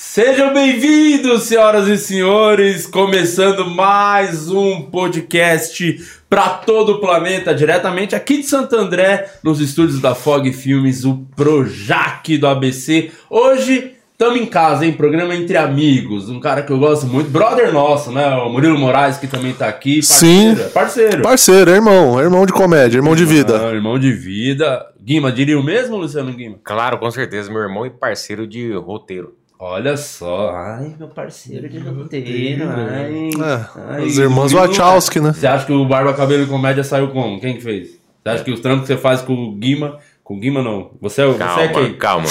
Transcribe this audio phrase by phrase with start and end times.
[0.00, 8.36] Sejam bem-vindos, senhoras e senhores, começando mais um podcast para todo o planeta, diretamente aqui
[8.36, 13.10] de Santo André, nos estúdios da Fog Filmes, o Projac do ABC.
[13.28, 14.92] Hoje estamos em casa, hein?
[14.92, 18.24] Programa entre amigos, um cara que eu gosto muito, brother nosso, né?
[18.36, 20.00] O Murilo Moraes, que também tá aqui.
[20.00, 20.54] Sim.
[20.54, 21.22] Parceiro, Parceiro.
[21.22, 23.68] Parceiro, é irmão, irmão de comédia, irmão de vida.
[23.68, 24.86] Ah, irmão de vida.
[25.02, 26.60] Guima, diria o mesmo, Luciano Guima?
[26.62, 29.37] Claro, com certeza, meu irmão e parceiro de roteiro.
[29.60, 33.30] Olha só, ai, meu parceiro de roteiro, ai.
[33.30, 35.32] É, ai, os irmãos Wachowski, né?
[35.32, 37.40] Você acha que o Barba Cabelo e Comédia saiu como?
[37.40, 37.98] Quem que fez?
[38.22, 39.98] Você acha que os trampos que você faz com o Guima...
[40.28, 40.90] Com o Guima, não.
[41.00, 41.94] Você é, o- Calma, você é quem?
[41.94, 42.26] calma.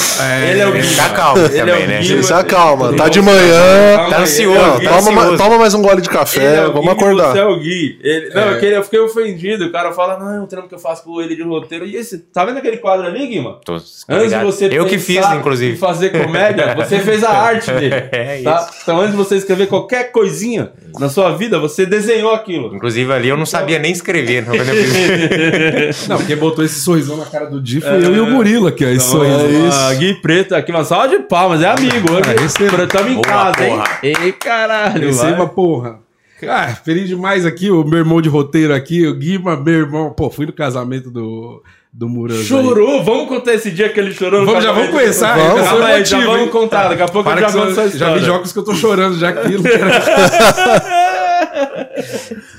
[0.51, 0.85] Ele é o Guima.
[0.95, 1.99] Tá calmo Ele é também, o né?
[1.99, 2.21] Guima.
[2.21, 3.97] Se acalma, tá de Calma manhã.
[4.05, 4.83] aí, tá ansioso, é o Não, Gui.
[4.85, 5.31] tá toma, ansioso.
[5.31, 7.31] ma- toma mais um gole de é café, o vamos Gui, acordar.
[7.31, 7.99] Você é o Gui.
[8.03, 9.65] Ele- Não, é que eu fiquei ofendido.
[9.65, 11.87] O cara fala, não, é um trampo que eu faço com ele de roteiro.
[11.87, 13.59] E esse, tá vendo aquele quadro ali, Guima?
[13.65, 15.75] Tô Antes de você Eu que fiz, inclusive.
[15.77, 17.95] fazer comédia, você fez a arte dele.
[18.13, 18.69] É tá?
[18.83, 22.75] Então, antes de você escrever qualquer coisinha na sua vida, você desenhou aquilo.
[22.75, 24.45] Inclusive ali eu não sabia nem escrever.
[24.45, 24.53] Não.
[26.07, 27.59] Não, quem botou esse sorrisão na cara do
[27.95, 28.89] Di foi eu e o Murilo aqui, ó.
[28.89, 29.45] Esse Então, sorriso.
[29.45, 29.99] é isso.
[29.99, 32.11] Gui Preto aqui, uma salva de palmas, é amigo.
[32.11, 32.83] Hoje Ah, receba.
[32.83, 33.71] estamos em casa, hein?
[33.77, 33.99] porra.
[34.03, 35.07] Ei, caralho.
[35.07, 35.47] Receba, vai.
[35.47, 35.99] porra.
[36.47, 40.11] Ah, feliz demais aqui, o meu irmão de roteiro aqui, o Guima, meu irmão.
[40.11, 42.41] Pô, fui no casamento do, do Muranza.
[42.41, 42.45] aí.
[42.45, 45.59] Chorou, vamos contar esse dia que ele chorou no Vamos, já vamos começar, Vamos, esse
[45.59, 46.51] é o Calma aí, já motivo, vamos hein?
[46.51, 48.13] contar, daqui a pouco Para eu já conto essa história.
[48.13, 49.63] já vi jogos que eu tô chorando já aquilo.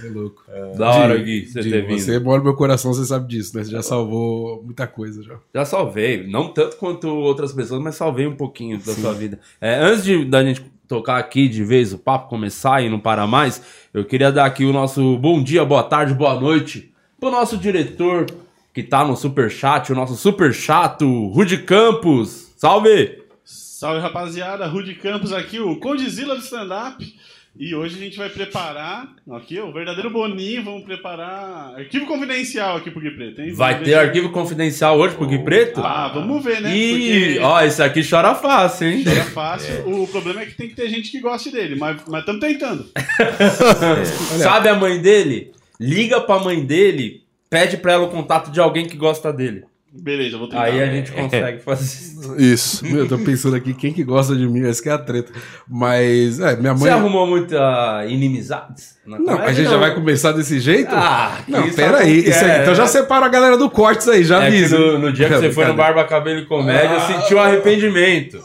[0.09, 0.42] é louco.
[0.77, 1.98] Da hora, Di, Gui, você Di, ter vindo.
[1.98, 3.64] Você mora no meu coração, você sabe disso, né?
[3.64, 5.39] Você já salvou muita coisa já.
[5.55, 9.39] Já salvei, não tanto quanto outras pessoas, mas salvei um pouquinho da sua vida.
[9.61, 13.27] É, antes de, da gente tocar aqui de vez o papo começar e não parar
[13.27, 17.56] mais, eu queria dar aqui o nosso bom dia, boa tarde, boa noite pro nosso
[17.56, 18.27] diretor
[18.73, 22.53] que tá no super chat, o nosso super chato, Rude Campos.
[22.56, 23.23] Salve!
[23.45, 27.17] Salve rapaziada, Rudy Campos aqui, o Condizila do stand-up.
[27.57, 32.91] E hoje a gente vai preparar, aqui, o verdadeiro Boninho, vamos preparar arquivo confidencial aqui
[32.91, 33.53] pro Gui Preto, hein?
[33.53, 35.81] Vai ter arquivo confidencial hoje pro Gui Preto?
[35.81, 36.77] Ah, vamos ver, né?
[36.77, 36.91] Ih,
[37.35, 39.05] Porque ó, esse aqui chora fácil, hein?
[39.07, 39.89] é fácil.
[39.89, 42.87] O problema é que tem que ter gente que goste dele, mas estamos tentando.
[44.41, 45.51] Sabe a mãe dele?
[45.81, 49.64] Liga pra mãe dele, pede pra ela o contato de alguém que gosta dele.
[49.91, 50.65] Beleza, eu vou tentar.
[50.65, 52.37] Aí a gente consegue fazer isso.
[52.39, 52.85] Isso.
[52.85, 54.67] Meu, eu tô pensando aqui, quem que gosta de mim?
[54.69, 55.33] Essa que é a treta.
[55.67, 56.93] Mas, é, minha Você mãe...
[56.93, 58.99] arrumou muita inimizades?
[59.07, 60.91] na Não, a gente já vai começar desse jeito?
[60.93, 62.29] Ah, que Não, isso pera sabe aí.
[62.29, 62.63] é, aí.
[62.63, 64.79] Então já separa a galera do cortes aí, já É avisa.
[64.79, 68.39] no, no dia que você foi no Barba Cabelo e Comédia, eu senti um arrependimento.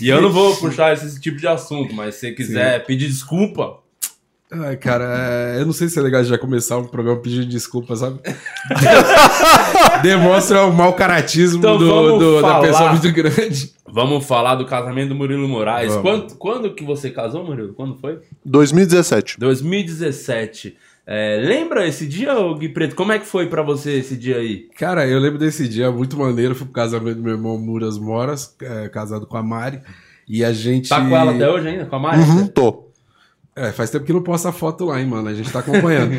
[0.00, 3.78] E eu não vou puxar esse tipo de assunto, mas se você quiser pedir desculpa,
[4.52, 5.04] Ai, cara,
[5.56, 8.20] é, eu não sei se é legal já começar um programa pedindo desculpa, sabe?
[10.02, 12.60] Demonstra o mau caratismo Então do, vamos do- da falar.
[12.66, 13.72] pessoa muito grande.
[13.92, 15.94] vamos falar do casamento do Murilo Moraes.
[15.94, 16.02] Vamos.
[16.02, 17.72] Quando, quando que você casou, Murilo?
[17.74, 18.18] Quando foi?
[18.44, 19.38] 2017.
[19.38, 20.76] 2017.
[21.08, 22.96] É, lembra esse dia, Gui Preto?
[22.96, 24.68] Como é que foi pra você esse dia aí?
[24.76, 26.54] Cara, eu lembro desse dia muito maneiro.
[26.54, 29.80] Fui pro casamento do meu irmão Muras Moras, é, casado com a Mari.
[30.28, 30.88] E a gente.
[30.88, 31.86] Tá com ela até hoje ainda?
[31.86, 32.20] Com a Mari?
[32.22, 32.85] Uhum, tô.
[33.58, 35.28] É, faz tempo que não posta foto lá, hein, mano.
[35.30, 36.12] A gente tá acompanhando.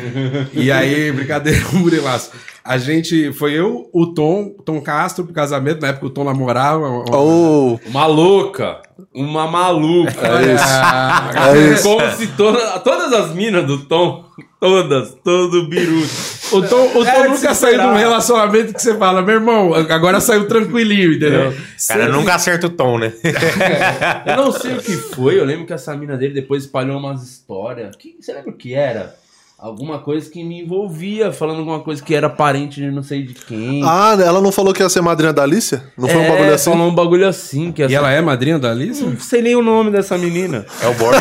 [0.52, 2.32] e aí, brincadeira com o Murilaço.
[2.64, 3.32] A gente.
[3.32, 5.80] Foi eu, o Tom, Tom Castro pro casamento.
[5.80, 6.88] Na época o Tom namorava.
[6.88, 8.82] uma- Oh, Uma louca.
[9.14, 10.10] Uma maluca.
[10.26, 10.64] é isso.
[10.66, 11.82] Ah, É isso.
[11.84, 14.24] Como se toda, todas as minas do Tom,
[14.60, 16.08] todas, todo biruto.
[16.52, 19.74] O Tom, o Tom de nunca saiu de um relacionamento que você fala, meu irmão,
[19.74, 21.54] agora saiu tranquilinho, entendeu?
[21.86, 23.12] Cara, nunca acerta o tom, né?
[24.26, 27.22] Eu não sei o que foi, eu lembro que essa mina dele depois espalhou umas
[27.22, 27.94] histórias.
[27.96, 29.14] Que, você lembra o que era?
[29.60, 33.34] Alguma coisa que me envolvia, falando alguma coisa que era parente de não sei de
[33.34, 33.82] quem.
[33.84, 35.82] Ah, ela não falou que ia ser madrinha da Alicia?
[35.98, 36.70] Não foi um É, bagulho assim?
[36.70, 37.72] Falou um bagulho assim.
[37.72, 39.02] Que E ela é madrinha da Alice?
[39.02, 40.64] Não sei nem o nome dessa menina.
[40.80, 41.16] É o Borg.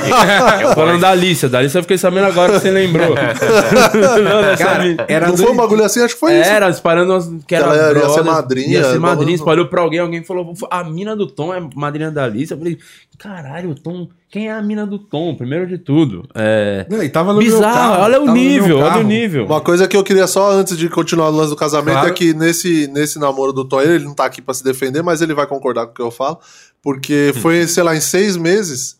[0.61, 3.09] É o Falando da Alicia, da Alicia eu fiquei sabendo agora que você lembrou.
[3.17, 6.01] não, Cara, era Não do- foi um bagulho assim?
[6.03, 6.49] Acho que foi isso.
[6.49, 9.65] Era, espalhando umas- que era Ela ia- ia ser madrinha, Ia ser madrinha, bagulho- espalhou
[9.67, 12.51] pra alguém, alguém falou, a mina do Tom é madrinha da Alice.
[12.51, 12.77] Eu falei,
[13.17, 15.35] caralho, o Tom, quem é a mina do Tom?
[15.35, 16.27] Primeiro de tudo.
[16.35, 16.85] É.
[16.89, 19.45] Não, e tava no meu Bizarro, carro, olha o nível, olha o nível.
[19.45, 22.09] Uma coisa que eu queria só, antes de continuar no lance do casamento, Claro.
[22.09, 25.21] é que nesse, nesse namoro do Tom, ele não tá aqui pra se defender, mas
[25.21, 26.39] ele vai concordar com o que eu falo,
[26.81, 28.97] porque foi, sei lá, em seis meses,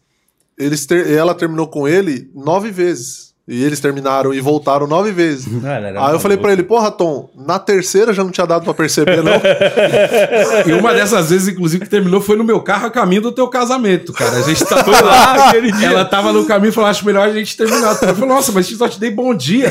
[0.58, 3.27] eles ter- ela terminou com ele nove vezes.
[3.48, 5.48] E eles terminaram e voltaram nove vezes.
[5.64, 9.24] Aí eu falei pra ele, porra, Tom, na terceira já não tinha dado pra perceber,
[9.24, 9.34] não?
[10.66, 13.48] E uma dessas vezes, inclusive, que terminou foi no meu carro a caminho do teu
[13.48, 14.38] casamento, cara.
[14.38, 15.88] A gente tava lá lá, aquele dia.
[15.88, 17.92] ela tava no caminho e falou: acho melhor a gente terminar.
[17.92, 19.70] Eu falei, nossa, mas só te dei bom dia.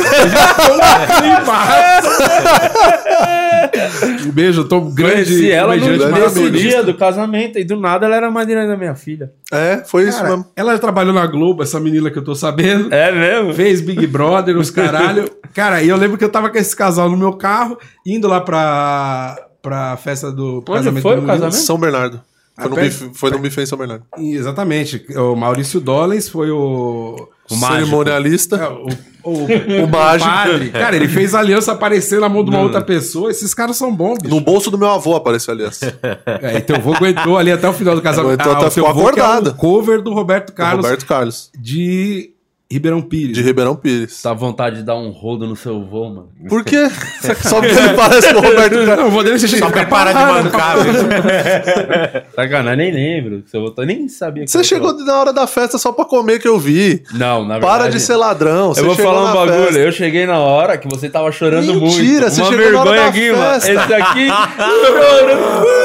[4.27, 5.13] Um beijo, tô grande.
[5.15, 6.69] Conheci ela no, comediante grande nesse maratonista.
[6.69, 7.59] dia do casamento.
[7.59, 9.31] E do nada ela era a madrinha da minha filha.
[9.53, 10.47] É, foi isso Cara, mesmo.
[10.57, 12.93] ela já trabalhou na Globo, essa menina que eu tô sabendo.
[12.93, 13.53] É mesmo?
[13.67, 15.31] Fez Big Brother, os caralho.
[15.55, 18.41] Cara, e eu lembro que eu tava com esse casal no meu carro, indo lá
[18.41, 21.57] pra, pra festa do Onde foi do o casamento?
[21.57, 22.21] São Bernardo.
[22.59, 24.05] Foi, Ah, no, perto- bife, foi no buffet em São Bernardo.
[24.17, 25.05] E, Exatamente.
[25.15, 27.29] O Maurício Dollens foi o.
[27.51, 27.55] O.
[27.55, 28.57] Cerimonialista.
[28.57, 28.87] é, o,
[29.31, 29.45] o,
[29.85, 30.31] O mágico.
[30.31, 30.71] padre.
[30.71, 33.31] Cara, ele fez aliança aparecer na mão de uma outra pessoa.
[33.31, 34.35] Esses caras são bons, bicho.
[34.35, 35.81] No bolso do meu avô apareceu, aliás.
[36.25, 38.41] É, teu avô aguentou ali até o final do casamento.
[38.41, 39.55] Aguentou até o teu ficou é o acordado.
[39.55, 41.51] cover do Roberto Carlos Roberto Carlos.
[41.59, 42.31] de
[42.71, 43.37] Ribeirão Pires.
[43.37, 44.21] De Ribeirão Pires.
[44.21, 46.29] Tá vontade de dar um rodo no seu vô, mano.
[46.49, 46.89] Por quê?
[47.43, 48.97] Só porque ele parece com o Roberto Carlos.
[48.99, 52.25] Não, vô dele você Só pra parar de mancar, velho.
[52.35, 53.45] Sacanagem, nem lembro.
[53.47, 56.41] Seu vô, eu nem sabia que Você chegou na hora da festa só pra comer
[56.41, 57.05] que eu vi.
[57.13, 57.79] Não, na verdade.
[57.79, 58.73] Para de ser ladrão.
[58.77, 59.67] Eu vou falar um bagulho.
[59.67, 59.79] festa.
[59.79, 62.31] Eu cheguei na hora que você tava chorando Mentira, muito.
[62.35, 63.57] você Uma chegou na hora vergonha da aqui, mano.
[63.59, 64.29] Esse aqui
[64.59, 65.77] chorando.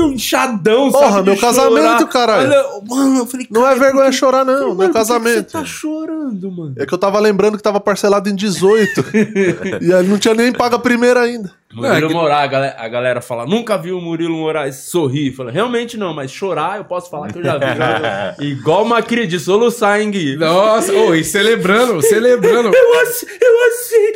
[0.00, 1.30] Mano, um chadão, Porra, sabe?
[1.30, 2.06] meu casamento, chorar.
[2.08, 2.48] caralho.
[2.50, 4.60] Olha, mano, eu falei, Não é vergonha chorar, não.
[4.68, 5.44] mano, Meu casamento.
[5.46, 6.74] que Você tá chorando, mano.
[6.78, 9.04] É que eu tava lembrando que tava parcelado em 18.
[9.82, 11.50] e aí não tinha nem pago a primeira ainda.
[11.72, 15.30] Murilo É, que- Moraes, a galera, a galera fala, nunca vi o Murilo Moraes sorrir.
[15.32, 17.64] Fala, realmente não, mas chorar eu posso falar que eu já vi.
[18.44, 20.34] Igual uma cria de soluçar, hein, Gui?
[20.36, 22.72] Nossa, ô, e celebrando, celebrando.
[22.74, 24.12] Eu assim, eu assim.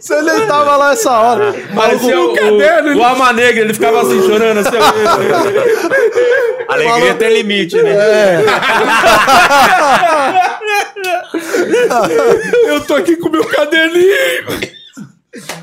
[0.00, 1.54] Você nem tava lá essa hora.
[1.74, 2.58] Parecia o, o,
[2.96, 4.58] o Alma Negra, ele ficava assim chorando.
[4.58, 4.76] Assim,
[6.68, 7.94] Alegria tem limite, né?
[12.66, 14.76] Eu tô aqui com o meu caderninho.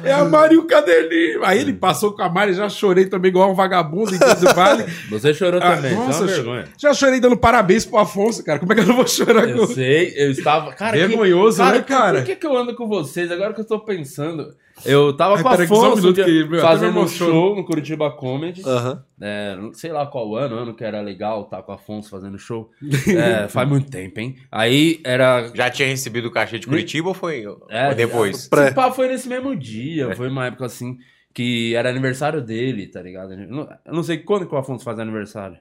[0.04, 1.44] É a Mari o caderninho.
[1.44, 4.86] Aí ele passou com a Mari, já chorei também igual um vagabundo em do vale.
[5.10, 6.64] Você chorou Ah, também, nossa, é eu vergonha.
[6.78, 8.60] Já chorei dando parabéns pro Afonso, cara.
[8.60, 10.74] Como é que eu não vou chorar Eu com sei, eu estava.
[10.74, 12.20] Cara, Vergonhoso, que, né, cara?
[12.20, 13.32] Por que, que eu ando com vocês?
[13.32, 14.54] Agora que eu tô pensando.
[14.86, 18.62] Eu tava Ai, com que só um que, meu, fazendo um show no Curitiba Comedy.
[18.66, 19.04] Aham.
[19.22, 22.38] É, não sei lá qual ano, ano que era legal estar com o Afonso fazendo
[22.38, 22.70] show.
[23.16, 24.36] É, faz muito tempo, hein?
[24.52, 25.52] Aí era.
[25.54, 28.48] Já tinha recebido o cachê de Curitiba ou foi É, ou depois?
[28.48, 28.72] Pré.
[28.72, 30.98] Pá, foi nesse mesmo dia, foi uma época assim
[31.34, 33.34] que era aniversário dele, tá ligado?
[33.34, 35.58] Eu não, eu não sei quando que o Afonso faz aniversário.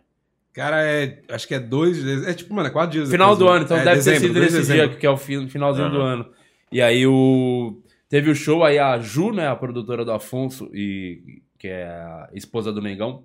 [0.53, 1.23] Cara, é.
[1.31, 2.03] Acho que é dois.
[2.03, 3.11] dias- É tipo, mano, é quatro dias.
[3.11, 3.57] Final depois, do né?
[3.57, 4.89] ano, então É, deve dezembro, ter sido nesse dezembro.
[4.91, 6.13] dia, que é o fin- finalzinho do Aham.
[6.15, 6.27] ano.
[6.71, 7.82] E aí o.
[8.13, 12.29] Teve o show, aí a Ju, né, a produtora do Afonso, e que é a
[12.35, 13.25] esposa do Negão.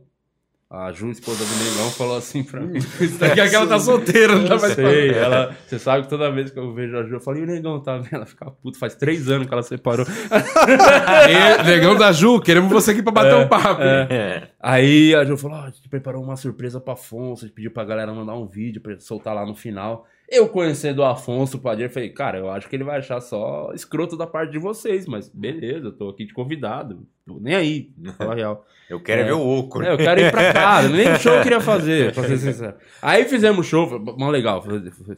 [0.70, 2.78] A Ju, esposa do Negão, falou assim pra mim.
[3.02, 6.10] Isso daqui é que ela tá solteira, não tá mais sei, ela, você sabe que
[6.10, 8.16] toda vez que eu vejo a Ju, eu falo, e o Negão tá vendo?
[8.16, 10.06] Ela fica puta, faz três anos que ela separou.
[11.28, 13.82] E, Negão da Ju, queremos você aqui pra bater um papo.
[13.82, 14.52] É.
[14.58, 17.72] Aí a Ju falou: Ó, a gente preparou uma surpresa pro Afonso, a gente pediu
[17.72, 20.06] pra galera mandar um vídeo pra soltar lá no final.
[20.30, 24.18] Eu conhecendo o Afonso, Padir, falei, cara, eu acho que ele vai achar só escroto
[24.18, 27.08] da parte de vocês, mas beleza, eu tô aqui de convidado.
[27.26, 28.66] Tô nem aí, pra falar a real.
[28.90, 29.26] Eu quero É.
[29.26, 29.84] ver o oco.
[29.84, 32.74] É, eu quero ir pra casa, nem show eu queria fazer, pra ser sincero.
[33.02, 34.64] Aí fizemos show, mó legal,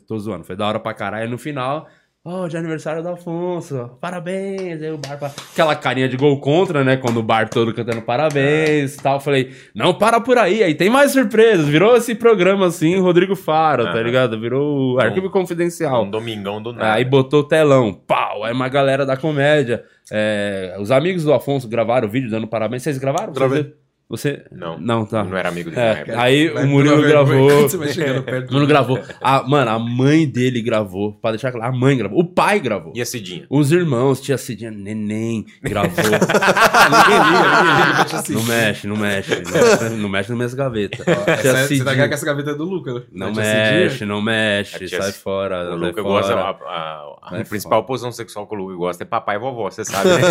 [0.07, 1.29] tô zoando, foi da hora pra caralho.
[1.29, 1.87] No final,
[2.23, 4.81] ó, de aniversário do Afonso, parabéns.
[4.81, 5.17] Aí o bar,
[5.51, 9.15] aquela carinha de gol contra, né, quando o bar todo cantando parabéns e tal.
[9.15, 11.67] Eu Falei, não, para por aí, aí tem mais surpresas.
[11.67, 14.01] Virou esse programa assim, Rodrigo Faro, tá Aham.
[14.03, 14.39] ligado?
[14.39, 16.03] Virou o Arquivo Confidencial.
[16.03, 16.93] Um domingão do nada.
[16.93, 19.83] Aí botou o telão, pau, aí uma galera da comédia.
[20.11, 22.83] é, os amigos do Afonso gravaram o vídeo dando parabéns.
[22.83, 23.33] Vocês gravaram?
[23.33, 23.73] Gravei.
[24.09, 24.43] Você?
[24.51, 24.79] Não.
[24.79, 25.23] Não, tá.
[25.23, 26.19] Não era amigo dele É, na época.
[26.21, 27.47] aí Vai o Murilo gravou.
[27.47, 28.99] quando Você vai chegando perto O Murilo gravou.
[29.21, 31.13] A, mano, a mãe dele gravou.
[31.13, 32.17] Pra deixar claro, a mãe gravou.
[32.19, 32.91] O pai gravou.
[32.95, 33.45] E a Cidinha?
[33.51, 35.91] Os irmãos, tia Cidinha, neném, gravou.
[36.03, 39.35] Ninguém liga, ninguém liga não mexe, não mexe.
[39.35, 41.05] Não mexe, não mexe nas minhas gavetas.
[41.05, 43.01] Tia Você, tá ligado que essa gaveta é do Lucas, né?
[43.11, 44.87] não mexe, não mexe.
[44.87, 45.71] Sai fora.
[45.71, 46.33] O Luca gosta.
[46.33, 49.85] A, a- a principal posição sexual que o Luca gosta é papai e vovó, você
[49.85, 50.19] sabe, né?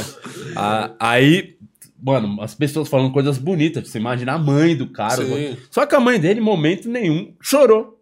[0.55, 1.55] Ah, aí,
[2.01, 3.87] mano, as pessoas falando coisas bonitas.
[3.89, 5.23] Você imagina a mãe do cara.
[5.23, 5.57] Sim.
[5.69, 7.97] Só que a mãe dele, em momento nenhum, chorou.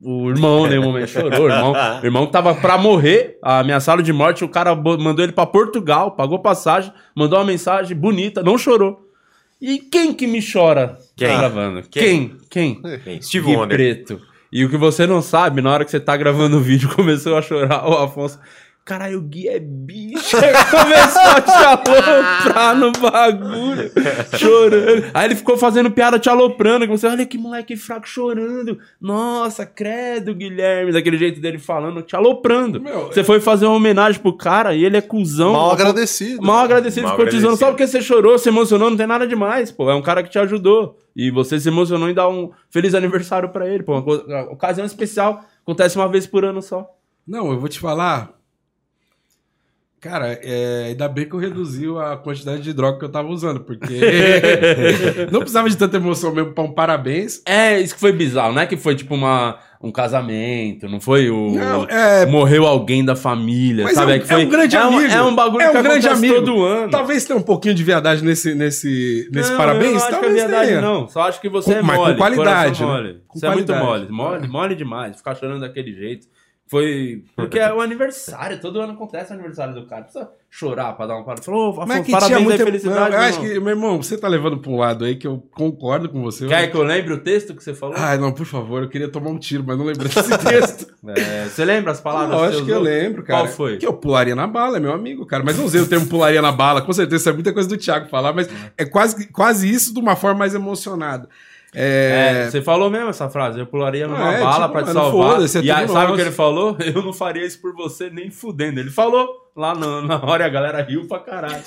[0.00, 1.30] O irmão, em nenhum momento, chorou.
[1.30, 4.44] O irmão, o irmão tava pra morrer, ameaçado de morte.
[4.44, 9.08] O cara mandou ele pra Portugal, pagou passagem, mandou uma mensagem bonita, não chorou.
[9.60, 11.28] E quem que me chora Quem?
[11.28, 11.82] gravando?
[11.88, 12.36] Quem?
[12.50, 12.82] Quem?
[12.82, 12.98] Quem?
[13.02, 13.78] Bem, Steve Wonder.
[13.78, 14.20] Preto.
[14.52, 17.36] E o que você não sabe, na hora que você tá gravando o vídeo, começou
[17.36, 18.38] a chorar o Afonso.
[18.84, 20.36] Caralho, o Gui é bicho.
[20.70, 23.90] Começou a te aloprar no bagulho.
[24.36, 25.10] Chorando.
[25.14, 26.86] Aí ele ficou fazendo piada te aloprando.
[26.86, 28.78] Você, olha que moleque fraco chorando.
[29.00, 30.92] Nossa, credo, Guilherme.
[30.92, 32.78] Daquele jeito dele falando, te aloprando.
[32.78, 35.54] Meu, você foi fazer uma homenagem pro cara e ele é cuzão.
[35.54, 36.42] Mal agradecido.
[36.42, 37.56] Mal agradecido, Mal ficou te zoando.
[37.56, 39.90] Só porque você chorou, se emocionou, não tem nada demais, pô.
[39.90, 40.98] É um cara que te ajudou.
[41.16, 43.98] E você se emocionou em dar um feliz aniversário pra ele, pô.
[43.98, 45.42] Uma ocasião especial.
[45.62, 46.86] Acontece uma vez por ano só.
[47.26, 48.43] Não, eu vou te falar.
[50.04, 53.60] Cara, é, ainda bem que eu reduzi a quantidade de droga que eu tava usando,
[53.60, 53.86] porque
[55.32, 57.40] não precisava de tanta emoção mesmo pra um parabéns.
[57.46, 61.30] É, isso que foi bizarro, não é que foi tipo uma, um casamento, não foi
[61.30, 61.52] o.
[61.52, 64.12] Não, é- Morreu alguém da família, Mas sabe?
[64.12, 65.12] é um- que foi, é um grande é um, amigo.
[65.14, 66.34] É um bagulho É um que grande acontece amigo.
[66.46, 66.90] todo ano.
[66.90, 69.92] Talvez tenha um pouquinho de viadagem nesse, nesse, nesse Não, parabéns.
[69.92, 70.80] Não acho que é verdade, tenha.
[70.82, 71.08] não.
[71.08, 72.16] Só acho que você Com- é mas com mole.
[72.16, 72.86] qualidade, né?
[72.86, 73.20] mole.
[73.26, 74.12] Com Você é muito qualidade.
[74.12, 74.38] mole.
[74.38, 75.16] Mole, mole demais.
[75.16, 76.26] Ficar chorando daquele jeito.
[76.66, 77.22] Foi.
[77.36, 78.60] Porque é o aniversário.
[78.60, 80.02] Todo ano acontece o aniversário do cara.
[80.02, 81.44] Precisa chorar pra dar um parabéns.
[81.44, 82.64] Falou, Mas Afonso, que parabéns tinha muita...
[82.64, 83.10] felicidade.
[83.10, 83.52] Não, eu acho irmão.
[83.52, 86.46] que, meu irmão, você tá levando pra um lado aí que eu concordo com você.
[86.46, 87.96] Quer que eu lembre o texto que você falou?
[87.98, 90.94] Ai, não, por favor, eu queria tomar um tiro, mas não lembro desse texto.
[91.08, 92.30] É, você lembra as palavras?
[92.30, 93.42] Não, que acho você que eu lembro, cara.
[93.42, 93.76] Qual foi?
[93.76, 95.42] Que eu pularia na bala, é meu amigo, cara.
[95.44, 97.76] Mas não usei o termo pularia na bala, com certeza isso é muita coisa do
[97.76, 101.28] Thiago falar, mas é quase, quase isso de uma forma mais emocionada.
[101.74, 103.58] É, É, você falou mesmo essa frase.
[103.58, 105.40] Eu pularia numa É, bala tipo, pra te salvar.
[105.64, 106.76] e aí, tudo sabe o que ele falou?
[106.94, 108.78] Eu não faria isso por você nem fudendo.
[108.78, 111.56] Ele falou lá no- na hora e a galera riu pra caralho.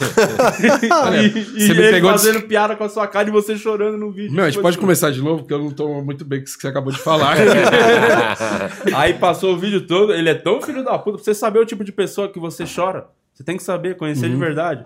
[1.21, 3.57] e e você me ele pegou de- fazendo piada com a sua cara e você
[3.57, 4.33] chorando no vídeo.
[4.33, 4.81] Meu, a gente Tipo pode assim.
[4.81, 6.99] começar de novo, porque eu não tô muito bem com isso que você acabou de
[6.99, 7.35] falar.
[8.95, 10.13] Aí passou o vídeo todo.
[10.13, 11.17] Ele é tão filho da puta.
[11.17, 13.07] Pra você saber o tipo de pessoa que você chora.
[13.33, 14.31] Você tem que saber, conhecer Uhum.
[14.33, 14.85] de verdade.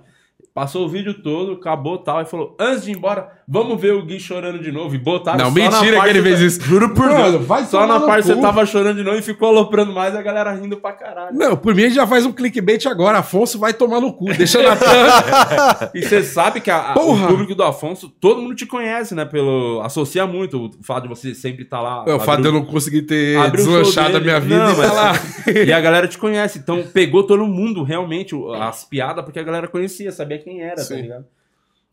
[0.53, 4.01] Passou o vídeo todo, acabou tal, e falou: antes de ir embora, vamos ver o
[4.05, 4.95] Gui chorando de novo.
[4.95, 6.61] E botaram Não, só na mentira que ele fez isso.
[6.61, 7.45] Juro por Mano, Deus.
[7.45, 10.21] vai Só na parte que você tava chorando de novo e ficou aloprando mais, a
[10.21, 11.37] galera rindo pra caralho.
[11.37, 13.17] não, por mim a gente já faz um clickbait agora.
[13.19, 15.91] Afonso vai tomar no cu, deixa na thumb.
[15.93, 19.25] E você sabe que a- o público do Afonso, todo mundo te conhece, né?
[19.25, 22.05] Pelo, associa muito o fato de você sempre estar lá.
[22.07, 24.93] É, o fato de eu não conseguir ter deslanchado a minha vida Não, e tá
[24.93, 25.13] lá.
[25.67, 26.59] E a galera te conhece.
[26.59, 30.83] Então pegou todo mundo realmente as piadas, porque a galera conhecia, sabia quem era, tá
[30.83, 31.01] Sim.
[31.01, 31.25] ligado?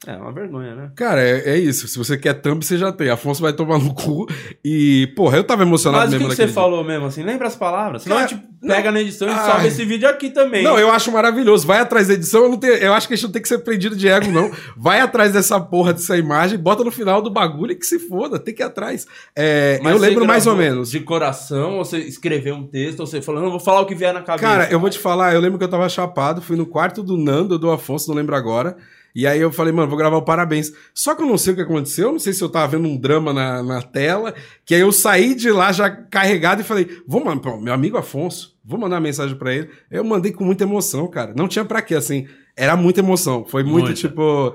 [0.07, 0.91] É uma vergonha, né?
[0.95, 1.89] Cara, é, é isso.
[1.89, 3.11] Se você quer thumb, você já tem.
[3.11, 4.27] Afonso vai tomar no cu.
[4.65, 6.55] E, porra, eu tava emocionado Mas o que, mesmo que você dia.
[6.55, 7.25] falou mesmo assim?
[7.25, 8.05] Lembra as palavras?
[8.05, 9.51] Senão Cara, a gente pega na edição e ai.
[9.51, 10.63] sobe esse vídeo aqui também.
[10.63, 11.67] Não, eu acho maravilhoso.
[11.67, 12.45] Vai atrás da edição.
[12.45, 14.31] Eu, não tenho, eu acho que a gente não tem que ser prendido de ego,
[14.31, 14.53] não.
[14.77, 18.39] Vai atrás dessa porra dessa imagem, bota no final do bagulho e que se foda.
[18.39, 19.05] Tem que ir atrás.
[19.35, 20.93] É, Mas eu lembro mais ou menos.
[20.93, 23.97] De coração, ou você escreveu um texto, ou você falou, não, vou falar o que
[23.97, 24.47] vier na cabeça.
[24.47, 27.17] Cara, eu vou te falar, eu lembro que eu tava chapado, fui no quarto do
[27.17, 28.77] Nando, do Afonso, não lembro agora.
[29.19, 30.73] E aí eu falei, mano, vou gravar o parabéns.
[30.95, 32.97] Só que eu não sei o que aconteceu, não sei se eu tava vendo um
[32.97, 34.33] drama na, na tela,
[34.65, 38.57] que aí eu saí de lá já carregado e falei, vou mandar, meu amigo Afonso,
[38.65, 39.71] vou mandar uma mensagem pra ele.
[39.91, 41.33] Eu mandei com muita emoção, cara.
[41.35, 43.45] Não tinha pra quê, assim, era muita emoção.
[43.45, 43.95] Foi muito, Muita.
[43.95, 44.55] tipo.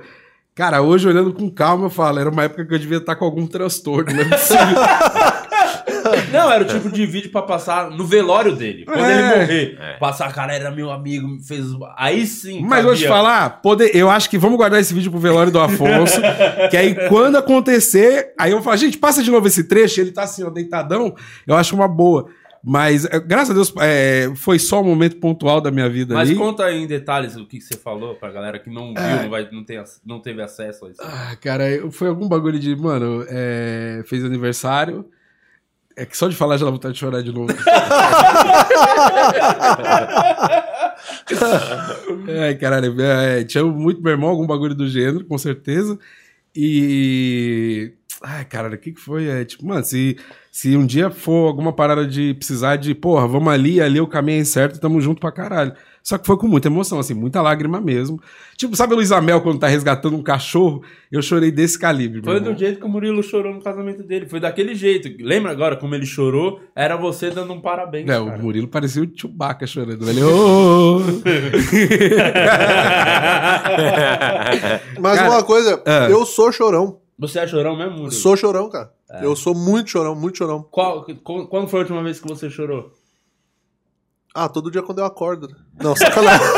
[0.56, 3.26] Cara, hoje olhando com calma, eu falo, era uma época que eu devia estar com
[3.26, 4.78] algum transtorno, não é possível.
[6.32, 8.86] Não, era o tipo de vídeo pra passar no velório dele.
[8.86, 9.14] Quando É.
[9.14, 9.98] ele morrer.
[10.00, 11.66] Passar, cara, era meu amigo, me fez.
[11.98, 12.62] Aí sim.
[12.62, 13.16] Mas vou te cabia.
[13.16, 16.20] falar, poder, eu acho que vamos guardar esse vídeo pro velório do Afonso,
[16.70, 20.12] que aí quando acontecer, aí eu vou falar, gente, passa de novo esse trecho, ele
[20.12, 21.14] tá assim, ó, deitadão,
[21.48, 22.28] eu acho uma boa.
[22.66, 26.30] Mas, é, graças a Deus, é, foi só um momento pontual da minha vida Mas
[26.30, 26.38] ali.
[26.38, 29.24] conta aí em detalhes o que, que você falou pra galera que não viu, É.
[29.24, 31.02] não, vai, não, tem, não teve acesso a isso.
[31.04, 35.06] Ah, cara, foi algum bagulho de, mano, é, fez aniversário,
[35.96, 37.54] é que só de falar já dá vontade de chorar de novo.
[42.42, 45.98] Ai, caralho, é, tinha muito meu irmão, algum bagulho do gênero, com certeza.
[46.56, 47.94] E.
[48.22, 49.28] Ai, caralho, o que, que foi?
[49.28, 50.18] É, tipo, mano, se,
[50.54, 54.40] se um dia for alguma parada de precisar de, porra, vamos ali, ali o caminho
[54.40, 55.74] é certo, tamo junto pra caralho.
[56.04, 58.22] Só que foi com muita emoção, assim, muita lágrima mesmo.
[58.56, 60.84] Tipo, sabe o Luiz Amel quando tá resgatando um cachorro?
[61.12, 62.22] Eu chorei desse calibre.
[62.24, 64.30] Foi do jeito que o Murilo chorou no casamento dele.
[64.30, 65.10] Foi daquele jeito.
[65.26, 66.62] Lembra agora como ele chorou?
[66.76, 68.08] Era você dando um parabéns.
[68.08, 68.38] É, o cara.
[68.38, 70.08] Murilo parecia o Chewbacca chorando.
[70.08, 71.00] Ele, ô!
[75.02, 76.12] Mas Cara, uma coisa, é.
[76.12, 77.00] eu sou chorão.
[77.18, 78.12] Você é chorão mesmo, Murilo?
[78.12, 78.92] Sou chorão, cara.
[79.14, 79.24] É.
[79.26, 80.64] Eu sou muito chorão, muito chorão.
[80.72, 82.92] Qual, qu- quando foi a última vez que você chorou?
[84.34, 85.48] Ah, todo dia quando eu acordo.
[85.48, 85.56] né?
[85.82, 86.46] Não, sacanagem.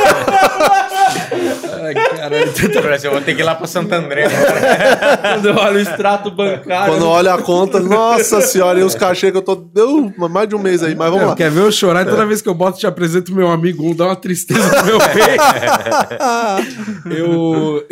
[2.29, 2.51] Caralho.
[3.05, 4.25] Eu vou ter que ir lá pro Santo André.
[5.21, 6.93] Quando eu olho o extrato bancário.
[6.93, 9.55] quando olha a conta, nossa senhora, e os cachê que eu tô.
[9.55, 11.35] Deu mais de um mês aí, mas vamos Não, lá.
[11.35, 12.01] quer ver eu chorar?
[12.05, 14.85] E toda vez que eu boto te apresento meu amigo um, dá uma tristeza no
[14.85, 15.43] meu peito.
[17.09, 17.85] eu,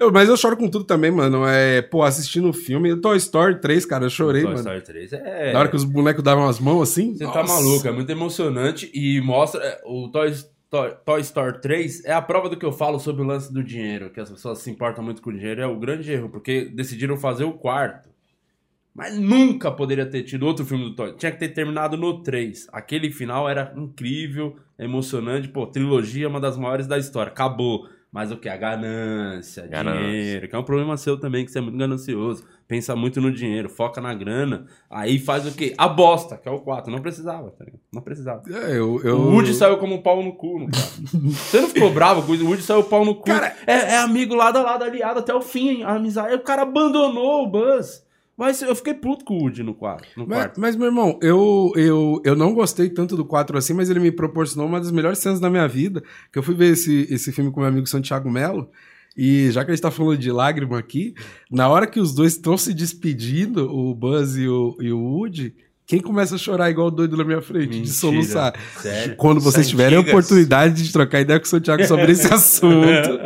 [0.00, 0.12] eu.
[0.12, 1.46] Mas eu choro com tudo também, mano.
[1.46, 2.96] É, pô, assistindo o filme.
[2.96, 4.60] Toy Story 3, cara, eu chorei, Toy mano.
[4.60, 5.52] Story 3 é...
[5.52, 7.14] Na hora que os bonecos davam as mãos assim.
[7.14, 7.54] Você tá nossa.
[7.54, 9.62] maluco, é muito emocionante e mostra.
[9.62, 10.34] é, O Toy, Toy,
[10.68, 14.10] Toy Story 3 é a prova do que eu falo sobre o lance do dinheiro,
[14.10, 17.16] que as pessoas se importam muito com o dinheiro, é o grande erro, porque decidiram
[17.16, 18.10] fazer o quarto.
[18.94, 21.14] Mas nunca poderia ter tido outro filme do Toy.
[21.16, 22.66] Tinha que ter terminado no 3.
[22.72, 25.48] Aquele final era incrível, emocionante.
[25.48, 27.30] Pô, trilogia, uma das maiores da história.
[27.30, 27.86] Acabou.
[28.10, 28.48] Mas o que?
[28.48, 30.00] A ganância, Ganância.
[30.00, 32.46] dinheiro, que é um problema seu também, que você é muito ganancioso.
[32.68, 34.66] Pensa muito no dinheiro, foca na grana.
[34.90, 35.72] Aí faz o quê?
[35.78, 36.90] A bosta, que é o 4.
[36.90, 37.80] Não precisava, tá ligado?
[37.92, 38.42] Não precisava.
[38.50, 39.16] É, eu, eu...
[39.18, 40.80] O Woody saiu como um pau no cu no 4.
[41.30, 42.44] Você não ficou bravo com isso?
[42.44, 43.24] O Woody saiu pau no cu.
[43.24, 46.30] Cara- é, é amigo lado a lado, aliado até o fim, a amizade.
[46.30, 48.04] Aí o cara abandonou o Buzz.
[48.36, 50.08] Mas eu fiquei puto com o Woody no quarto.
[50.16, 50.60] No Mas, quarto.
[50.60, 54.12] mas, meu irmão, eu, eu, eu não gostei tanto do 4 assim, mas ele me
[54.12, 56.02] proporcionou uma das melhores cenas da minha vida.
[56.30, 58.68] Que eu fui ver esse, esse filme com meu amigo Santiago Melo.
[59.16, 61.14] E já que a gente tá falando de lágrima aqui,
[61.50, 65.54] na hora que os dois estão se despedindo, o Buzz e o, e o Woody,
[65.86, 67.94] quem começa a chorar igual doido na minha frente, de Mentira.
[67.94, 68.54] soluçar?
[68.82, 69.14] Sério?
[69.16, 70.12] Quando vocês tiverem a Santigas.
[70.26, 73.20] oportunidade de trocar ideia com o Santiago sobre esse assunto.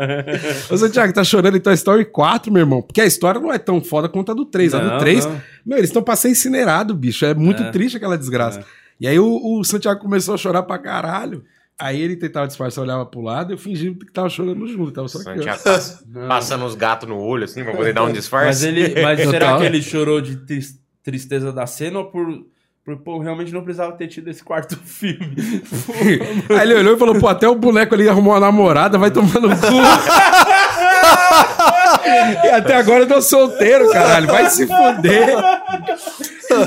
[0.71, 2.83] Ô, Santiago, tá chorando em Toy Story 4, meu irmão?
[2.83, 4.75] Porque a história não é tão foda quanto a do 3.
[4.75, 5.43] a Não, do 3, não.
[5.65, 7.25] meu, eles estão pra ser incinerados, bicho.
[7.25, 7.71] É muito É.
[7.71, 8.63] triste aquela desgraça.
[9.01, 11.43] E aí o, o Santiago começou a chorar pra caralho.
[11.81, 14.91] Aí ele tentava disfarçar, olhava pro lado e eu fingi que tava chorando junto.
[14.93, 15.19] Tava só.
[15.21, 18.67] Santiago passa- passando os gatos no olho, assim, pra poder dar um Mas, disfarce.
[18.69, 22.27] ele, mas será tava- que ele chorou de tris- tristeza da cena ou por,
[22.85, 25.35] por pô, realmente não precisava ter tido esse quarto filme?
[26.51, 29.41] Aí ele olhou e falou, pô, até o boneco ali arrumou uma namorada, vai tomar
[29.41, 29.57] no cu.
[32.45, 34.27] e até agora eu tô solteiro, caralho.
[34.27, 35.29] Vai se fuder.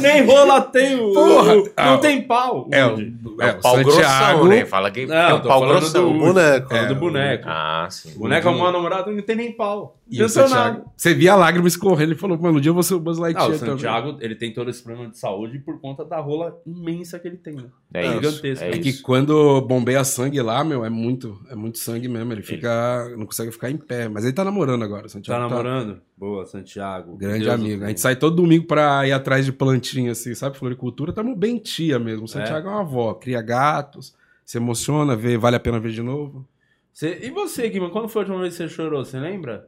[0.02, 1.14] Nem rola tem o.
[1.14, 1.58] Porra.
[1.58, 2.68] o- Ah, não tem pau.
[2.72, 3.14] É, Woody.
[3.40, 4.66] É o pau grossão, né?
[4.66, 6.12] Fala que Não, é tô pau grossão.
[6.14, 6.74] do- Boneco.
[6.74, 7.44] É, do boneco.
[7.48, 8.14] Ah, sim.
[8.16, 9.98] O boneco arrumou uma namorada não tem nem pau.
[10.10, 10.54] E o Santiago.
[10.80, 10.86] nada.
[10.96, 13.18] Você via a lágrima escorrendo e falou, mano, um dia eu vou ser o Buzz
[13.18, 13.70] Ah, Lightyear o também.
[13.72, 17.38] Santiago, ele tem todo esse problema de saúde por conta da rola imensa que ele
[17.38, 17.64] tem, né?
[17.94, 18.66] É isso, Gigantesca.
[18.66, 18.82] é É isso.
[18.82, 22.32] que quando bombeia sangue lá, meu, é muito, é muito sangue mesmo.
[22.34, 24.08] Ele fica, não consegue ficar em pé.
[24.10, 25.42] Mas ele tá namorando agora, o Tá Santiago.
[25.42, 26.02] namorando?
[26.18, 27.18] Boa, Santiago.
[27.18, 27.84] Grande Deus amigo.
[27.84, 30.58] A gente sai todo domingo pra ir atrás de plantinha, assim, sabe?
[30.58, 32.26] Floricultura, tamo bem tia mesmo.
[32.26, 34.16] O Santiago é, uma avó, cria gatos,
[34.46, 36.48] se emociona, vê, vale a pena ver de novo.
[36.94, 39.04] Você- E você, Guima, quando foi a última vez que você chorou?
[39.04, 39.68] Você lembra?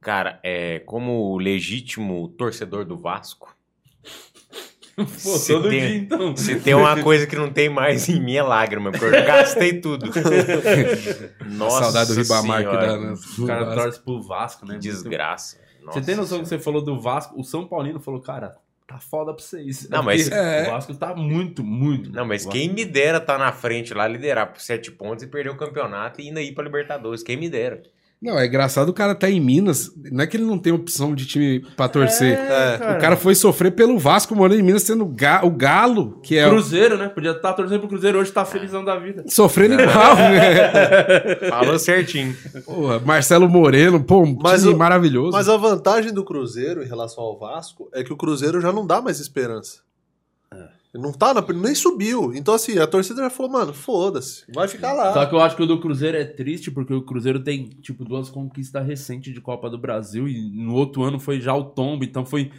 [0.00, 3.55] Cara, é, como legítimo torcedor do Vasco,
[5.04, 6.34] Pô, Se todo tem- dia então.
[6.36, 9.80] se tem uma coisa que não tem mais em mim é lágrima, porque eu gastei
[9.80, 10.10] tudo.
[11.44, 13.14] Nossa saudade do Ribamar que Senhora, dá, né?
[13.38, 14.74] O cara torce pro Vasco, né?
[14.74, 15.58] que Desgraça.
[15.86, 17.38] Você tem noção que você falou do Vasco?
[17.38, 18.56] O São Paulino falou, cara,
[18.88, 19.88] tá foda pra vocês.
[19.88, 20.62] Não, mas- É.
[20.66, 22.10] O Vasco tá muito, muito.
[22.10, 25.50] Não, mas quem me dera tá na frente lá, liderar por sete pontos e perder
[25.50, 27.22] o campeonato e ainda ir pra Libertadores.
[27.22, 27.82] Quem me dera.
[28.20, 29.92] Não, é engraçado o cara tá em Minas.
[30.10, 32.36] Não é que ele não tem opção de time pra torcer.
[32.38, 36.18] É, O cara foi sofrer pelo Vasco morando em Minas, sendo o ga- o Galo,
[36.22, 37.08] que é o- Cruzeiro, né?
[37.08, 39.24] Podia estar torcendo pro Cruzeiro hoje, tá felizão da vida.
[39.28, 41.36] sofrendo igual, né?
[41.50, 42.34] Falou certinho.
[42.64, 45.32] Porra, Marcelo Moreno, pô, um Mas time o- maravilhoso.
[45.32, 48.86] Mas a vantagem do Cruzeiro em relação ao Vasco é que o Cruzeiro já não
[48.86, 49.85] dá mais esperança.
[50.98, 52.32] Não tá, na, nem subiu.
[52.34, 54.44] Então, assim, a torcida já falou, mano, foda-se.
[54.52, 55.12] Vai ficar lá.
[55.12, 58.04] Só que eu acho que o do Cruzeiro é triste, porque o Cruzeiro tem, tipo,
[58.04, 62.04] duas conquistas recentes de Copa do Brasil e no outro ano foi já o tombo,
[62.04, 62.50] então foi.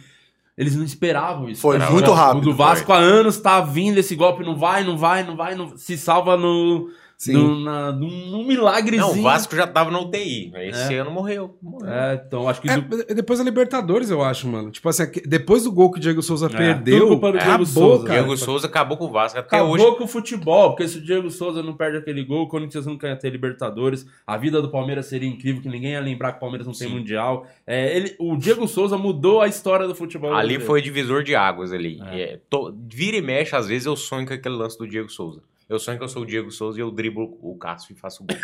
[0.56, 1.60] Eles não esperavam isso.
[1.60, 1.90] Foi cara.
[1.90, 5.22] muito O rápido, do Vasco há anos tá vindo esse golpe, não vai, não vai,
[5.22, 5.76] não vai, não...
[5.76, 6.90] se salva no.
[7.20, 7.32] Sim.
[7.32, 9.12] no na, num, num milagrezinho.
[9.12, 10.52] Não, o Vasco já tava na UTI.
[10.54, 10.98] Esse É.
[10.98, 11.58] ano morreu.
[11.60, 11.92] morreu.
[11.92, 12.70] É, então acho que.
[12.70, 14.70] É, do- depois da Libertadores, eu acho, mano.
[14.70, 17.66] Tipo assim, depois do gol que o Diego Souza É, perdeu, culpa do Diego acabou,
[17.66, 18.04] Souza.
[18.06, 18.18] cara.
[18.20, 19.36] Diego Souza acabou com o Vasco.
[19.36, 19.96] Até Acabou hoje.
[19.98, 23.08] com o futebol, porque se o Diego Souza não perde aquele gol, o Corinthians nunca
[23.08, 26.40] ia ter Libertadores, a vida do Palmeiras seria incrível, que ninguém ia lembrar que o
[26.40, 26.94] Palmeiras não tem Sim.
[26.94, 27.48] Mundial.
[27.66, 30.32] É, ele, o Diego Souza mudou a história do futebol.
[30.34, 31.98] Ali foi divisor de águas ali.
[32.12, 32.20] É.
[32.20, 35.40] É, to- vira e mexe, às vezes eu sonho com aquele lance do Diego Souza.
[35.68, 38.22] Eu sonho que eu sou o Diego Souza e eu driblo o Cássio e faço
[38.22, 38.36] o gol.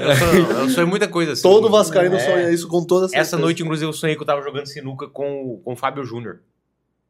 [0.00, 1.42] eu, sonho, eu sonho muita coisa assim.
[1.42, 2.18] Todo Vascaíno É.
[2.20, 3.22] sonha isso com toda certeza.
[3.22, 6.04] Essa noite, inclusive, eu sonhei que eu tava jogando sinuca com, o- com o Fábio
[6.04, 6.40] Júnior.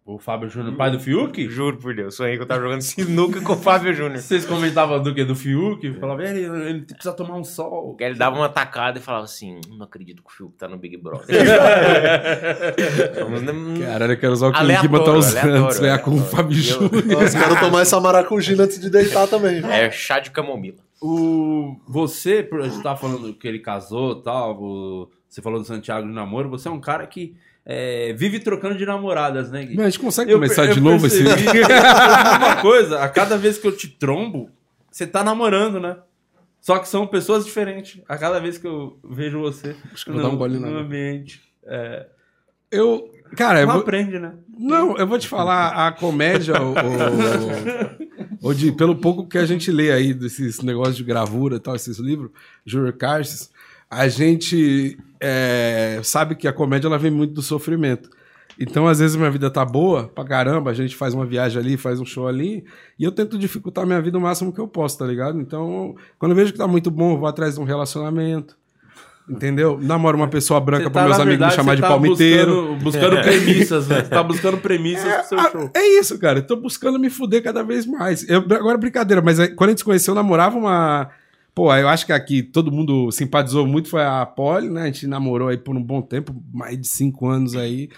[0.07, 1.49] O Fábio Júnior, pai do Fiuk?
[1.49, 4.19] Juro por Deus, sonhei que eu tava jogando sinuca com o Fábio Júnior.
[4.21, 5.25] Vocês comentavam do que?
[5.25, 5.95] Do Fiuk?
[5.99, 7.97] Falavam, ele, ele precisa tomar um sol.
[7.99, 10.97] Ele dava uma tacada e falava assim: Não acredito que o Fiuk tá no Big
[10.97, 11.27] Brother.
[13.85, 16.19] Caralho, eu quero usar o que o Aleatório, Guima tá usando ganhar com o.
[16.21, 17.05] Fábio Eu- Júnior.
[17.07, 19.61] Nossa, quero tomar essa maracujina antes de deitar também.
[19.65, 20.79] É chá de camomila.
[21.03, 25.65] O, você, a gente tava falando que ele casou e tal, o- você falou do
[25.67, 27.35] Santiago de namoro, você é um cara que
[27.67, 29.75] é, vive trocando de namoradas, né, Gui?
[29.77, 31.63] Mas a gente consegue Eu começar per- de eu novo esse vídeo?
[31.63, 34.49] eu uma coisa, a cada vez que eu te trombo,
[34.91, 35.97] você tá namorando, né?
[36.61, 38.01] Só que são pessoas diferentes.
[38.09, 40.79] A cada vez que eu vejo você Acho que eu vou dar um gole no
[40.79, 41.41] ambiente.
[41.65, 42.07] É,
[42.71, 43.11] Eu.
[43.37, 44.35] Cara, eu não vou, aprende, né?
[44.57, 46.75] Não, eu vou te falar, a comédia, o,
[48.47, 51.61] o, o de, pelo pouco que a gente lê aí desses negócios de gravura e
[51.61, 52.31] tal, esses livros,
[52.65, 53.51] Júlio Carces,
[53.97, 58.11] a gente é, sabe que a comédia ela vem muito do sofrimento.
[58.61, 61.77] Então, às vezes, minha vida tá boa pra caramba, a gente faz uma viagem ali,
[61.79, 62.65] faz um show ali,
[62.99, 65.41] e eu tento dificultar minha vida o máximo que eu posso, tá ligado?
[65.41, 68.57] Então, quando eu vejo que tá muito bom, eu vou atrás de um relacionamento.
[69.29, 69.79] Entendeu?
[69.83, 72.53] Namoro uma pessoa branca tá, meus na amigos me verdade, chamar você de tá palmiteiro.
[72.53, 73.97] Buscando, buscando premissas, né?
[73.97, 75.71] Você tá buscando premissas pro seu Ah, show.
[75.75, 76.39] É isso, cara.
[76.39, 78.29] Eu tô buscando me fuder cada vez mais.
[78.29, 81.11] Eu, agora, brincadeira, mas quando a gente se conheceu, eu namorava uma.
[81.57, 84.83] Pô, eu acho que aqui todo mundo simpatizou muito foi a Polly, né?
[84.83, 87.89] A gente namorou aí por um bom tempo, mais de cinco anos aí.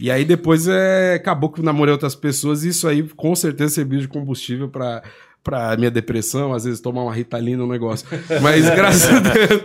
[0.00, 3.74] E aí depois é, acabou que eu namorei outras pessoas e isso aí com certeza
[3.74, 5.02] serviu de combustível pra,
[5.44, 8.08] pra minha depressão, às vezes tomar uma ritalina, um negócio.
[8.40, 9.62] Mas graças a Deus,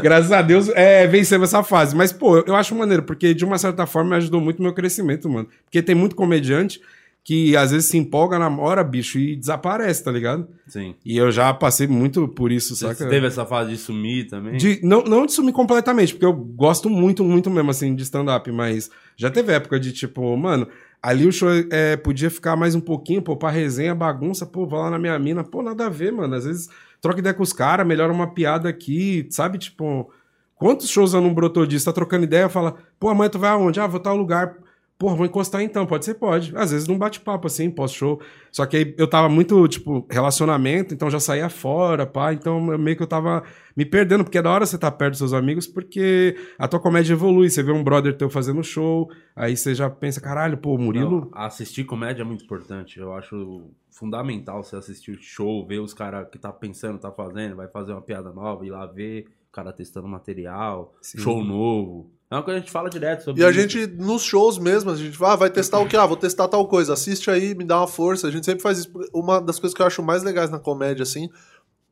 [0.00, 1.96] graças a Deus, é, vencemos essa fase.
[1.96, 4.72] Mas, pô, eu acho maneiro, porque de uma certa forma me ajudou muito no meu
[4.72, 5.48] crescimento, mano.
[5.64, 6.80] Porque tem muito comediante
[7.26, 10.46] que às vezes se empolga na hora, bicho, e desaparece, tá ligado?
[10.68, 10.94] Sim.
[11.04, 13.08] E eu já passei muito por isso, Você saca?
[13.08, 14.56] teve essa fase de sumir também?
[14.56, 18.48] De, não, não de sumir completamente, porque eu gosto muito, muito mesmo, assim, de stand-up,
[18.52, 20.68] mas já teve época de tipo, mano,
[21.02, 24.78] ali o show é, podia ficar mais um pouquinho, pô, pra resenha, bagunça, pô, vou
[24.78, 26.32] lá na minha mina, pô, nada a ver, mano.
[26.32, 26.68] Às vezes
[27.00, 29.58] troca ideia com os caras, melhora uma piada aqui, sabe?
[29.58, 30.08] Tipo,
[30.54, 31.86] quantos shows eu não brotou disso?
[31.86, 33.80] Tá trocando ideia, fala, pô, amanhã tu vai aonde?
[33.80, 34.54] Ah, vou tal lugar.
[34.98, 36.56] Pô, vou encostar então, pode ser, pode.
[36.56, 38.18] Às vezes não bate papo assim, pós-show.
[38.50, 42.32] Só que aí eu tava muito, tipo, relacionamento, então já saía fora, pá.
[42.32, 43.42] Então eu meio que eu tava
[43.76, 46.80] me perdendo, porque é da hora você estar perto dos seus amigos, porque a tua
[46.80, 47.50] comédia evolui.
[47.50, 51.30] Você vê um brother teu fazendo show, aí você já pensa, caralho, pô, o Murilo.
[51.30, 52.98] Não, assistir comédia é muito importante.
[52.98, 57.68] Eu acho fundamental você assistir show, ver os caras que tá pensando, tá fazendo, vai
[57.68, 61.18] fazer uma piada nova, ir lá ver o cara testando material, Sim.
[61.18, 62.15] show novo.
[62.30, 63.60] É uma coisa que a gente fala direto sobre E a isso.
[63.60, 65.96] gente, nos shows mesmo, a gente vai, ah, vai testar o que?
[65.96, 66.92] Ah, vou testar tal coisa.
[66.92, 68.26] Assiste aí, me dá uma força.
[68.26, 68.90] A gente sempre faz isso.
[69.14, 71.28] Uma das coisas que eu acho mais legais na comédia, assim,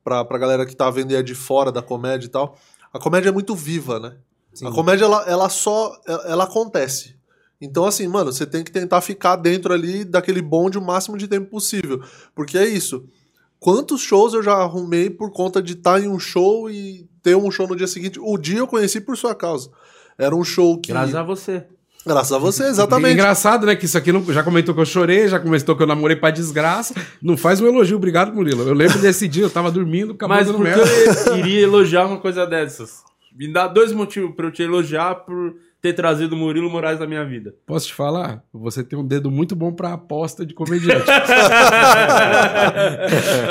[0.02, 2.56] pra, pra galera que tá vendo e é de fora da comédia e tal,
[2.92, 4.16] a comédia é muito viva, né?
[4.64, 5.96] A comédia, ela, ela só.
[6.06, 7.16] Ela, ela acontece.
[7.60, 11.28] Então, assim, mano, você tem que tentar ficar dentro ali daquele bonde o máximo de
[11.28, 12.02] tempo possível.
[12.34, 13.04] Porque é isso.
[13.58, 17.50] Quantos shows eu já arrumei por conta de estar em um show e ter um
[17.50, 18.18] show no dia seguinte?
[18.20, 19.70] O dia eu conheci por sua causa.
[20.18, 20.92] Era um show que.
[20.92, 21.64] Graças a você.
[22.06, 23.14] Graças a você, É exatamente.
[23.14, 23.74] engraçado, né?
[23.74, 26.30] Que isso aqui não, já comentou que eu chorei, já comentou que eu namorei pra
[26.30, 26.94] desgraça.
[27.22, 28.62] Não faz um elogio, obrigado, Murilo.
[28.68, 31.30] Eu lembro desse dia, eu tava dormindo, acabou Mas dando por que merda.
[31.30, 33.02] eu iria elogiar uma coisa dessas?
[33.34, 37.06] Me dá dois motivos pra eu te elogiar por ter trazido o Murilo Moraes na
[37.06, 37.54] minha vida.
[37.66, 38.42] Posso te falar?
[38.54, 41.04] Você tem um dedo muito bom pra aposta de comediante.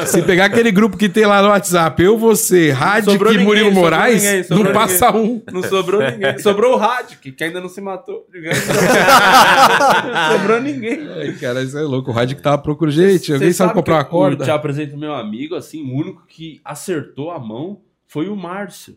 [0.08, 3.72] Se pegar aquele grupo que tem lá no WhatsApp, eu, você, Rádio e ninguém, Murilo
[3.72, 5.44] Moraes, ninguém, não passa um.
[5.52, 6.40] Não sobrou ninguém.
[6.42, 8.26] Sobrou o Radic, que ainda não se matou.
[8.34, 8.58] digamos.
[10.34, 11.08] sobrou ninguém.
[11.16, 12.10] Ai, cara, isso é louco.
[12.10, 12.96] O Rádio que tava procurando.
[12.96, 14.42] Gente, alguém Cê sabe comprar uma corda?
[14.42, 18.96] Eu te apresento meu amigo, assim, o único que acertou a mão foi o Márcio.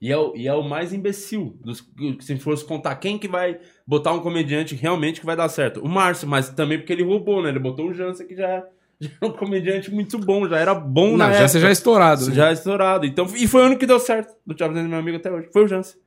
[0.00, 1.58] E é o, e é o mais imbecil.
[1.62, 1.86] Dos,
[2.20, 5.80] se fosse contar quem que vai botar um comediante realmente que vai dar certo.
[5.84, 7.50] O Márcio, mas também porque ele roubou, né?
[7.50, 8.64] Ele botou o Jansen, que já,
[8.98, 11.48] já é um comediante muito bom, já era bom na Não, já época.
[11.48, 12.26] você já é estourado.
[12.28, 12.34] né?
[12.34, 13.04] Já é estourado.
[13.04, 15.48] Então, e foi o único que deu certo do Apresento Meu Amigo até hoje.
[15.52, 16.00] Foi o Jansen.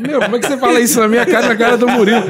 [0.00, 2.24] Meu, como é que você fala isso na minha cara na cara do Murilo?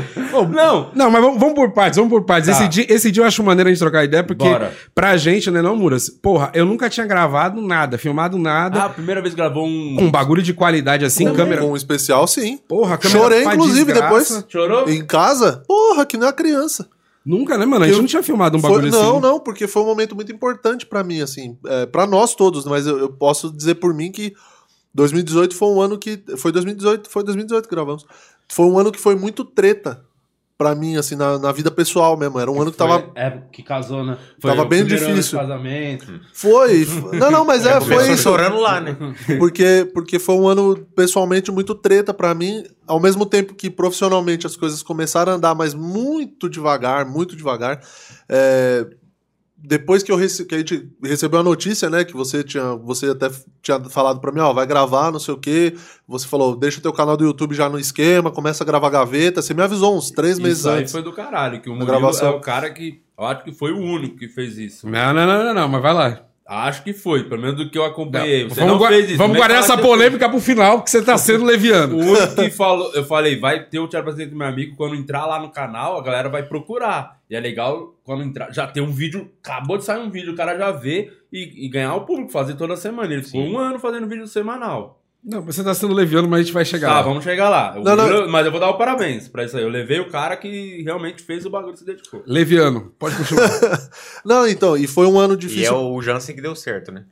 [0.53, 0.91] Não!
[0.95, 2.49] Não, mas vamos, vamos por partes, vamos por partes.
[2.51, 2.53] Tá.
[2.57, 4.73] Esse, dia, esse dia eu acho maneiro a gente trocar ideia, porque Bora.
[4.95, 6.09] pra gente, né, não, Muras?
[6.11, 9.97] Porra, eu nunca tinha gravado nada, filmado nada, Ah, a primeira vez gravou um...
[10.01, 11.63] um bagulho de qualidade assim, câmera.
[11.63, 12.59] Com um especial, sim.
[12.69, 14.35] Porra, câmera Chorei, inclusive, desgraça.
[14.35, 14.45] depois.
[14.49, 14.89] Chorou?
[14.89, 15.63] Em casa?
[15.67, 16.89] Porra, que nem a criança.
[17.25, 17.85] Nunca, né, mano?
[17.85, 19.21] A gente Eu- não tinha filmado um Foi- bagulho não, assim.
[19.21, 22.87] não, porque foi um momento muito importante pra mim, assim, é, para nós todos, mas
[22.87, 24.33] eu, eu posso dizer por mim que
[24.97, 28.05] 2018 foi um ano que foi 2018, foi 2018 que gravamos.
[28.49, 30.03] Foi um ano que foi muito treta
[30.59, 32.41] pra mim, assim, na, na vida pessoal mesmo.
[32.41, 34.17] Era um ano que tava Foi- É, que casou, né?
[34.41, 35.39] Foi Tava o bem primeiro ano de difícil.
[35.39, 36.21] casamento.
[36.33, 38.23] foi, foi- não, não, mas é, Começou foi isso.
[38.23, 38.97] chorando lá, né?
[39.39, 44.47] porque, porque foi um ano pessoalmente muito treta pra mim, ao mesmo tempo que profissionalmente
[44.47, 47.79] as coisas começaram a andar, mas muito devagar, muito devagar.
[48.27, 48.87] É,
[49.59, 53.07] depois que, eu rece que a gente recebeu a notícia, né, que você tinha, você
[53.11, 53.31] até
[53.63, 55.75] tinha falado pra mim, ó, vai gravar, não sei o quê.
[56.07, 59.41] Você falou, deixa o teu canal do YouTube já no esquema, começa a gravar gaveta.
[59.43, 60.93] Você me avisou uns três meses Isso aí antes.
[60.93, 62.33] foi do caralho, que o Murilo gravação.
[62.33, 63.03] é o cara que...
[63.19, 64.87] Eu acho que foi o único que fez isso.
[64.89, 66.26] Não, não, não, não, não, mas vai lá.
[66.49, 68.49] Acho que foi, pelo menos do que eu acompanhei.
[68.49, 69.19] Você vamos não fez isso.
[69.19, 71.97] vamos que guardar essa que polêmica pro final, porque você tá sendo leviano.
[71.97, 75.27] O único que falou, eu falei, vai ter o Te Apresento Meu Amigo, quando entrar
[75.27, 77.19] lá no canal, a galera vai procurar.
[77.29, 80.37] E é legal quando entrar, já tem um vídeo, acabou de sair um vídeo, o
[80.37, 83.13] cara já vê e, e ganhar o público, fazer toda semana.
[83.13, 83.53] Ele ficou Sim.
[83.53, 85.03] um ano fazendo vídeo semanal.
[85.29, 87.03] Não, você tá sendo leviano, mas a gente vai chegar Tá, lá.
[87.03, 87.75] vamos chegar lá.
[87.83, 88.05] Não, não.
[88.07, 89.63] Murilo- Mas eu vou dar o parabéns pra isso aí.
[89.65, 92.23] Eu levei o cara que realmente fez o bagulho e se dedicou.
[92.25, 93.49] Leviano, pode continuar.
[94.25, 95.67] Não, então, e foi um ano E difícil.
[95.75, 97.05] é o Jansen que deu certo, né?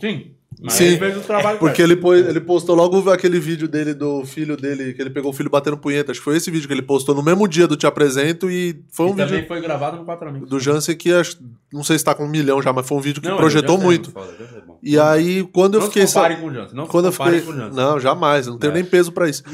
[0.00, 0.32] Sim.
[0.64, 3.92] Mas Sim, ele fez o trabalho Porque ele, pôs- ele postou logo aquele vídeo dele
[3.94, 6.12] do filho dele, que ele pegou o filho batendo punheta.
[6.12, 8.80] Acho que foi esse vídeo que ele postou no mesmo dia do Te Apresento e
[8.92, 10.48] foi um E também vídeo foi gravado no Quatro Amigos.
[10.48, 11.38] do Jansen que acho-
[11.72, 13.76] não sei se tá com um milhão já, mas foi um vídeo que Não, projetou
[13.76, 14.12] é muito.
[14.12, 14.62] foda, é.
[14.84, 16.06] E aí, quando eu Não fiquei.
[16.06, 16.76] se comparem sa- com o Jansen.
[16.76, 17.40] Não Quando eu fiquei.
[17.40, 17.74] com o Jansen.
[17.74, 18.74] Não, jamais, eu não tenho É.
[18.74, 19.42] nem peso pra isso.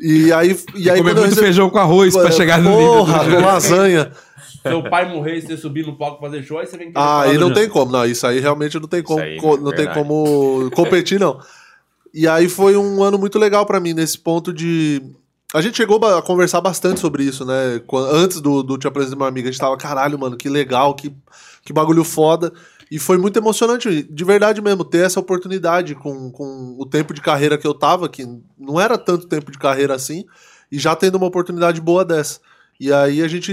[0.00, 2.70] e aí, e aí Comer quando eu muito recebi- feijão com arroz pra chegar no
[2.70, 3.40] Porra, nível.
[3.40, 4.10] com lasanha.
[4.66, 7.22] Seu pai morrer e você subir no palco fazer show, aí você vem querer Ah,
[7.22, 7.92] aí não tem como.
[7.92, 9.98] Não, isso aí realmente não tem como, aí, co- não tem verdade.
[9.98, 11.38] como competir, não.
[12.12, 15.02] E aí foi um ano muito legal pra mim, nesse ponto de.
[15.52, 17.80] A gente chegou a conversar bastante sobre isso, né?
[18.12, 21.12] Antes do, do Te Apresentar Uma Amiga, a gente tava, caralho, mano, que legal, que,
[21.64, 22.52] que bagulho foda.
[22.90, 27.20] E foi muito emocionante, de verdade mesmo, ter essa oportunidade com, com o tempo de
[27.20, 28.26] carreira que eu tava, que
[28.58, 30.24] não era tanto tempo de carreira assim,
[30.70, 32.40] e já tendo uma oportunidade boa dessa.
[32.84, 33.50] E aí a gente.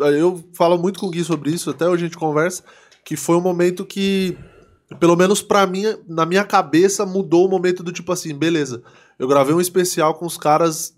[0.00, 2.64] Eu falo muito com o Gui sobre isso, até hoje a gente conversa,
[3.04, 4.36] que foi um momento que,
[4.98, 8.82] pelo menos pra mim, na minha cabeça, mudou o momento do tipo assim, beleza.
[9.20, 10.96] Eu gravei um especial com os caras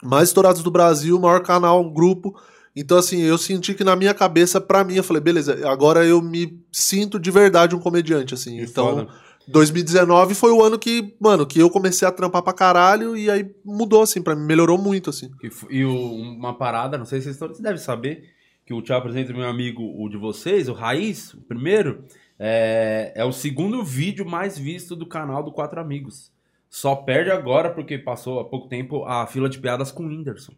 [0.00, 2.40] mais estourados do Brasil, maior canal, grupo.
[2.76, 6.22] Então, assim, eu senti que na minha cabeça, pra mim, eu falei, beleza, agora eu
[6.22, 8.58] me sinto de verdade um comediante, assim.
[8.58, 9.08] Que então, foda.
[9.48, 13.48] 2019 foi o ano que, mano, que eu comecei a trampar pra caralho e aí
[13.64, 15.30] mudou, assim, pra mim, melhorou muito, assim.
[15.42, 18.24] E, e o- uma parada, não sei se vocês, todos- vocês devem saber,
[18.66, 22.04] que o Tchau apresenta meu amigo, o de vocês, o Raiz, o primeiro,
[22.38, 26.32] é, é o segundo vídeo mais visto do canal do Quatro Amigos.
[26.70, 30.52] Só perde agora, porque passou há pouco tempo, a fila de piadas com o Whindersson.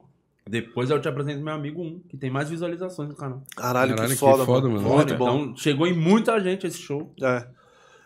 [0.48, 3.42] Depois eu te apresento meu amigo 1, que tem mais visualizações no canal.
[3.56, 4.80] Caralho, Caralho, que que foda, foda, mano.
[4.82, 4.94] mano.
[4.94, 5.40] Muito Foda, bom.
[5.40, 7.12] Então chegou em muita gente esse show.
[7.20, 7.44] É.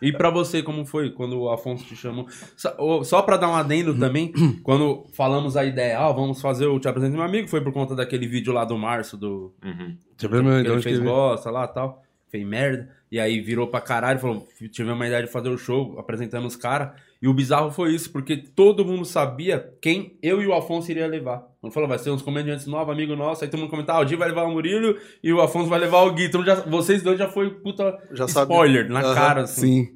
[0.01, 2.27] E pra você, como foi quando o Afonso te chamou?
[2.57, 4.31] Só, só pra dar um adendo também,
[4.63, 7.95] quando falamos a ideia, ah, vamos fazer o Te Apresento Meu Amigo, foi por conta
[7.95, 9.95] daquele vídeo lá do Março, do, Uhum.
[10.21, 13.39] Eu ver meu- que de ele fez bosta lá e tal, fez merda, e aí
[13.41, 17.27] virou pra caralho, falou, tive uma ideia de fazer o show, apresentando os caras, e
[17.27, 21.43] o bizarro foi isso, porque todo mundo sabia quem eu e o Afonso iria levar.
[21.61, 24.05] Quando falou, vai ser uns comediantes novos, amigo nosso, aí todo mundo comentava, ah, o
[24.05, 27.03] Di vai levar o Murilo e o Afonso vai levar o Gui, então já, vocês
[27.03, 29.13] dois já foi puta Já spoiler na Aham.
[29.15, 29.61] cara, assim.
[29.85, 29.89] Sim.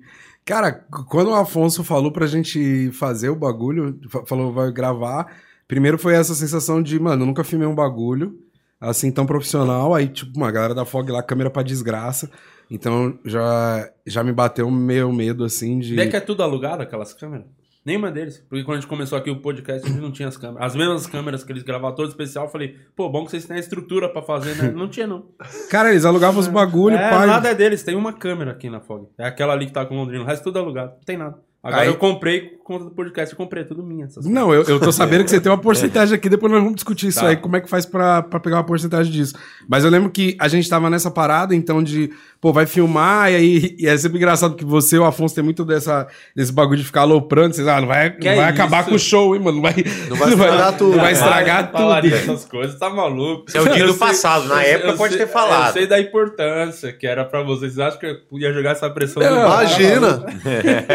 [0.46, 0.72] Cara,
[1.10, 5.36] quando o Afonso falou pra gente fazer o bagulho, fa- falou vai gravar,
[5.68, 8.38] primeiro foi essa sensação de, mano, eu nunca filmei um bagulho
[8.80, 12.30] assim tão profissional, aí tipo, uma galera da Fog lá, câmera pra desgraça.
[12.70, 17.14] Então já já me bateu meio medo assim de Vê que é tudo alugado, aquelas
[17.14, 17.46] câmeras?
[17.86, 18.44] Nenhuma deles.
[18.50, 20.66] Porque quando a gente começou aqui o podcast, a gente não tinha as câmeras.
[20.66, 23.58] As mesmas câmeras que eles gravavam todo especial, eu falei, pô, bom que vocês têm
[23.58, 24.72] a estrutura pra fazer, né?
[24.76, 25.28] Não tinha, não.
[25.70, 27.28] Cara, eles alugavam os bagulho, é, pai.
[27.28, 29.08] nada é deles, tem uma câmera aqui na Fog.
[29.20, 30.94] É aquela ali que tá com o Londrina, o resto tudo alugado.
[30.94, 31.38] Não tem nada.
[31.62, 34.06] Agora Aí- eu comprei conta do podcast, eu comprei tudo minha.
[34.06, 36.76] essas Não, eu, eu tô sabendo que você tem uma porcentagem aqui, depois nós vamos
[36.76, 37.28] discutir isso Tá.
[37.28, 39.36] aí, como é que faz pra, pra pegar uma porcentagem disso.
[39.70, 42.10] Mas eu lembro que a gente tava nessa parada, então, de,
[42.42, 45.44] pô, vai filmar, e aí e é sempre engraçado que você e o Afonso tem
[45.44, 48.50] muito dessa, desse bagulho de ficar aloprando, vocês, ah, não vai, Que não vai é
[48.50, 48.90] acabar isso?
[48.90, 49.76] com o show, hein, mano, não vai,
[50.10, 50.90] Não vai estragar tudo.
[50.92, 51.78] Não vai Vai estragar tudo.
[51.78, 53.46] Falaria essas coisas, tá maluco.
[53.48, 55.32] Isso é o dia Eu do sei- passado, na sei- época eu pode sei- ter
[55.32, 55.68] falado.
[55.68, 57.74] Eu sei da importância que era pra vocês.
[57.76, 60.26] Vocês acham que eu podia jogar essa pressão Não, Imagina!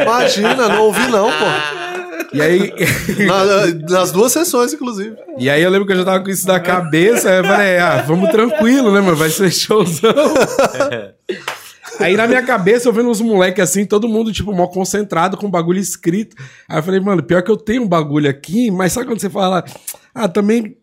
[0.02, 1.59] Imagina, não ouvi não, pô.
[2.32, 2.72] E aí,
[3.26, 5.16] Na- nas duas sessões, inclusive.
[5.38, 8.02] e aí eu lembro que eu já tava com isso na cabeça, eu falei, ah,
[8.06, 10.14] vamos tranquilo, né, mano, vai ser showzão.
[11.98, 15.46] Aí na minha cabeça eu vendo uns moleques assim, todo mundo, tipo, mó concentrado com
[15.46, 16.34] o bagulho escrito.
[16.68, 19.28] Aí eu falei, mano, pior que eu tenho um bagulho aqui, mas sabe quando você
[19.28, 19.62] fala,
[20.14, 20.76] ah, também.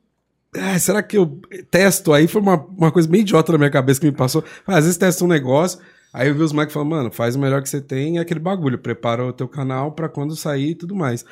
[0.55, 1.39] ah, será que eu
[1.71, 2.13] testo?
[2.13, 4.43] Aí foi uma, uma coisa bem idiota na minha cabeça que me passou.
[4.67, 5.79] Ah, Às vezes testa um negócio,
[6.17, 8.39] aí eu vi os moleques falando, mano, faz o melhor que você tem, é aquele
[8.39, 11.23] bagulho, prepara o teu canal pra quando sair e tudo mais.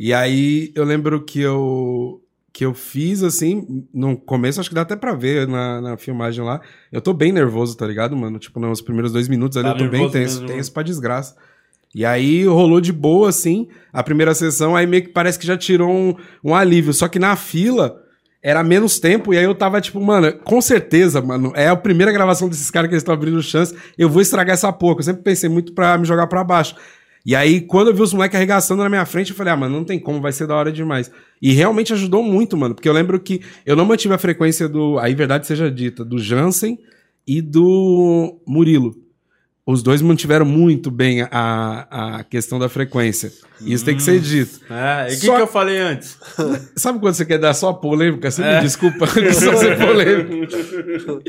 [0.00, 2.18] E aí eu lembro que eu
[2.52, 6.44] que eu fiz assim, no começo acho que dá até pra ver na, na filmagem
[6.44, 6.60] lá.
[6.90, 8.38] Eu tô bem nervoso, tá ligado, mano?
[8.38, 11.34] Tipo, nos primeiros dois minutos ali Tá eu tô bem tenso, mesmo, tenso pra desgraça.
[11.94, 15.56] E aí rolou de boa, assim, a primeira sessão, aí meio que parece que já
[15.56, 16.92] tirou um, um alívio.
[16.92, 18.01] Só que na fila
[18.42, 22.10] era menos tempo, e aí eu tava tipo, mano, com certeza, mano, é a primeira
[22.10, 24.98] gravação desses caras que eles estão abrindo chance, eu vou estragar essa porra.
[24.98, 26.74] Eu sempre pensei muito pra me jogar pra baixo.
[27.24, 29.76] E aí, quando eu vi os moleques arregaçando na minha frente, eu falei, ah, mano,
[29.76, 31.08] não tem como, vai ser da hora demais.
[31.40, 34.98] E realmente ajudou muito, mano, porque eu lembro que eu não mantive a frequência do,
[34.98, 36.80] aí verdade seja dita, do Jansen
[37.24, 38.96] e do Murilo.
[39.64, 43.32] Os dois mantiveram muito bem a, a questão da frequência.
[43.60, 44.60] Isso tem que ser dito.
[44.68, 46.18] É, e o que, que eu falei antes?
[46.74, 48.28] Sabe quando você quer dar só polêmica?
[48.28, 51.22] Você me desculpa de só ser polêmico.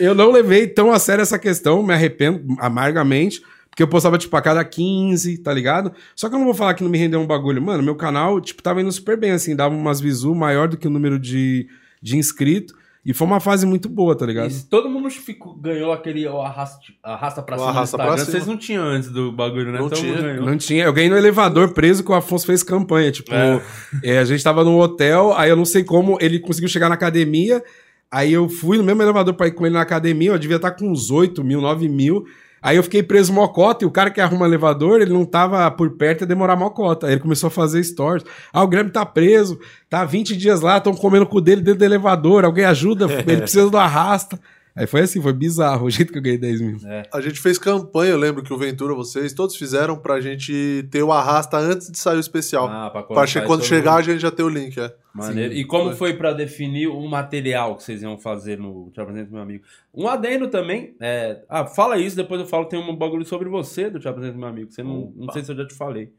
[0.00, 4.34] Eu não levei tão a sério essa questão, me arrependo amargamente, porque eu postava, tipo,
[4.34, 5.92] a cada 15, tá ligado?
[6.16, 7.60] Só que eu não vou falar que não me rendeu um bagulho.
[7.60, 10.88] Mano, meu canal, tipo, tava indo super bem, assim, dava umas visu maior do que
[10.88, 11.68] o número de,
[12.00, 12.74] de inscrito.
[13.04, 14.50] E foi uma fase muito boa, tá ligado?
[14.50, 18.30] E todo mundo ficou, ganhou aquele o arrasta, arrasta pra cima arrasta no pra cima.
[18.30, 19.78] Vocês não tinham antes do bagulho, né?
[19.78, 20.22] Não todo tinha.
[20.22, 20.46] ganhou.
[20.46, 20.84] Não tinha.
[20.84, 23.12] Eu ganhei no elevador preso que o Afonso fez campanha.
[23.12, 23.60] Tipo, É.
[24.02, 26.94] é, a gente tava num hotel, aí eu não sei como ele conseguiu chegar na
[26.94, 27.62] academia.
[28.10, 30.70] Aí eu fui no mesmo elevador pra ir com ele na academia, eu devia estar
[30.70, 32.24] com uns 8 mil, 9 mil.
[32.64, 35.90] Aí eu fiquei preso mocota e o cara que arruma elevador, ele não tava por
[35.90, 37.06] perto ia demorar mocota.
[37.06, 38.24] Aí ele começou a fazer stories.
[38.50, 41.60] Ah, o Grêmio tá preso, tá há 20 dias lá, estão comendo com o dele
[41.60, 44.40] dentro do elevador, alguém ajuda, ele precisa do arrasta.
[44.76, 46.76] Aí foi assim, foi bizarro o jeito que eu ganhei 10 mil.
[47.12, 51.02] A gente fez campanha, eu lembro que o Ventura, vocês, todos fizeram pra gente ter
[51.02, 52.66] o arrasta antes de sair o especial.
[52.68, 54.00] Ah, pra pra che- quando chegar, mundo.
[54.00, 54.92] a gente já ter o link, é.
[55.14, 55.54] Maneiro.
[55.54, 55.94] Sim, e como foi.
[56.10, 59.62] foi pra definir o material que vocês iam fazer no Te Apresento Meu Amigo?
[59.94, 60.96] Um adendo também.
[61.00, 62.64] é, Ah, fala isso, depois eu falo.
[62.64, 64.72] Tem um bagulho sobre você do Te Apresento Meu Amigo.
[64.72, 66.10] Você não, não sei se eu já te falei.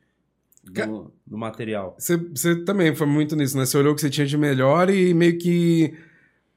[0.64, 1.96] Do, do material.
[2.00, 3.66] Você, você também foi muito nisso, né?
[3.66, 5.94] Você olhou o que você tinha de melhor e meio que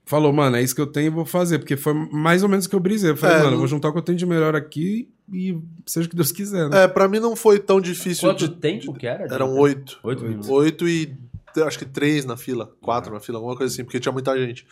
[0.08, 1.58] falou, mano, é isso que eu tenho e vou fazer.
[1.58, 3.10] Porque foi mais ou menos o que eu brisei.
[3.10, 5.56] Eu falei, É, mano, não- vou juntar o que eu tenho de melhor aqui e
[5.86, 6.84] seja o que Deus quiser, né?
[6.84, 8.28] É, pra mim não foi tão difícil.
[8.28, 9.24] Quanto de- tempo que era?
[9.32, 9.98] Eram oito.
[10.02, 10.48] Oito minutos.
[10.48, 11.14] Oito e
[11.66, 14.66] acho que três na fila, quatro na fila, alguma coisa assim, porque tinha muita gente.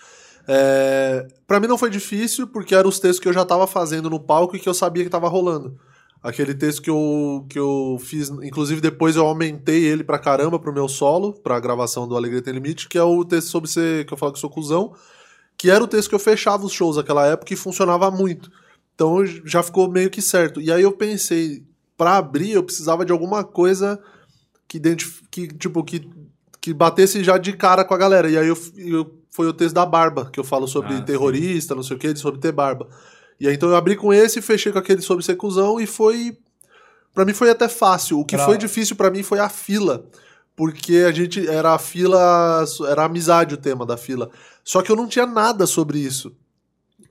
[0.49, 4.09] É, para mim não foi difícil, porque eram os textos que eu já tava fazendo
[4.09, 5.77] no palco e que eu sabia que tava rolando.
[6.23, 10.73] Aquele texto que eu, que eu fiz, inclusive depois eu aumentei ele pra caramba pro
[10.73, 14.13] meu solo, pra gravação do Alegria Tem Limite, que é o texto sobre ser, que
[14.13, 14.93] eu falo que sou cuzão,
[15.57, 18.51] que era o texto que eu fechava os shows naquela época e funcionava muito.
[18.95, 20.61] Então já ficou meio que certo.
[20.61, 21.65] E aí eu pensei,
[21.97, 23.99] pra abrir eu precisava de alguma coisa
[24.69, 24.81] que,
[25.31, 26.09] que tipo, que,
[26.61, 28.29] que batesse já de cara com a galera.
[28.29, 31.75] E aí eu, eu- foi o texto da barba, que eu falo sobre Ah, terrorista,
[31.75, 32.89] não sei o que, sobre ter barba.
[33.39, 36.39] E aí então eu abri com esse, fechei com aquele sobre ser cuzão e foi.
[37.13, 38.19] Pra mim foi até fácil.
[38.21, 40.07] O que Pra- foi difícil pra mim foi a fila.
[40.57, 41.47] Porque a gente.
[41.47, 42.65] Era a fila.
[42.89, 44.31] Era amizade o tema da fila.
[44.65, 46.35] Só que eu não tinha nada sobre isso.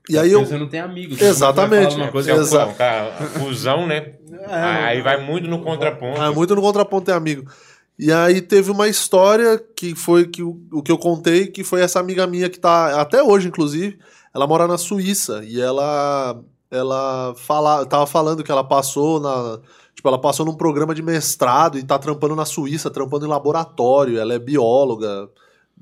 [0.08, 0.44] E aí eu.
[0.44, 1.20] Você não tem amigos.
[1.20, 1.96] Exatamente.
[1.96, 4.14] Uma coisa, é fusão, cara, fusão, né?
[4.48, 6.20] Aí vai muito no contraponto.
[6.20, 7.50] Ah, muito no contraponto é amigo.
[7.98, 11.80] E aí teve uma história que foi que o, o que eu contei, que foi
[11.80, 13.98] essa amiga minha que tá até hoje, inclusive,
[14.34, 16.38] ela mora na Suíça e ela
[16.70, 19.60] ela fala, tava falando que ela passou na
[20.06, 24.18] tipo, ela passou num programa de mestrado e tá trampando na Suíça, trampando em laboratório,
[24.18, 25.28] ela é bióloga.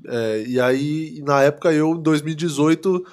[0.07, 3.05] É, e aí, na época, eu, em 2018,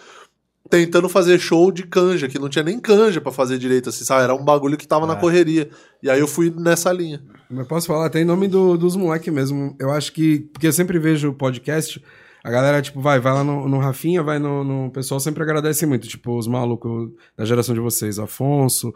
[0.71, 4.25] tentando fazer show de canja, que não tinha nem canja pra fazer direito, assim, sabe?
[4.25, 5.69] Era um bagulho que tava na correria.
[6.03, 7.23] E aí eu fui nessa linha.
[7.51, 9.77] Eu posso falar até em nome do- dos moleques mesmo.
[9.79, 10.41] Eu acho que.
[10.53, 12.03] Porque eu sempre vejo o podcast.
[12.43, 14.87] A galera, tipo, vai, vai lá no, no Rafinha, vai no, no.
[14.87, 16.09] O pessoal sempre agradece muito.
[16.09, 18.93] Tipo, os malucos da geração de vocês, Afonso.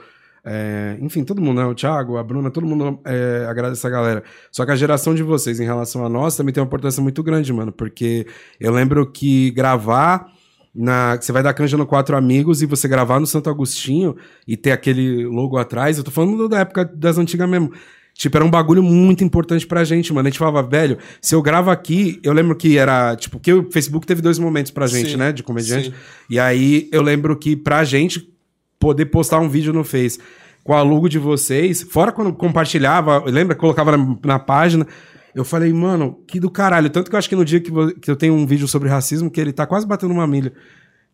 [0.48, 1.66] É, enfim, todo mundo, né?
[1.66, 4.22] O Thiago, a Bruna, todo mundo é, agradece a galera.
[4.52, 7.20] Só que a geração de vocês em relação a nós também tem uma importância muito
[7.22, 7.72] grande, mano.
[7.72, 8.26] Porque
[8.61, 10.32] eu lembro que gravar.
[10.78, 14.14] Na, você vai dar canja no Quatro Amigos e você gravar no Santo Agostinho
[14.46, 15.96] e ter aquele logo atrás.
[15.96, 17.72] Eu tô falando da época das antigas mesmo.
[18.12, 20.28] Tipo, era um bagulho muito importante pra gente, mano.
[20.28, 23.70] A gente falava, velho, se eu gravo aqui, eu lembro que era, tipo, que o
[23.72, 25.88] Facebook teve dois momentos pra gente, Sim, né, de comediante.
[25.88, 25.94] sim.
[26.28, 28.36] E aí eu lembro que pra gente
[28.87, 30.20] poder postar um vídeo no Face
[30.62, 34.87] com o logo de vocês, fora quando compartilhava, lembra, colocava na, na página,
[35.35, 36.88] eu falei, mano, que do caralho.
[36.88, 37.70] Tanto que eu acho que no dia que,
[38.01, 40.53] que eu tenho um vídeo sobre racismo, que ele tá quase batendo uma milha.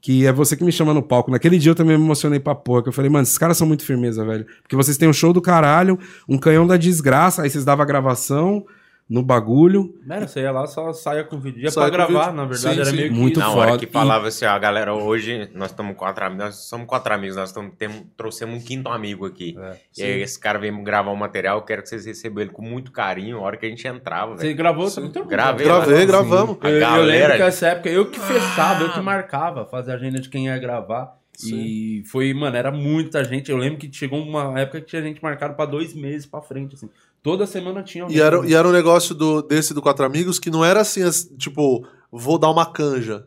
[0.02, 1.30] Que é você que me chama no palco.
[1.30, 2.82] Naquele dia eu também me emocionei pra porra.
[2.82, 4.46] Que eu falei, mano, esses caras são muito firmeza, velho.
[4.62, 7.86] Porque vocês têm um show do caralho, um canhão da desgraça, aí vocês davam a
[7.86, 8.64] gravação
[9.08, 9.94] no bagulho.
[10.08, 11.62] Era, você ia lá, só saia com vídeo.
[11.62, 12.32] Ia pra gravar, vídeo.
[12.36, 12.96] na verdade, Sim, era sim.
[12.96, 13.38] meio que Muito.
[13.40, 13.78] Na hora foda.
[13.86, 17.36] que falava assim, ó, a galera, hoje nós estamos quatro amigos, nós somos quatro amigos,
[17.36, 19.54] nós estamos, temos, trouxemos um quinto amigo aqui.
[19.58, 22.50] É, e aí esse cara veio gravar um material, eu quero que vocês recebam ele
[22.52, 24.56] com muito carinho, a hora que a gente entrava, Você velho.
[24.56, 24.88] gravou?
[24.88, 25.66] Você não tem Gravei.
[25.66, 26.06] Gravei, Sim.
[26.06, 26.56] gravamos.
[26.62, 29.92] A Eu, eu galera- lembro que essa época eu que fechava, eu que marcava, fazia
[29.92, 31.20] a agenda de quem ia gravar.
[31.44, 33.50] E foi, mano, era muita gente.
[33.50, 36.74] Eu lembro que chegou uma época que tinha gente marcado pra dois meses pra frente,
[36.76, 36.88] assim.
[37.22, 40.50] Toda semana tinha E era, e era um negócio do, desse do Quatro Amigos que
[40.50, 43.24] não era assim, as- tipo, vou dar uma canja.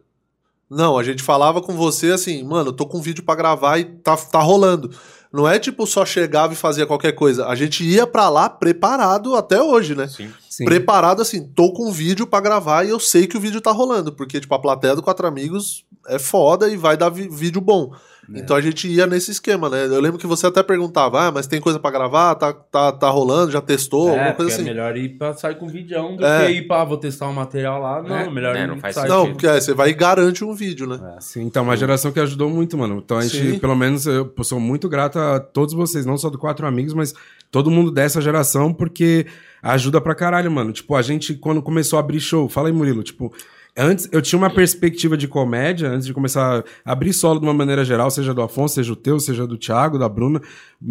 [0.70, 3.78] Não, a gente falava com você assim, mano, eu tô com um vídeo pra gravar
[3.78, 4.90] e tá, tá rolando.
[5.32, 7.46] Não é tipo só chegava e fazia qualquer coisa.
[7.48, 10.08] A gente ia pra lá preparado até hoje, né?
[10.08, 10.32] Sim.
[10.50, 10.66] Sim.
[10.66, 13.72] Preparado assim, tô com um vídeo pra gravar e eu sei que o vídeo tá
[13.72, 17.94] rolando, porque tipo a plateia do Quatro Amigos é foda e vai dar vídeo bom.
[18.34, 19.86] Então a gente ia nesse esquema, né?
[19.86, 22.36] Eu lembro que você até perguntava, ah, mas tem coisa pra gravar?
[22.36, 23.52] Tá, tá, tá rolando?
[23.52, 24.10] Já testou?
[24.10, 24.64] É, alguma coisa é assim.
[24.64, 26.46] melhor ir pra sair com vídeo do É.
[26.46, 28.02] que ir pra vou testar um material lá.
[28.02, 30.44] Não, É, melhor é, ir não faz sair Não, porque é, você vai e garante
[30.44, 31.18] um vídeo, né?
[31.20, 33.02] Sim, então, uma geração que ajudou muito, mano.
[33.04, 33.60] Então, a gente, Sim.
[33.60, 37.14] pelo menos, eu sou muito grato a todos vocês, não só do Quatro Amigos, mas
[37.52, 39.26] todo mundo dessa geração, porque
[39.62, 40.72] ajuda pra caralho, mano.
[40.72, 43.34] Tipo, a gente, quando começou a abrir show, fala aí, Murilo, tipo,
[43.78, 47.54] Antes, eu tinha uma perspectiva de comédia, antes de começar a abrir solo de uma
[47.54, 50.42] maneira geral, seja do Afonso, seja o teu, seja do Thiago, da Bruna,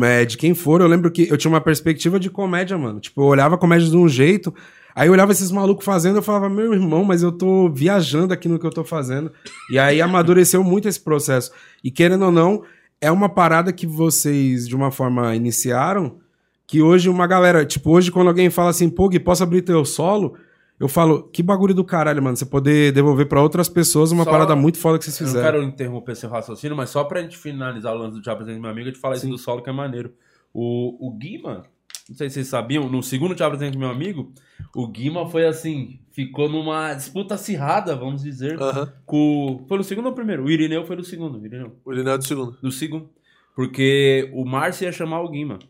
[0.03, 3.01] é, de quem for, eu lembro que eu tinha uma perspectiva de comédia, mano.
[3.01, 4.55] Tipo, eu olhava a comédia de um jeito,
[4.95, 8.49] aí eu olhava esses malucos fazendo, eu falava, meu irmão, mas eu tô viajando aqui
[8.49, 9.33] no que eu tô fazendo.
[9.71, 11.53] E aí amadureceu muito esse processo.
[11.83, 12.65] E querendo ou não,
[13.01, 16.19] é uma parada que vocês, de uma forma, iniciaram,
[16.67, 19.87] que hoje uma galera, tipo, hoje quando alguém fala assim, pô, Gui, posso abrir teu
[19.87, 20.35] solo?
[20.79, 22.37] Eu falo, que bagulho do caralho, mano.
[22.37, 25.33] Você poder devolver pra outras pessoas uma Só- parada muito foda que vocês Eu não
[25.33, 25.53] fizeram.
[25.59, 28.89] quero interromper seu raciocínio, mas só pra gente finalizar o lance do Apresento Meu Amigo,
[28.89, 30.13] eu te falar isso do solo que é maneiro.
[30.53, 31.65] O, o Guima,
[32.09, 34.33] não sei se vocês sabiam, no segundo Te Apresento Meu Amigo,
[34.75, 38.93] o Guima foi assim, ficou numa disputa acirrada, vamos dizer, Aham.
[39.07, 39.65] com...
[39.69, 40.45] Foi no segundo ou no primeiro?
[40.45, 41.77] O Irineu foi no segundo, o Irineu.
[41.85, 42.57] O Irineu é do segundo.
[42.61, 43.09] Do segundo.
[43.55, 45.61] Porque o Márcio ia chamar o Guima.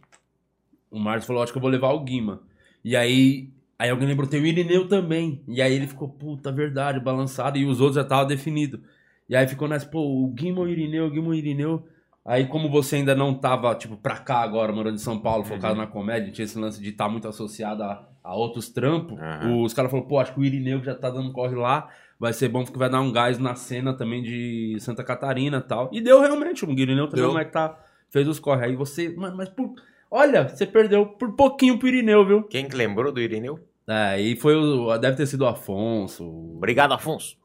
[0.91, 2.41] O Márcio falou, acho que eu vou levar o Guima.
[2.83, 5.43] E aí, aí alguém lembrou, tem o Irineu também.
[5.49, 7.59] E aí ele ficou, puta, verdade, balançado.
[7.59, 8.81] E os outros já estavam definidos.
[9.29, 11.87] E aí ficou nessa, pô, o Guima ou o Irineu, o Guima ou o Irineu.
[12.25, 15.77] Aí como você ainda não tava, tipo, pra cá agora, morando em São Paulo, focado
[15.77, 19.63] na comédia, tinha esse lance de estar muito associado a, a outros trampos, Aham.
[19.63, 22.49] os caras falaram, pô, acho que o Irineu já tá dando corre lá, vai ser
[22.49, 25.91] bom porque vai dar um gás na cena também de Santa Catarina e tal.
[25.93, 28.65] E deu realmente, o Irineu também, como é que tá, fez os corre.
[28.65, 29.75] Aí você, mano, mas por...
[30.17, 32.45] Olha, você perdeu por pouquinho pro Irineu, viu?
[32.45, 33.59] Quem que lembrou do Irineu?
[33.85, 34.97] É, e foi o...
[34.97, 37.37] Deve ter sido o Afonso, Obrigado, Afonso.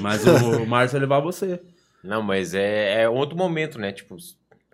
[0.00, 1.60] mas o Márcio ia levar você.
[2.02, 3.92] Não, mas é, é outro momento, né?
[3.92, 4.16] Tipo,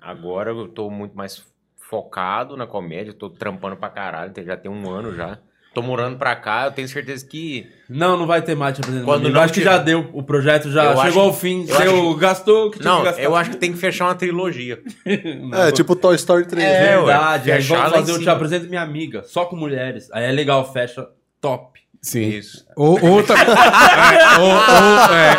[0.01, 1.45] agora eu tô muito mais
[1.77, 5.41] focado na comédia, tô trampando pra caralho, já tem um ano já.
[5.75, 7.67] Tô morando pra cá, eu tenho certeza que.
[7.89, 9.07] Não, não vai ter mais te apresentando.
[9.07, 10.11] Quando eu não acho que tiver- já deu.
[10.13, 11.67] O projeto já Eu chegou acho- ao fim.
[11.67, 13.23] eu Deu, gastou o que tinha Não, que gastar.
[13.23, 14.83] eu acho que tem que fechar uma trilogia.
[15.51, 15.59] Não.
[15.63, 16.63] É, tipo Toy Story 3.
[16.63, 16.99] É né?
[16.99, 17.53] ué, verdade.
[17.53, 18.29] aí fechar vamos fazer o Te.
[18.29, 20.11] Apresento Minha Amiga, só com mulheres.
[20.13, 21.09] Aí é legal, fecha
[21.41, 21.81] top.
[22.05, 22.31] Sim.
[22.31, 22.65] Isso.
[22.77, 25.37] Ou, ou, tam- é, ou, ou, é,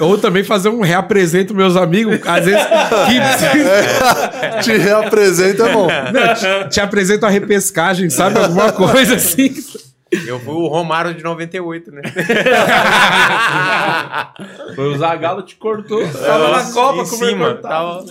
[0.00, 2.60] ou também fazer um reapresento meus amigos, às vezes
[3.06, 3.20] que
[4.64, 5.86] Te reapresenta, é bom.
[5.86, 8.36] Não, te, te apresento a repescagem, sabe?
[8.38, 9.54] Alguma coisa assim.
[10.26, 12.02] Eu fui o Romário de 98, né?
[14.74, 16.06] Foi o Zagalo te cortou.
[16.08, 18.04] Tava na Copa como é cima, tava-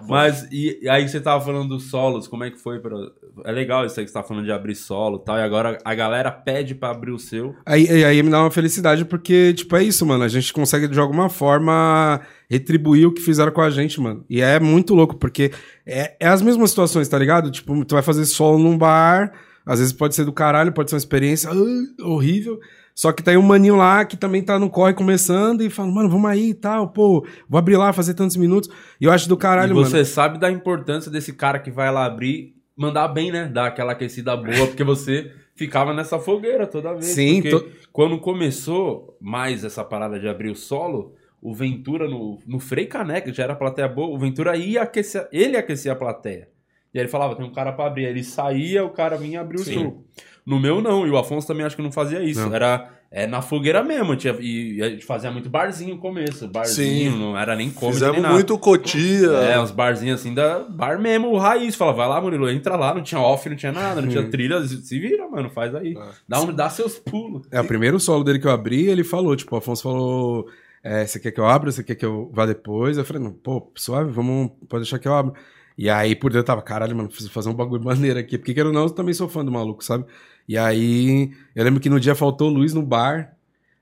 [0.00, 0.06] Tá.
[0.08, 2.80] Mas e, e aí você tava falando dos solos, como é que foi?
[2.80, 2.96] Pra...
[3.44, 5.36] É legal isso aí que você tá falando de abrir solo e tal.
[5.36, 7.54] E agora a galera pede pra abrir o seu.
[7.64, 10.24] Aí, aí- me dá uma felicidade, porque, tipo, é isso, mano.
[10.24, 14.24] A gente consegue, de alguma forma, retribuir o que fizeram com a gente, mano.
[14.28, 15.52] E é muito louco, porque
[15.86, 17.50] é, é as mesmas situações, tá ligado?
[17.50, 19.32] Tipo, tu vai fazer solo num bar,
[19.66, 22.58] às vezes pode ser do caralho, pode ser uma experiência ah, horrível.
[22.94, 26.08] Só que tem um maninho lá que também tá no corre começando e fala, mano,
[26.08, 28.70] vamos aí e tal, pô, vou abrir lá, fazer tantos minutos.
[29.00, 29.86] E eu acho do caralho, e mano.
[29.86, 33.46] você sabe da importância desse cara que vai lá abrir, mandar bem, né?
[33.52, 37.06] Dar aquela aquecida boa, porque você ficava nessa fogueira toda vez.
[37.06, 42.38] Sim, porque to- quando começou mais essa parada de abrir o solo, o Ventura no,
[42.46, 46.48] no Frei Caneca, já era plateia boa, o Ventura ia aquecer, ele aquecia a plateia.
[46.92, 48.06] E aí ele falava, tem um cara pra abrir.
[48.06, 49.74] Aí ele saía, o cara vinha abrir o Sim.
[49.74, 50.04] show.
[50.46, 51.06] No meu, não.
[51.06, 52.40] E o Afonso também acho que não fazia isso.
[52.40, 52.54] Não.
[52.54, 54.16] Era é, na fogueira mesmo.
[54.16, 56.48] Tinha, e a gente fazia muito barzinho no começo.
[56.48, 57.18] Barzinho, Sim.
[57.18, 58.34] não era nem comedy, Fizemos nem nada.
[58.34, 59.28] muito cotia.
[59.28, 61.76] É, uns barzinhos assim da bar mesmo, raiz.
[61.76, 64.60] Fala, vai lá, Murilo, entra lá, não tinha off, não tinha nada, não tinha trilha,
[64.66, 65.94] se vira, mano, faz aí.
[66.28, 67.46] Dá, um, dá seus pulos.
[67.50, 70.46] É, o primeiro solo dele que eu abri, ele falou, tipo, o Afonso falou,
[70.82, 72.98] é, você quer que eu abra, você quer que eu vá depois?
[72.98, 75.32] Eu falei, não, pô, suave, vamos, pode deixar que eu abra.
[75.76, 78.54] E aí, por dentro, eu tava, caralho, mano, preciso fazer um bagulho maneiro aqui, porque
[78.54, 80.04] quero não, eu também sou fã do maluco, sabe?
[80.48, 83.34] E aí, eu lembro que no dia faltou luz no bar,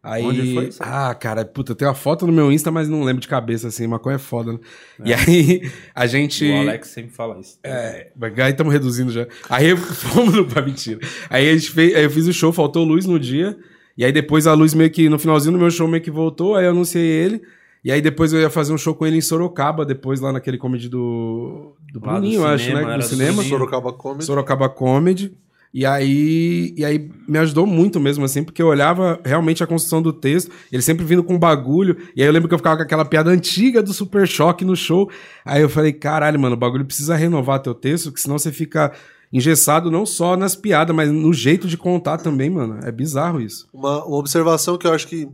[0.03, 0.23] aí...
[0.25, 0.79] Onde foi isso?
[0.81, 3.69] Ah, cara, puta, eu tenho uma foto no meu Insta, mas não lembro de cabeça,
[3.69, 4.59] assim, maconha é foda, né?
[5.05, 6.49] E aí, a gente...
[6.49, 7.59] O Alex sempre fala isso.
[7.65, 9.27] É, mas aí estamos reduzindo já.
[9.51, 11.01] Aí fomos no pra mentira.
[11.29, 13.59] Aí a gente fez, aí eu fiz o show, faltou luz no dia.
[13.97, 16.55] E aí depois a luz meio que, no finalzinho do meu show, meio que voltou,
[16.55, 17.43] aí eu anunciei ele.
[17.85, 20.57] E aí depois eu ia fazer um show com ele em Sorocaba, depois lá naquele
[20.57, 21.75] comedy do.
[21.93, 22.97] Do Bruninho, eu acho, cinema, né?
[22.99, 23.43] do cinema.
[23.43, 24.25] Sorocaba Comedy.
[24.25, 25.37] Sorocaba Comedy.
[25.73, 30.03] E aí, e aí me ajudou muito mesmo, assim, porque eu olhava realmente a construção
[30.03, 32.83] do texto, ele sempre vindo com bagulho, e aí eu lembro que eu ficava com
[32.83, 35.11] aquela piada antiga do Super Choque no show.
[35.45, 38.93] Aí eu falei, caralho, mano, o bagulho precisa renovar teu texto, porque senão você fica
[39.33, 42.81] engessado não só nas piadas, mas no jeito de contar também, mano.
[42.85, 43.67] É bizarro isso.
[43.73, 45.27] Uma, uma observação que eu acho que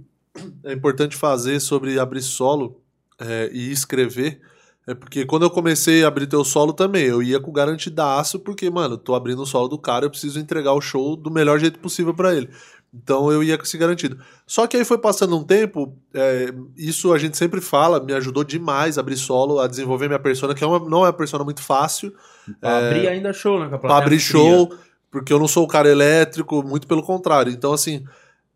[0.64, 2.80] é importante fazer sobre abrir solo
[3.18, 4.40] é, e escrever
[4.88, 8.70] é porque quando eu comecei a abrir teu solo também, eu ia com garantidaço, porque,
[8.70, 11.78] mano, tô abrindo o solo do cara, eu preciso entregar o show do melhor jeito
[11.78, 12.48] possível pra ele.
[12.94, 14.18] Então eu ia com esse garantido.
[14.46, 18.42] Só que aí foi passando um tempo, é, isso a gente sempre fala, me ajudou
[18.42, 21.44] demais a abrir solo, a desenvolver minha persona, que é uma, não é uma persona
[21.44, 22.10] muito fácil,
[22.58, 23.76] Pra abrir ainda show, né?
[23.76, 24.74] pra abrir show,
[25.10, 27.52] porque eu não sou o cara elétrico, muito pelo contrário.
[27.52, 28.06] Então, assim,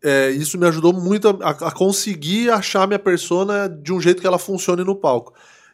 [0.03, 4.25] é, isso me ajudou muito a, a conseguir achar minha persona de um jeito que
[4.25, 5.31] ela funcione no palco.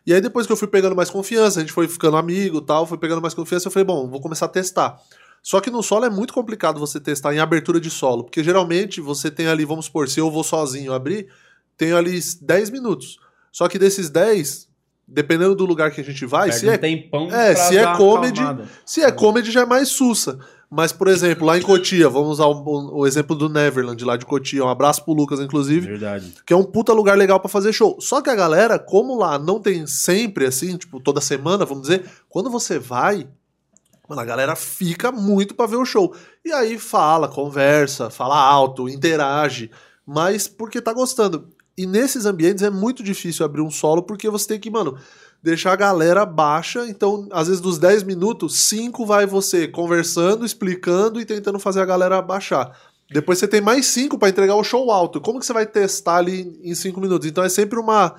[0.09, 2.87] E aí depois que eu fui pegando mais confiança, a gente foi ficando amigo tal,
[2.87, 4.99] foi pegando mais confiança, eu falei, bom, vou começar a testar.
[5.39, 8.99] Só que no solo é muito complicado você testar em abertura de solo, porque geralmente
[9.01, 11.27] você tem ali, vamos supor, se eu vou sozinho abrir,
[11.77, 13.19] tenho ali 10 minutos.
[13.51, 14.67] Só que desses 10,
[15.07, 16.77] dependendo do lugar que a gente vai, Perde se um é,
[17.51, 18.41] é, se é dar uma comedy,
[18.83, 20.39] se é comedy já é mais sussa.
[20.71, 24.25] Mas, por exemplo, lá em Cotia, vamos usar o, o exemplo do Neverland, lá de
[24.25, 24.63] Cotia.
[24.63, 26.35] Um abraço pro Lucas, inclusive Verdade.
[26.45, 27.97] que é um puta lugar legal pra fazer show.
[27.99, 32.05] Só que a galera, como lá não tem sempre assim, tipo, toda semana, vamos dizer,
[32.29, 33.27] quando você vai,
[34.07, 36.13] mano, a galera fica muito pra ver o show.
[36.45, 39.71] E aí fala, conversa, fala alto, interage,
[40.05, 41.49] mas porque tá gostando.
[41.75, 44.99] E nesses ambientes é muito difícil abrir um solo porque você tem que, mano,
[45.41, 46.85] deixar a galera baixa.
[46.87, 51.85] Então, às vezes, dos 10 minutos, 5 vai você conversando, explicando e tentando fazer a
[51.85, 52.77] galera baixar.
[53.11, 55.19] Depois você tem mais 5 para entregar o show alto.
[55.19, 57.27] Como que você vai testar ali em 5 minutos?
[57.27, 58.15] Então é sempre uma.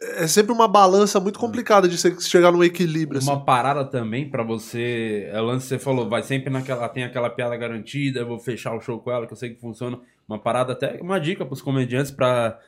[0.00, 3.18] É sempre uma balança muito complicada de você chegar num equilíbrio.
[3.18, 3.28] assim.
[3.28, 5.28] Uma parada também pra você.
[5.32, 6.88] É o lance que você falou, vai sempre naquela.
[6.88, 9.60] Tem aquela piada garantida, eu vou fechar o show com ela, que eu sei que
[9.60, 9.98] funciona.
[10.26, 12.58] Uma parada, até uma dica pros comediantes pra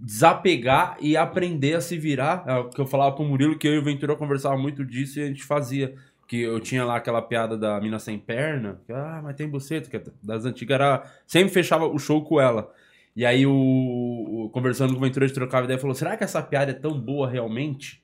[0.00, 2.44] desapegar e aprender a se virar.
[2.46, 5.18] É o que eu falava pro Murilo, que eu e o Ventura conversava muito disso
[5.18, 5.94] e a gente fazia.
[6.26, 9.90] Que eu tinha lá aquela piada da mina sem perna, que, ah, mas tem buceta,
[9.90, 11.02] que das antigas era.
[11.26, 12.72] Sempre fechava o show com ela.
[13.14, 16.24] E aí, o, o- conversando com o Ventura, a gente trocava ideia, falou: será que
[16.24, 18.02] essa piada é tão boa realmente?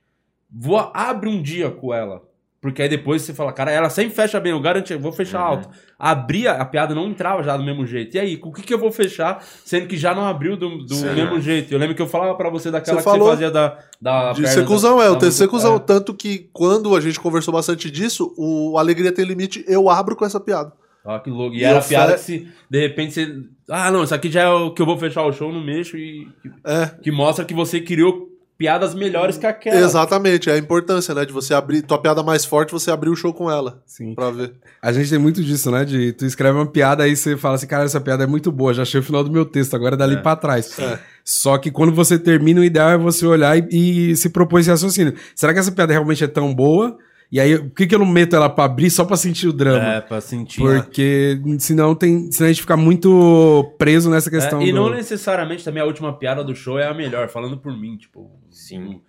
[0.50, 2.22] Vou, abre um dia com ela.
[2.62, 5.40] Porque aí depois você fala, cara, ela sempre fecha bem, eu garanto, eu vou fechar
[5.40, 5.46] Uhum.
[5.46, 5.68] alto.
[5.98, 8.14] Abria, a piada não entrava já do mesmo jeito.
[8.16, 10.84] E aí, com o que, que eu vou fechar, sendo que já não abriu do,
[10.84, 11.72] do mesmo jeito?
[11.72, 13.78] Eu lembro que eu falava pra você daquela Você que falou você fazia da.
[14.00, 15.76] da De perna ser da- cuzão, é, o da- ter ser cuzão.
[15.76, 15.78] é.
[15.78, 20.26] Tanto que quando a gente conversou bastante disso, o Alegria Tem Limite, eu abro com
[20.26, 20.70] essa piada.
[21.02, 21.56] Ó, que louco.
[21.56, 23.34] E, E era eu piada fe- que se, de repente, você.
[23.70, 25.96] Ah, não, isso aqui já é o que eu vou fechar o show no mexo
[25.96, 26.28] e.
[26.42, 28.28] que- É, Que mostra que você criou
[28.60, 29.80] piadas melhores que aquela.
[29.80, 30.50] exatamente.
[30.50, 31.24] É a importância, né?
[31.24, 31.80] De você abrir.
[31.80, 33.82] Tua piada mais forte, você abrir o show com ela.
[33.86, 34.14] Sim.
[34.14, 34.52] Pra ver.
[34.82, 35.82] A gente tem muito disso, né?
[35.82, 38.74] De tu escreve uma piada, aí você fala assim, cara, essa piada é muito boa,
[38.74, 40.76] já achei o final do meu texto, agora é dali pra trás.
[41.24, 44.68] Só que quando você termina, o ideal é você olhar e, e se propor esse
[44.68, 45.14] raciocínio.
[45.34, 46.98] Será que essa piada realmente é tão boa?
[47.32, 49.52] E aí, por que, que eu não meto ela pra abrir só pra sentir o
[49.52, 49.84] drama?
[49.94, 50.60] É, pra sentir.
[50.60, 54.60] Porque senão, tem, senão a gente fica muito preso nessa questão.
[54.60, 57.56] É, e do- não necessariamente também a última piada do show é a melhor, falando
[57.56, 58.30] por mim, tipo.
[58.50, 59.00] Sim.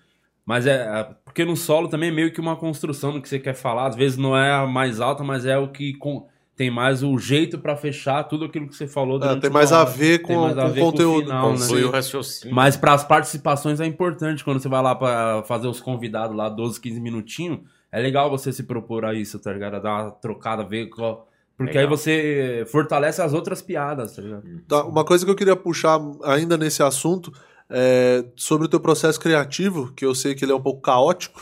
[0.46, 0.72] Mas é.
[0.74, 3.88] é- Porque no solo também é meio que uma construção do que você quer falar.
[3.88, 7.18] Às vezes não é a mais alta, mas é o que com- tem mais o
[7.18, 9.16] jeito pra fechar tudo aquilo que você falou.
[9.18, 10.92] É, durante tem mais a ver Tem com, mais a com o ver com o
[10.92, 11.24] conteúdo.
[11.26, 11.66] final, né?
[11.86, 12.54] O raciocínio.
[12.56, 16.50] Mas para as participações é importante quando você vai lá pra fazer os convidados lá
[16.50, 17.60] 12, 15 minutinhos.
[17.92, 19.76] É legal você se propor a isso, tá ligado?
[19.76, 21.28] A Dar uma trocada, ver qual.
[21.58, 21.84] Porque Legal.
[21.84, 24.44] aí você fortalece as outras piadas, tá ligado?
[24.68, 27.32] Tá, uma coisa que eu queria puxar ainda nesse assunto
[27.70, 31.42] é sobre o teu processo criativo, que eu sei que ele é um pouco caótico,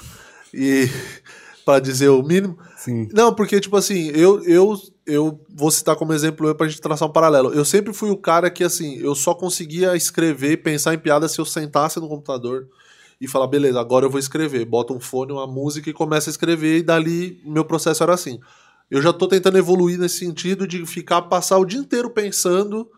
[0.53, 0.87] e
[1.63, 2.57] para dizer o mínimo.
[2.75, 3.07] Sim.
[3.13, 4.75] Não, porque, tipo assim, eu, eu,
[5.05, 7.53] eu vou citar como exemplo eu pra gente traçar um paralelo.
[7.53, 11.27] Eu sempre fui o cara que, assim, eu só conseguia escrever e pensar em piada
[11.27, 12.67] se eu sentasse no computador
[13.19, 14.65] e falar, beleza, agora eu vou escrever.
[14.65, 18.39] Bota um fone, uma música e começa a escrever, e dali meu processo era assim.
[18.89, 22.89] Eu já tô tentando evoluir nesse sentido de ficar, passar o dia inteiro pensando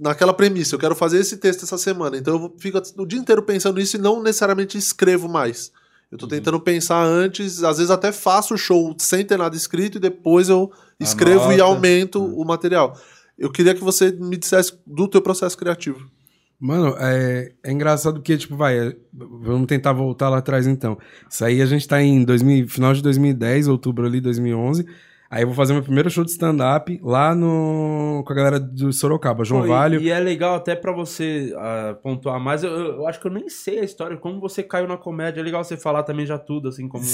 [0.00, 0.74] naquela premissa.
[0.74, 2.16] Eu quero fazer esse texto essa semana.
[2.16, 5.72] Então eu fico o dia inteiro pensando nisso e não necessariamente escrevo mais.
[6.10, 9.96] Eu tô tentando pensar antes, às vezes até faço o show sem ter nada escrito
[9.96, 11.62] e depois eu escrevo e Anota.
[11.62, 12.98] aumento o material.
[13.38, 16.10] Eu queria que você me dissesse do teu processo criativo.
[16.60, 20.98] Mano, é, é engraçado que, tipo, vai, é, vamos tentar voltar lá atrás então.
[21.28, 24.84] Isso aí a gente tá em 2000, final de 2010, outubro ali, 2011.
[25.30, 28.92] Aí eu vou fazer meu primeiro show de stand-up lá no, com a galera do
[28.92, 30.00] Sorocaba, João Pô, e- Valho.
[30.00, 32.64] E, é legal até pra você ah, pontuar mais.
[32.64, 35.40] Eu, eu acho que eu nem sei a história, como você caiu na comédia.
[35.40, 37.04] É legal você falar também já tudo, assim, como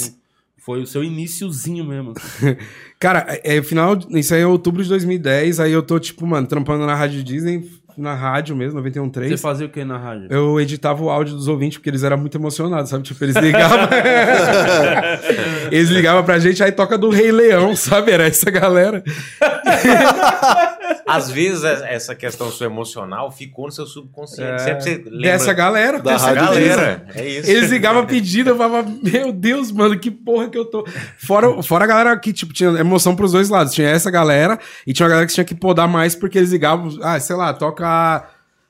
[0.57, 2.13] foi o seu iniciozinho mesmo.
[2.17, 2.57] assim.
[2.99, 3.95] Cara, é, é final.
[4.09, 5.59] Isso aí é outubro de 2010.
[5.59, 9.29] Aí eu tô, tipo, mano, trampando na Rádio Disney, na rádio mesmo, 91.3.
[9.29, 10.27] Você fazia o que na rádio?
[10.29, 13.03] Eu editava o áudio dos ouvintes porque eles eram muito emocionados, sabe?
[13.03, 13.89] Tipo, eles ligavam.
[15.71, 18.11] eles ligavam pra gente, aí toca do Rei Leão, sabe?
[18.11, 19.03] Era essa galera.
[21.07, 24.51] Às vezes é- essa questão sua emocional ficou no seu subconsciente.
[24.51, 24.57] É.
[24.59, 25.99] Sempre você lembra Dessa galera.
[25.99, 27.05] Da dessa galera.
[27.15, 27.49] É isso.
[27.49, 30.85] Eles ligavam pedindo, eu falava, meu Deus, mano, que porra que eu tô.
[31.17, 33.73] Fora, fora a galera que, tipo, tinha emoção pros dois lados.
[33.73, 36.89] Tinha essa galera e tinha uma galera que tinha que podar mais porque eles ligavam,
[37.01, 38.25] ah, sei lá, toca.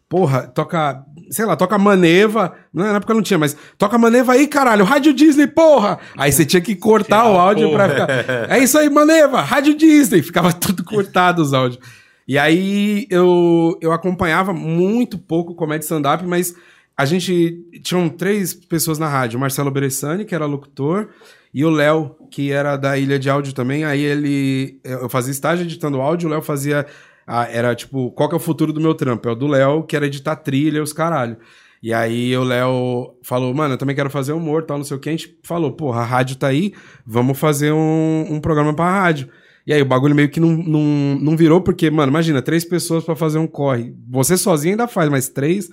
[0.09, 1.03] Porra, toca.
[1.29, 2.53] Sei lá, toca Maneva.
[2.73, 5.99] Não, na época não tinha, mas toca Maneva aí, caralho, Rádio Disney, porra!
[6.17, 8.07] Aí você tinha que cortar o áudio pra porra.
[8.23, 8.49] ficar.
[8.55, 10.21] É isso aí, Maneva, Rádio Disney.
[10.21, 11.81] Ficava tudo cortado os áudios.
[12.27, 16.53] E aí eu, eu acompanhava muito pouco comédia stand-up, mas
[16.97, 17.63] a gente.
[17.83, 21.09] Tinham três pessoas na rádio: o Marcelo Beressani, que era locutor,
[21.53, 23.85] e o Léo, que era da Ilha de Áudio também.
[23.85, 24.79] Aí ele.
[24.83, 26.85] Eu fazia estágio editando áudio, o Léo fazia.
[27.25, 29.29] ah, era tipo, qual que é o futuro do meu trampo?
[29.29, 31.37] É o do Léo, que era editar trilha os caralho.
[31.81, 34.99] E aí o Léo falou, mano, eu também quero fazer humor, tal, não sei o
[34.99, 35.09] que.
[35.09, 36.73] A gente falou, porra, a rádio tá aí,
[37.05, 39.29] vamos fazer um, um programa pra rádio.
[39.67, 43.03] E aí o bagulho meio que não, não, não virou, porque, mano, imagina, três pessoas
[43.03, 43.93] pra fazer um corre.
[44.09, 45.69] Você sozinho ainda faz, mas três,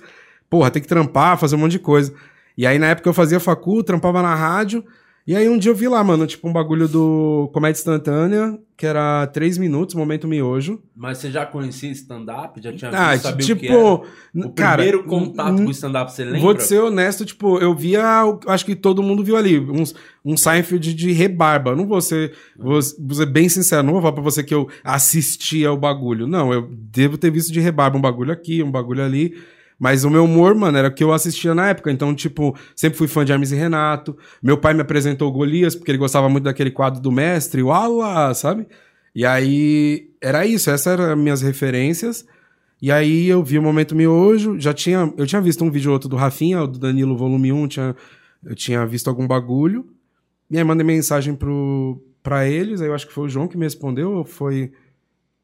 [0.49, 2.13] porra, tem que trampar, fazer um monte de coisa.
[2.57, 4.83] E aí na época eu fazia facu, trampava na rádio.
[5.27, 8.85] E aí um dia eu vi lá, mano, tipo um bagulho do Comédia Instantânea, que
[8.85, 10.83] era três minutos, momento miojo.
[10.95, 12.61] Mas você já conhecia stand-up?
[12.61, 14.47] Já tinha Ah, visto, sabia o tipo, era?
[14.47, 16.39] O cara, primeiro contato com o stand-up, você lembra?
[16.41, 18.03] Vou ser honesto, tipo, eu via,
[18.45, 21.75] acho que todo mundo viu ali, uns, um Seinfeld de rebarba.
[21.75, 25.71] Não vou ser, vou ser bem sincero, não vou falar pra você que eu assistia
[25.71, 26.27] o bagulho.
[26.27, 29.33] Não, eu devo ter visto de rebarba um bagulho aqui, um bagulho ali.
[29.77, 31.91] Mas o meu humor, mano, era o que eu assistia na época.
[31.91, 34.17] Então, tipo, sempre fui fã de Hermes e Renato.
[34.41, 37.71] Meu pai me apresentou Golias, porque ele gostava muito daquele quadro do mestre, o
[38.33, 38.67] sabe?
[39.13, 42.25] E aí, era isso, essas eram as minhas referências.
[42.81, 45.93] E aí eu vi o Momento Miojo, já tinha, eu tinha visto um vídeo ou
[45.93, 47.95] outro do Rafinha, do Danilo volume 1, tinha,
[48.43, 49.87] eu tinha visto algum bagulho.
[50.51, 53.57] E aí mandei mensagem pro, pra eles, aí eu acho que foi o João que
[53.57, 54.71] me respondeu, ou foi...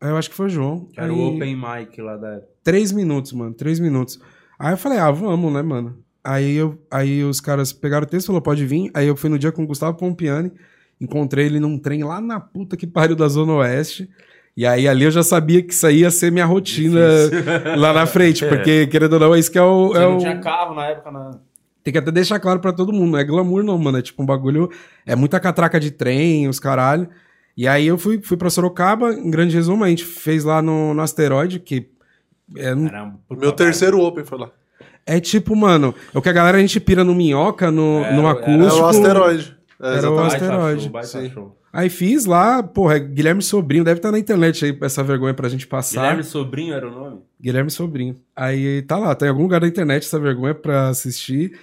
[0.02, 0.86] Eu acho que foi o João.
[0.92, 2.48] Que era o open mic lá da época.
[2.64, 3.54] Três minutos, mano.
[3.54, 4.20] Três minutos.
[4.60, 5.98] Aí eu falei, ah, vamos, né, mano?
[6.24, 8.92] Aí, eu, aí os caras pegaram o texto e falaram, pode vir.
[8.94, 10.52] Aí eu fui no dia com o Gustavo Pompiani,
[11.00, 14.10] encontrei ele num trem lá na puta que pariu da Zona Oeste.
[14.56, 17.00] E aí ali eu já sabia que isso aí ia ser minha rotina
[17.78, 19.88] lá na frente, porque, querendo ou não, é isso que é o.
[19.90, 21.32] Você é não o- tinha carro na época, na...
[21.84, 23.98] Tem que até deixar claro pra todo mundo, não é glamour não, mano.
[23.98, 24.70] É tipo um bagulho.
[25.06, 27.08] É muita catraca de trem, os caralho.
[27.56, 30.94] E aí eu fui, fui pra Sorocaba, em grande resumo, a gente fez lá no,
[30.94, 31.90] no Asteroide, que
[32.58, 34.50] é, um- Era puta Meu terceiro Open foi lá.
[35.06, 38.16] é tipo, mano, é o que a galera a gente pira no minhoca, no, Era-
[38.16, 38.80] no era- acústico.
[38.80, 39.58] É o asteroide.
[39.84, 40.16] É, Era o.
[40.16, 40.82] Baita asteroide.
[40.84, 41.30] show, baita Sim.
[41.32, 41.58] show.
[41.74, 45.66] Aí fiz lá, porra, Guilherme Sobrinho, deve estar na internet aí essa vergonha pra gente
[45.66, 46.02] passar.
[46.02, 47.70] Guilherme Guilherme, Sobrinho era o nome?
[47.72, 48.18] Sobrinho.
[48.36, 51.58] Aí tá lá, tá em algum lugar da internet essa vergonha pra assistir.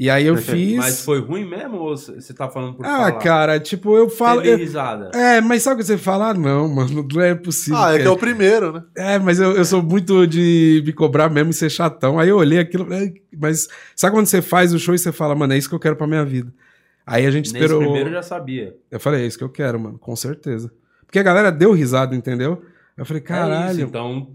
[0.00, 0.76] E aí eu fiz.
[0.78, 3.12] Mas foi ruim mesmo ou você tá falando por ah, falar?
[3.18, 4.40] cara, tipo, eu falo.
[4.40, 5.10] Teve eu- risada.
[5.14, 6.30] É, mas sabe o que você fala?
[6.30, 7.78] Ah, não, mano, não é possível.
[7.78, 8.12] Ah, é que é cara.
[8.14, 8.82] o primeiro, né?
[8.96, 12.18] É, mas eu, eu sou muito de me cobrar mesmo e ser chatão.
[12.18, 15.34] Aí eu olhei aquilo, é, mas sabe quando você faz o show e você fala,
[15.34, 16.50] mano, é isso que eu quero pra minha vida.
[17.06, 17.82] Aí a gente Nesse esperou.
[17.82, 18.74] primeiro eu já sabia.
[18.90, 20.72] Eu falei, é isso que eu quero, mano, com certeza.
[21.04, 22.62] Porque a galera deu risada, entendeu?
[22.96, 23.72] Eu falei, É caralho.
[23.72, 24.30] isso, então,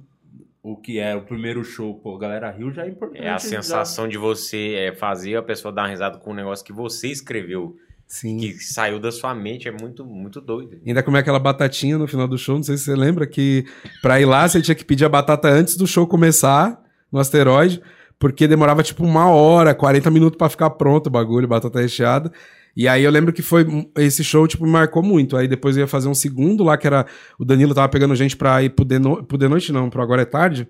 [0.67, 3.21] o que é o primeiro show, pô, a galera riu já é importante.
[3.21, 3.39] É a já.
[3.39, 7.07] sensação de você é, fazer a pessoa dar uma risada com um negócio que você
[7.07, 7.75] escreveu,
[8.07, 8.37] Sim.
[8.39, 10.79] que saiu da sua mente, é muito, muito doido.
[10.83, 13.63] Ainda comer aquela batatinha no final do show, não sei se você lembra que
[14.01, 17.79] pra ir lá você tinha que pedir a batata antes do show começar, no asteroide,
[18.17, 22.31] porque demorava tipo uma hora, 40 minutos pra ficar pronto o bagulho, batata recheada.
[22.75, 23.65] E aí eu lembro que foi
[23.97, 25.37] esse show, tipo, me marcou muito.
[25.37, 27.05] Aí depois eu ia fazer um segundo lá, que era.
[27.39, 30.01] O Danilo tava pegando gente pra ir pro de, no, pro de noite, não, pro
[30.01, 30.67] Agora é Tarde,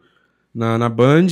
[0.54, 1.28] na, na Band.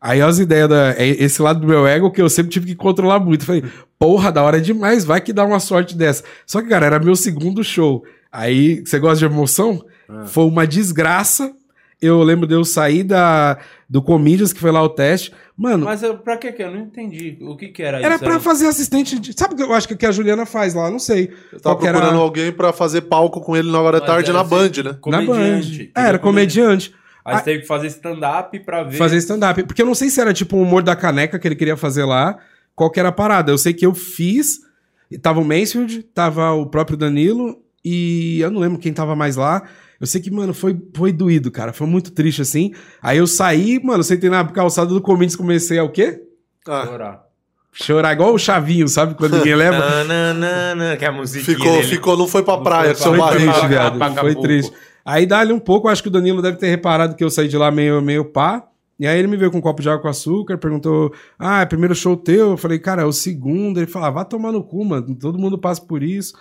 [0.00, 0.94] Aí as ideias da.
[0.96, 3.44] é Esse lado do meu ego que eu sempre tive que controlar muito.
[3.44, 3.64] Falei,
[3.98, 6.24] porra, da hora demais, vai que dá uma sorte dessa.
[6.46, 8.02] Só que, cara, era meu segundo show.
[8.32, 9.84] Aí, você gosta de emoção?
[10.26, 11.52] Foi uma desgraça.
[12.00, 13.58] Eu lembro de eu sair da,
[13.88, 15.32] do Comedians, que foi lá o teste.
[15.56, 17.38] Mano, Mas eu, pra que que eu não entendi?
[17.40, 18.24] O que que era, era isso?
[18.24, 19.32] pra fazer assistente de.
[19.38, 20.90] Sabe o que eu acho que a Juliana faz lá?
[20.90, 21.30] Não sei.
[21.52, 24.06] Eu tava Qual que era- procurando alguém pra fazer palco com ele na hora da
[24.06, 24.98] tarde era na assim, Band, né?
[25.06, 25.26] Na Band.
[25.26, 25.92] Comediante.
[25.96, 26.94] É, era comediante.
[27.24, 28.96] Aí você teve que fazer stand-up pra ver.
[28.96, 29.62] Fazer stand-up.
[29.64, 32.04] Porque eu não sei se era tipo o humor da caneca que ele queria fazer
[32.04, 32.38] lá,
[32.74, 33.50] qual que era a parada.
[33.50, 34.60] Eu sei que eu fiz,
[35.10, 39.34] e tava o Mansfield, tava o próprio Danilo, e eu não lembro quem tava mais
[39.36, 39.62] lá.
[40.00, 41.72] Eu sei que, mano, foi, foi doído, cara.
[41.72, 42.72] Foi muito triste, assim.
[43.02, 46.20] Aí eu saí, mano, sentei na calçada do Comedians e comecei a o quê?
[46.68, 47.26] Ah, chorar.
[47.72, 49.14] Chorar igual o Chavinho, sabe?
[49.14, 49.78] Quando ninguém leva.
[49.78, 51.86] Nananana, que é a musiquinha ficou, dele.
[51.86, 53.52] ficou, não foi pra Não praia, foi seu pra- Foi barriga.
[53.52, 53.68] triste, pra-
[54.08, 54.20] viado.
[54.20, 54.72] Foi triste.
[55.04, 57.56] Aí dali um pouco, acho que o Danilo deve ter reparado que eu saí de
[57.56, 58.64] lá meio, meio pá.
[58.98, 61.66] E aí ele me veio com um copo de água com açúcar, perguntou: Ah, é
[61.66, 62.52] primeiro show teu?
[62.52, 63.78] Eu falei, cara, é o segundo.
[63.78, 65.14] Ele falou: ah, vá tomar no cu, mano.
[65.14, 66.34] Todo mundo passa por isso.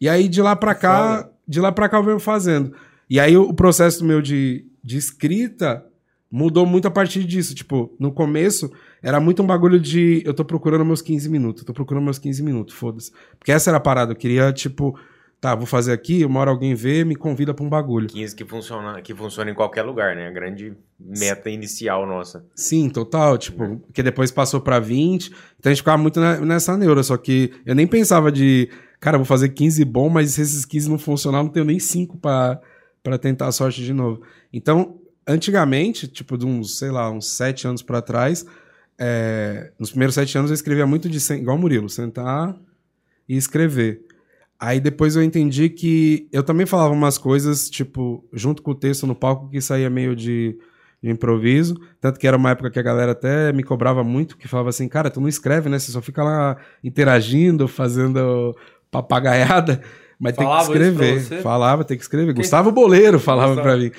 [0.00, 1.30] E aí de lá pra cá, Foda.
[1.48, 2.72] De lá pra cá eu venho fazendo.
[3.08, 5.84] E aí o, processo meu de, de escrita
[6.30, 7.54] mudou muito a partir disso.
[7.54, 8.70] Tipo, no começo
[9.02, 12.18] era muito um bagulho de eu tô procurando meus 15 minutos, eu tô procurando meus
[12.18, 13.10] 15 minutos, foda-se.
[13.38, 14.98] Porque essa era a parada, eu queria, tipo,
[15.40, 18.08] tá, vou fazer aqui, uma hora alguém vê, me convida pra um bagulho.
[18.08, 20.26] 15 que funciona, que funciona em qualquer lugar, né?
[20.26, 22.44] A grande meta inicial nossa.
[22.54, 25.28] Sim, total, tipo, que depois passou pra 20,
[25.58, 28.68] então a gente ficava muito ne- nessa neura, só que eu nem pensava de,
[29.00, 32.18] cara, vou fazer 15 bom, mas se esses 15 não funcionar, não tenho nem 5
[32.18, 32.60] pra,
[33.02, 34.22] pra tentar a sorte de novo.
[34.52, 38.46] Então, antigamente, tipo, de uns, sei lá, uns sete anos pra trás,
[38.98, 42.56] é, nos primeiros sete anos eu escrevia muito de, igual o Murilo, sentar
[43.28, 44.02] e escrever.
[44.58, 49.06] Aí depois eu entendi que eu também falava umas coisas, tipo, junto com o texto
[49.06, 50.58] no palco, que saía meio de,
[51.00, 51.76] de improviso.
[52.00, 54.88] Tanto que era uma época que a galera até me cobrava muito, que falava assim,
[54.88, 55.78] cara, tu não escreve, né?
[55.78, 58.56] Você só fica lá interagindo, fazendo
[58.90, 59.80] papagaiada.
[60.20, 61.42] Mas Falava tem que escrever.
[61.42, 62.34] Falava, tem que escrever.
[62.34, 63.68] Gustavo Boleiro falava Gustavo.
[63.68, 63.90] pra mim.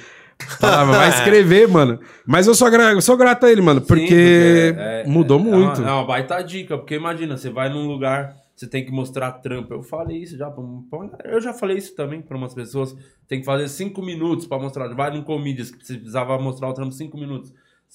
[0.60, 2.00] Falava, vai escrever, mano.
[2.26, 5.44] Mas eu sou, gra- eu sou grato a ele, mano, Sim, porque é- mudou é
[5.44, 5.82] muito.
[5.82, 9.32] Uma, é uma baita dica, porque imagina, você vai num lugar, você tem que mostrar
[9.34, 9.74] trampo.
[9.74, 12.96] Eu falei isso já, pra pra uma- eu já falei isso também pra umas pessoas.
[13.28, 14.88] Tem que fazer cinco minutos pra mostrar.
[14.96, 17.54] Vai num comedians que precisava mostrar o trampo cinco minutos.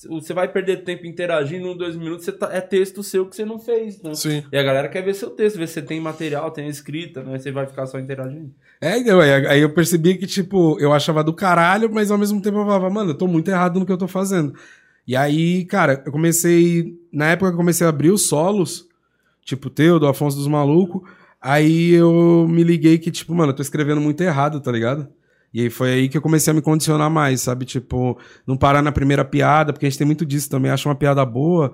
[0.09, 3.61] Você vai perder tempo interagindo em dois minutos, tá- é texto seu que você não
[3.61, 4.13] fez, né?
[4.15, 4.43] Sim.
[4.51, 7.23] E a galera quer ver seu texto, ver se você tem material, tem a escrita,
[7.23, 7.39] né?
[7.39, 8.53] Você vai ficar só interagindo.
[8.81, 12.59] É, então, aí eu percebi que, tipo, eu achava do caralho, mas ao mesmo tempo
[12.59, 14.53] eu falava, mano, eu tô muito errado no que eu tô fazendo.
[15.07, 16.99] E aí, cara, eu comecei.
[17.13, 18.89] Na época eu comecei a abrir os solos,
[19.45, 21.09] tipo, teu, do Afonso dos Malucos.
[21.41, 25.07] Aí eu me liguei que, tipo, mano, eu tô escrevendo muito errado, tá ligado?
[25.55, 27.65] E aí foi aí que eu comecei a me condicionar mais, sabe?
[27.65, 30.97] Tipo, não parar na primeira piada, porque a gente tem muito disso também, acha uma
[30.97, 31.73] piada boa.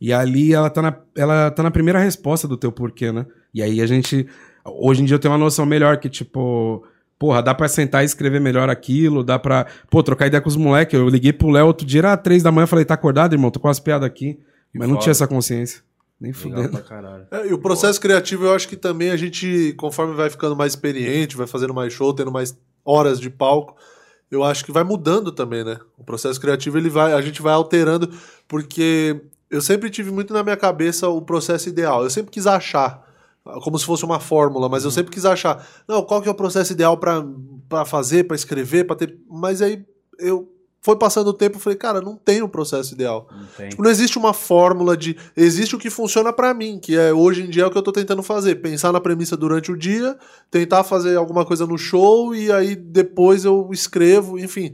[0.00, 3.24] E ali ela tá, na, ela tá na primeira resposta do teu porquê, né?
[3.54, 4.26] E aí a gente.
[4.64, 6.84] Hoje em dia eu tenho uma noção melhor que, tipo,
[7.16, 10.56] porra, dá pra sentar e escrever melhor aquilo, dá pra, pô, trocar ideia com os
[10.56, 10.98] moleques.
[10.98, 13.50] Eu liguei pro Léo outro dia, era três da manhã, falei, tá acordado, irmão?
[13.52, 14.40] Tô com as piadas aqui.
[14.74, 15.82] Mas não tinha essa consciência.
[16.20, 16.82] Nem fudendo.
[17.30, 20.72] É, e o processo criativo, eu acho que também a gente, conforme vai ficando mais
[20.72, 23.76] experiente, vai fazendo mais show, tendo mais horas de palco,
[24.30, 25.78] eu acho que vai mudando também, né?
[25.98, 28.10] O processo criativo, ele vai, a gente vai alterando,
[28.46, 29.20] porque
[29.50, 32.04] eu sempre tive muito na minha cabeça o processo ideal.
[32.04, 33.04] Eu sempre quis achar,
[33.62, 36.34] como se fosse uma fórmula, mas eu sempre quis achar, não, qual que é o
[36.34, 39.84] processo ideal pra fazer, pra escrever, para ter, mas aí
[40.18, 40.48] eu
[40.82, 43.28] foi passando o tempo, eu falei, cara, não tem o processo ideal.
[43.30, 43.68] Não.
[43.68, 45.14] Tipo, não existe uma fórmula de.
[45.36, 47.82] Existe o que funciona pra mim, que é hoje em dia é o que eu
[47.82, 48.56] tô tentando fazer.
[48.56, 50.16] Pensar na premissa durante o dia,
[50.50, 54.72] tentar fazer alguma coisa no show e aí depois eu escrevo, enfim.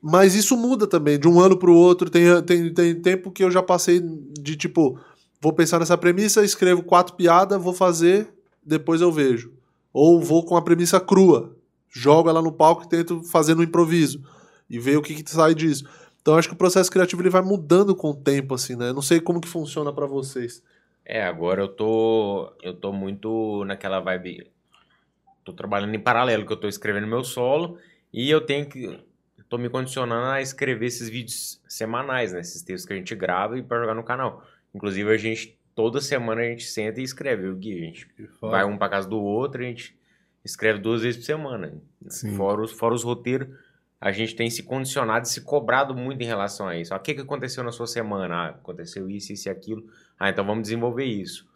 [0.00, 2.08] Mas isso muda também, de um ano pro outro.
[2.08, 4.98] Tem, tem, tem tempo que eu já passei de tipo,
[5.38, 8.32] vou pensar nessa premissa, escrevo quatro piadas, vou fazer,
[8.64, 9.52] depois eu vejo.
[9.92, 11.54] Ou vou com a premissa crua,
[11.90, 14.22] jogo ela no palco e tento fazer no improviso.
[14.68, 15.88] E ver o que, que sai disso.
[16.20, 18.88] Então acho que o processo criativo ele vai mudando com o tempo, assim, né?
[18.88, 20.62] Eu não sei como que funciona pra vocês.
[21.04, 22.52] É, agora eu tô.
[22.62, 24.50] Eu tô muito naquela vibe.
[25.44, 27.78] Tô trabalhando em paralelo, que eu tô escrevendo meu solo
[28.12, 28.98] e eu tenho que.
[29.48, 32.40] Tô me condicionando a escrever esses vídeos semanais, né?
[32.40, 34.44] Esses textos que a gente grava e pra jogar no canal.
[34.74, 35.56] Inclusive, a gente.
[35.76, 37.74] Toda semana a gente senta e escreve o Gui.
[37.74, 38.08] A gente
[38.40, 39.96] vai um pra casa do outro, a gente
[40.42, 41.74] escreve duas vezes por semana.
[42.08, 42.34] Sim.
[42.34, 43.48] Fora os, fora os roteiros,
[44.00, 46.92] a gente tem se condicionado e se cobrado muito em relação a isso.
[46.92, 48.34] Ah, O que, que aconteceu na sua semana?
[48.34, 49.84] Ah, aconteceu isso, isso e aquilo.
[50.18, 51.46] Ah, então vamos desenvolver isso.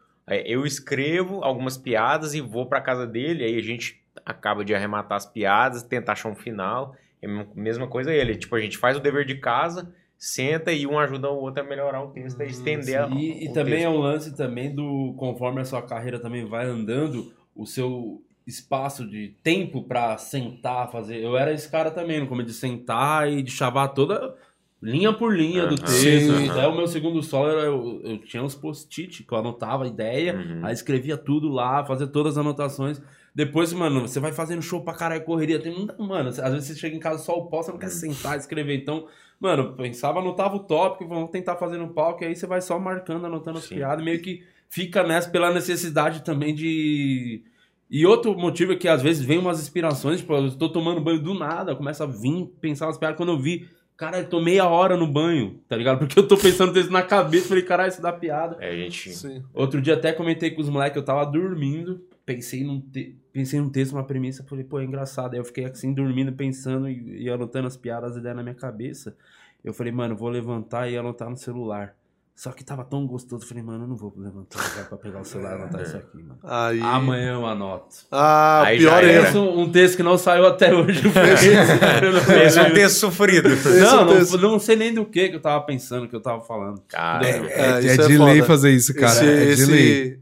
[0.46, 5.16] Eu escrevo algumas piadas e vou pra casa dele, aí a gente acaba de arrematar
[5.16, 6.94] as piadas, tentar achar um final.
[7.20, 8.36] É a mesma coisa ele.
[8.36, 11.66] Tipo, a gente faz o dever de casa, senta e um ajuda o outro a
[11.66, 13.86] melhorar o texto, a estender a- E, e também texto.
[13.86, 19.06] é um lance também do conforme a sua carreira também vai andando, o seu espaço
[19.08, 21.16] de tempo pra sentar, fazer.
[21.22, 24.34] Eu era esse cara também, no começo de sentar e de chavar toda
[24.82, 25.90] linha por linha do texto.
[26.38, 26.48] Sim.
[26.50, 29.86] Até o meu segundo solo era, eu, eu tinha uns post-it que eu anotava a
[29.88, 30.60] ideia, Uhum.
[30.64, 33.00] aí escrevia tudo lá, fazia todas as anotações.
[33.34, 35.60] Depois, mano, você vai fazendo show pra caralho, correria.
[35.60, 35.96] Tem muita.
[36.02, 38.40] Mano, às vezes você chega em casa só o pau, você não quer sentar e
[38.40, 38.74] escrever.
[38.76, 39.06] Então,
[39.38, 42.76] mano, pensava, anotava o tópico, vamos tentar fazer no palco, e aí você vai só
[42.78, 43.76] marcando, anotando as Sim.
[43.76, 47.44] piadas, meio que fica nessa pela necessidade também de.
[47.90, 51.20] E outro motivo é que às vezes vem umas inspirações, tipo, eu tô tomando banho
[51.20, 53.16] do nada, começa a vir pensar umas piadas.
[53.16, 55.98] Quando eu vi, cara, eu tô meia hora no banho, tá ligado?
[55.98, 58.56] Porque eu tô pensando isso na cabeça, falei, caralho, isso dá piada.
[58.60, 59.12] É, gente.
[59.12, 59.42] Sim.
[59.52, 63.16] Outro dia até comentei com os moleques, eu tava dormindo, pensei num, te...
[63.32, 65.34] pensei num texto, uma premissa, falei, pô, é engraçado.
[65.34, 68.54] Aí eu fiquei assim, dormindo, pensando e, e anotando as piadas, as ideias na minha
[68.54, 69.16] cabeça.
[69.64, 71.96] Eu falei, mano, vou levantar e anotar no celular.
[72.42, 75.20] Só que tava tão gostoso, eu falei, mano, eu não vou levantar agora pra pegar
[75.20, 76.38] o celular e anotar isso aqui, mano.
[76.42, 76.80] Aí.
[76.80, 77.84] Amanhã eu anoto.
[78.10, 79.24] Ah, Aí pior erro.
[79.26, 81.02] Pensa um, texto que não saiu até hoje.
[81.06, 83.46] é um texto sofrido.
[83.50, 86.40] É Não, não, não sei nem do que que eu tava pensando, que eu tava
[86.40, 86.80] falando.
[86.88, 89.12] Cara, É, É, isso é é de lei fazer isso, cara.
[89.12, 90.18] Esse, é de esse- lei.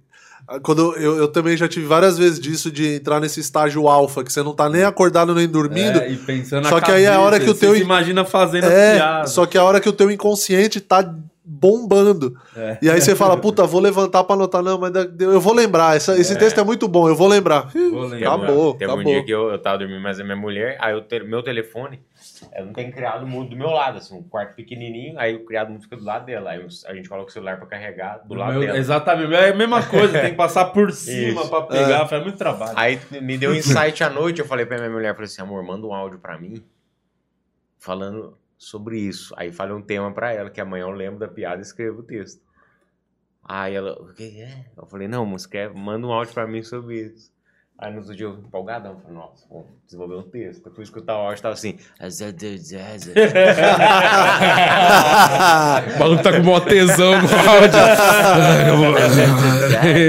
[0.62, 4.32] Quando eu, eu também já tive várias vezes disso de entrar nesse estágio alfa, que
[4.32, 6.00] você não tá nem acordado nem dormindo.
[6.00, 8.64] É, e pensando Só que aí é a hora que o você teu imagina fazendo
[8.66, 9.30] É, piadas.
[9.30, 11.14] só que a hora que o teu inconsciente tá
[11.50, 12.38] bombando.
[12.54, 12.76] É.
[12.82, 14.62] E aí você fala, puta, vou levantar pra anotar.
[14.62, 15.96] Não, mas eu vou lembrar.
[15.96, 17.70] Essa- esse texto é muito bom, eu vou lembrar.
[17.72, 18.34] Vou lembrar.
[18.34, 19.00] Acabou, Teve acabou.
[19.00, 21.42] um dia que eu, eu tava dormindo mais a minha mulher, aí o te- meu
[21.42, 22.00] telefone,
[22.52, 25.70] ela não tem criado muito do meu lado, assim, um quarto pequenininho, aí o criado
[25.70, 26.50] muito fica do lado dela.
[26.50, 28.76] Aí a gente coloca o celular pra carregar do lado Meu- dela.
[28.78, 31.48] exatamente, é a mesma coisa, tem que passar por cima Isso.
[31.50, 32.74] pra pegar, faz muito trabalho.
[32.76, 35.62] Aí me deu um insight à noite, eu falei pra minha mulher, falei assim, amor,
[35.64, 36.62] manda um áudio pra mim
[37.78, 39.32] falando sobre isso.
[39.36, 42.02] Aí falei um tema pra ela, que amanhã eu lembro da piada e escrevo o
[42.02, 42.42] texto.
[43.44, 44.66] Aí ela, o que é?
[44.76, 47.32] Eu falei, não, escreve, manda um áudio pra mim sobre isso.
[47.78, 50.66] Aí no outro dia eu empolgadão, falei, nossa, vou desenvolver um texto.
[50.66, 51.78] Eu fui escutar o áudio, tava assim...
[55.94, 57.78] O maluco tá com mó tesão no áudio.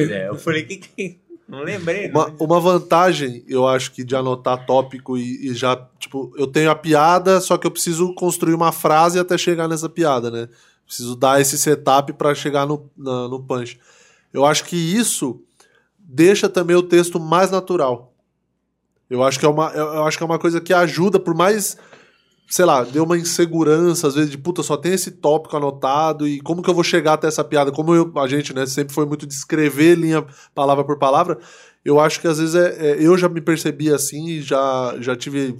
[0.28, 1.22] eu falei, que que...
[1.50, 2.10] Não lembrei?
[2.12, 6.70] Uma, uma vantagem, eu acho que de anotar tópico e, e já, tipo, eu tenho
[6.70, 10.48] a piada, só que eu preciso construir uma frase até chegar nessa piada, né?
[10.86, 13.80] Preciso dar esse setup pra chegar no, na- no punch.
[14.32, 15.42] Eu acho que isso
[15.98, 18.14] deixa também o texto mais natural.
[19.10, 21.78] Eu acho que é uma, eu acho que é uma coisa que ajuda, por mais,
[22.50, 26.42] sei lá, deu uma insegurança, às vezes, de puta, só tem esse tópico anotado, e
[26.42, 27.72] como que eu vou chegar até essa piada?
[27.72, 30.26] Como eu- a gente, né, sempre foi muito de escrever linha
[30.56, 31.38] palavra por palavra,
[31.86, 35.16] eu acho que às vezes é, é- eu já me percebi assim, e já, já
[35.16, 35.56] tive,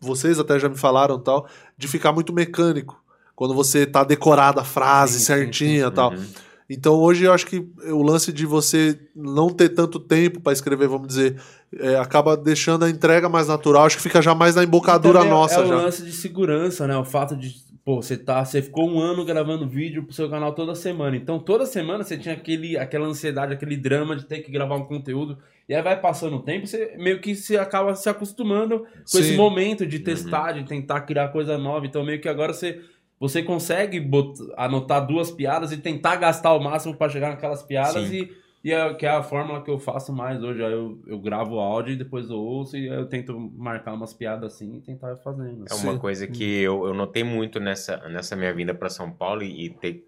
[0.00, 3.02] vocês até já me falaram tal, de ficar muito mecânico.
[3.34, 6.12] Quando você tá decorada a frase Sim, sim, certinha e tal.
[6.12, 6.24] Uhum.
[6.68, 10.88] Então hoje eu acho que o lance de você não ter tanto tempo para escrever,
[10.88, 11.36] vamos dizer,
[11.78, 13.84] é, acaba deixando a entrega mais natural.
[13.84, 15.74] Acho que fica já mais na embocadura é- nossa é o já.
[15.76, 16.96] lance de segurança, né?
[16.96, 17.54] O fato de,
[17.84, 21.16] pô, você tá, você ficou um ano gravando vídeo pro seu canal toda semana.
[21.16, 24.84] Então toda semana você tinha aquele, aquela ansiedade, aquele drama de ter que gravar um
[24.86, 25.36] conteúdo.
[25.68, 29.20] E aí vai passando o tempo, você meio que se acaba se acostumando com Sim.
[29.20, 31.84] esse momento de testar, de tentar criar coisa nova.
[31.86, 32.80] Então meio que agora você
[33.28, 38.08] você consegue bot- anotar duas piadas e tentar gastar o máximo pra chegar naquelas piadas
[38.08, 38.14] Sim.
[38.16, 40.64] e e é, que é a fórmula que eu faço mais hoje.
[40.64, 43.92] Aí eu, eu gravo o áudio e depois eu ouço e aí eu tento marcar
[43.92, 45.66] umas piadas assim e tentar ir fazendo.
[45.70, 45.98] É uma Sim.
[45.98, 49.68] coisa que eu, eu notei muito nessa, nessa minha vinda para São Paulo e, e,
[49.68, 50.06] ter,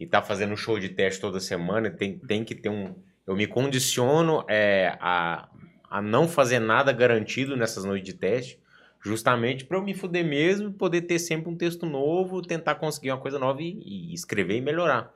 [0.00, 2.94] e tá fazendo show de teste toda semana, tem, tem que ter um.
[3.26, 5.50] Eu me condiciono é, a,
[5.90, 8.58] a não fazer nada garantido nessas noites de teste,
[9.02, 13.20] justamente para eu me fuder mesmo poder ter sempre um texto novo, tentar conseguir uma
[13.20, 15.12] coisa nova e, e escrever e melhorar.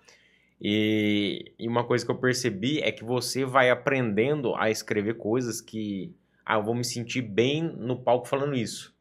[0.61, 5.61] E, e uma coisa que eu percebi é que você vai aprendendo a escrever coisas
[5.61, 6.15] que.
[6.45, 8.95] Ah, eu vou me sentir bem no palco falando isso.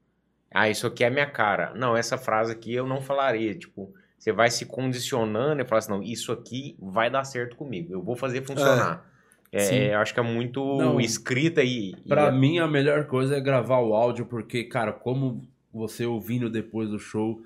[0.52, 1.74] Ah, isso aqui é a minha cara.
[1.76, 3.54] Não, essa frase aqui eu não falaria.
[3.56, 7.94] Tipo, você vai se condicionando e fala assim: não, isso aqui vai dar certo comigo.
[7.94, 9.06] Eu vou fazer funcionar.
[9.12, 9.15] É.
[9.58, 11.96] é, eu acho que é muito Não, escrita e.
[12.08, 15.42] Pra é- mim, a melhor coisa é gravar o áudio, porque, cara, como
[15.74, 17.42] você ouvindo depois do show,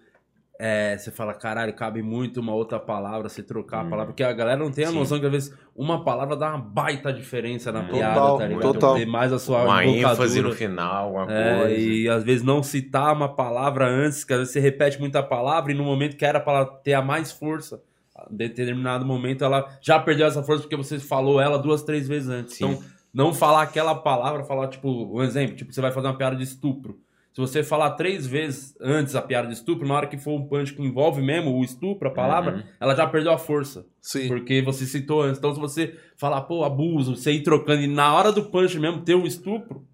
[0.62, 3.90] é, você fala, caralho, cabe muito uma outra palavra, você trocar a Hum.
[3.90, 4.96] palavra, porque a galera não tem a Sim.
[4.96, 7.88] noção que às vezes uma palavra dá uma baita diferença na Hum.
[7.88, 8.74] piada, Total, tá ligado?
[8.74, 8.96] total.
[8.96, 11.74] Ter mais a sua uma ênfase no final, uma É, coisa.
[11.80, 15.72] e às vezes não citar uma palavra antes, que às vezes você repete muita palavra
[15.72, 17.82] e no momento que era para ter a mais força,
[18.30, 22.56] determinado momento ela já perdeu essa força porque você falou ela duas, três vezes antes.
[22.56, 22.66] Sim.
[22.66, 26.36] Então, não falar aquela palavra, falar tipo, um exemplo, tipo, você vai fazer uma piada
[26.36, 27.00] de estupro.
[27.32, 30.46] Se você falar três vezes antes a piada de estupro, na hora que for um
[30.48, 32.64] punch que envolve mesmo o estupro, a palavra, Uhum.
[32.80, 33.86] ela já perdeu a força.
[34.02, 34.28] Sim.
[34.28, 35.38] Porque você citou antes.
[35.38, 39.02] Então, se você falar, pô, abuso, você ir trocando e na hora do punch mesmo
[39.02, 39.86] ter um estupro,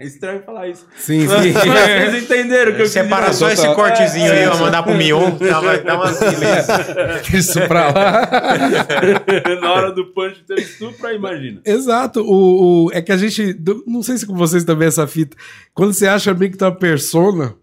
[0.00, 0.86] é estranho falar isso.
[0.98, 1.52] Sim, Mas sim.
[1.52, 3.38] vocês entenderam o que eu quis Separa dizer.
[3.38, 7.20] só esse cortezinho aí, É, vai mandar pro Mion, tá, vai dar uma beleza.
[7.36, 8.28] Isso pra lá.
[9.60, 11.60] na hora do punch ter um estupro, aí imagina.
[11.64, 12.20] Exato.
[12.22, 13.56] O, o- é que a gente.
[13.86, 15.36] Não sei se com vocês também é essa fita.
[15.74, 17.54] Quando você acha meio que tá uma persona,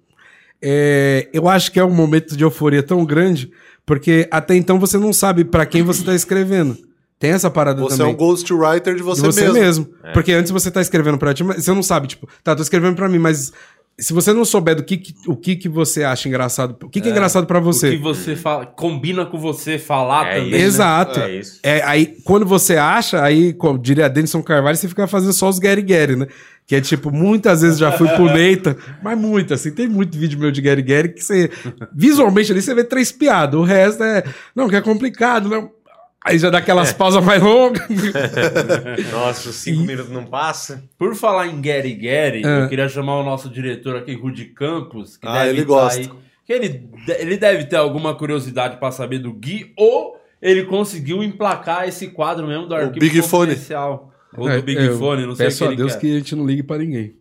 [0.62, 3.52] é, eu acho que é um momento de euforia tão grande,
[3.86, 6.78] porque até então você não sabe pra quem você tá escrevendo.
[7.20, 8.12] Tem essa parada Você também.
[8.12, 9.60] é um ghostwriter de você, de você mesmo.
[9.60, 9.88] mesmo.
[10.14, 12.96] Porque antes você tá escrevendo pra ti, mas você não sabe, tipo, tá, tô escrevendo
[12.96, 13.52] pra mim, mas
[14.00, 17.02] se você não souber do que, que- o que, que você acha engraçado, o que,
[17.02, 17.98] que é, engraçado pra O que você.
[17.98, 20.50] você fala, combina com você falar É também.
[20.50, 20.58] isso.
[20.60, 20.64] né?
[20.66, 21.20] Exato.
[21.20, 21.60] É isso.
[21.64, 25.58] É, aí, quando você acha, aí, como diria Denison Carvalho, você fica fazendo só os
[25.58, 26.28] Gary Gary, né?
[26.68, 30.38] Que é tipo, muitas vezes já fui pro Neita, mas muito, assim, tem muito vídeo
[30.38, 31.50] meu de Gary Gary que você,
[31.96, 34.24] visualmente ali, você vê três piadas, o resto é,
[34.56, 35.72] não, que é complicado, não.
[36.28, 37.88] Aí já dá aquelas pausas mais longas.
[39.12, 40.84] Nossa, os cinco minutos não passa.
[40.98, 42.64] Por falar em Gary Gary, É.
[42.64, 45.18] eu queria chamar o nosso diretor aqui, Rudy Campos.
[45.18, 46.00] Que Ah, deve ele tá gosta.
[46.02, 46.12] aí-
[46.46, 51.88] que ele, ele deve ter alguma curiosidade pra saber do Gui, ou ele conseguiu emplacar
[51.88, 53.48] esse quadro mesmo do arquivo Big Fone.
[53.52, 54.14] confidencial.
[54.38, 56.00] Ou É, do Big eu Fone, não sei o Peço que a ele Deus quer.
[56.00, 57.16] que a gente não ligue pra ninguém.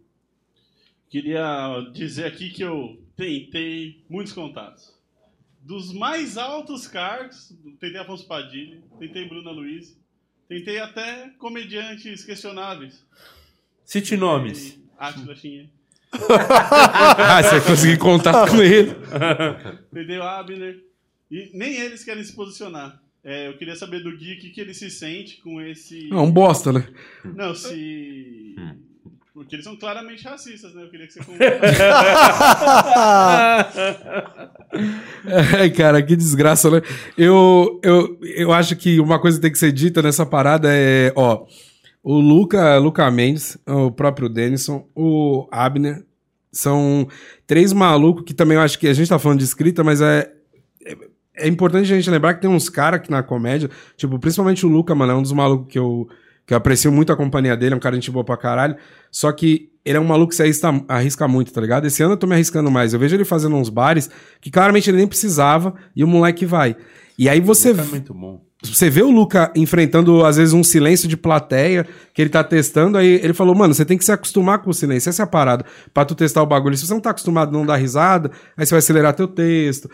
[1.09, 4.95] Queria dizer aqui que eu tentei muitos contatos.
[5.67, 7.53] Dos mais altos cargos.
[7.81, 9.99] Tentei Afonso Padilha, tentei Bruna Luiz,
[10.49, 13.05] tentei até comediantes questionáveis.
[13.85, 14.79] Cite nomes.
[14.99, 15.69] Átila Chinha.
[16.17, 18.95] ah, você conseguiu contato com ele.
[19.93, 20.83] Tentei o Abner.
[21.31, 23.03] E nem eles querem se posicionar.
[23.23, 26.09] É, eu queria saber do Gui o que, que ele se sente com esse.
[26.11, 26.89] É um bosta, né?
[27.25, 28.55] Não, se.
[29.37, 30.82] Porque eles são claramente racistas, né?
[30.82, 31.20] Eu queria que você
[35.61, 36.80] Ai, cara, que desgraça, né?
[37.18, 41.12] Eu, eu, eu acho que uma coisa que tem que ser dita nessa parada é,
[41.14, 41.45] ó,
[42.03, 46.03] o Luca, Luca Mendes, o próprio Denison, o Abner,
[46.51, 47.07] são
[47.47, 50.32] três malucos que também eu acho que a gente tá falando de escrita, mas é,
[50.82, 50.97] é,
[51.37, 53.68] é importante a gente lembrar que tem uns caras que na comédia,
[53.99, 56.09] tipo, principalmente o Luca, mano, é um dos malucos que eu,
[56.47, 58.77] que eu aprecio muito a companhia dele, é um cara de gente boa pra caralho,
[59.11, 61.87] só que ele é um maluco que se arrisca, arrisca muito, tá ligado?
[61.87, 62.93] Esse ano eu tô me arriscando mais.
[62.93, 66.77] Eu vejo ele fazendo uns bares que claramente ele nem precisava e o moleque vai.
[67.17, 67.71] E aí você.
[67.71, 68.45] É muito bom.
[68.75, 72.99] Você vê o Luca enfrentando, às vezes, um silêncio de plateia que ele tá testando,
[72.99, 75.27] aí ele falou, mano, você tem que se acostumar com o silêncio, essa é a
[75.27, 76.77] parada, pra tu testar o bagulho.
[76.77, 79.91] Se você não tá acostumado não dar risada, aí você vai acelerar teu texto.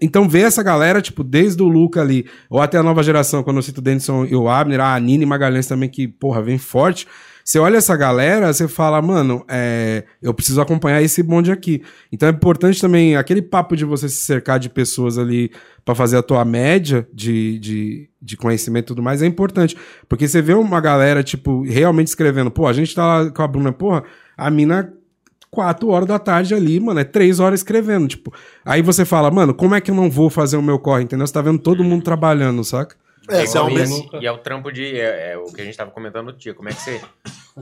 [0.00, 3.56] Então vê essa galera, tipo, desde o Luca ali, ou até a nova geração, quando
[3.56, 7.06] eu cito o Denison e o Abner, a Nini Magalhães também, que, porra, vem forte.
[7.50, 11.82] Você olha essa galera, você fala, mano, é, eu preciso acompanhar esse bonde aqui.
[12.12, 15.50] Então é importante também aquele papo de você se cercar de pessoas ali
[15.84, 19.76] para fazer a tua média de, de, de conhecimento e tudo mais é importante.
[20.08, 23.48] Porque você vê uma galera, tipo, realmente escrevendo, pô, a gente tá lá com a
[23.48, 24.04] Bruna, porra,
[24.36, 24.92] a mina
[25.50, 28.32] quatro horas da tarde ali, mano, é três horas escrevendo, tipo.
[28.64, 31.26] Aí você fala, mano, como é que eu não vou fazer o meu corre, entendeu?
[31.26, 32.94] Você tá vendo todo mundo trabalhando, saca?
[33.28, 33.90] É, É é isso, mês-
[34.20, 34.84] e é o trampo de.
[34.98, 36.54] É, é o que a gente tava comentando no dia.
[36.54, 37.00] Como é que você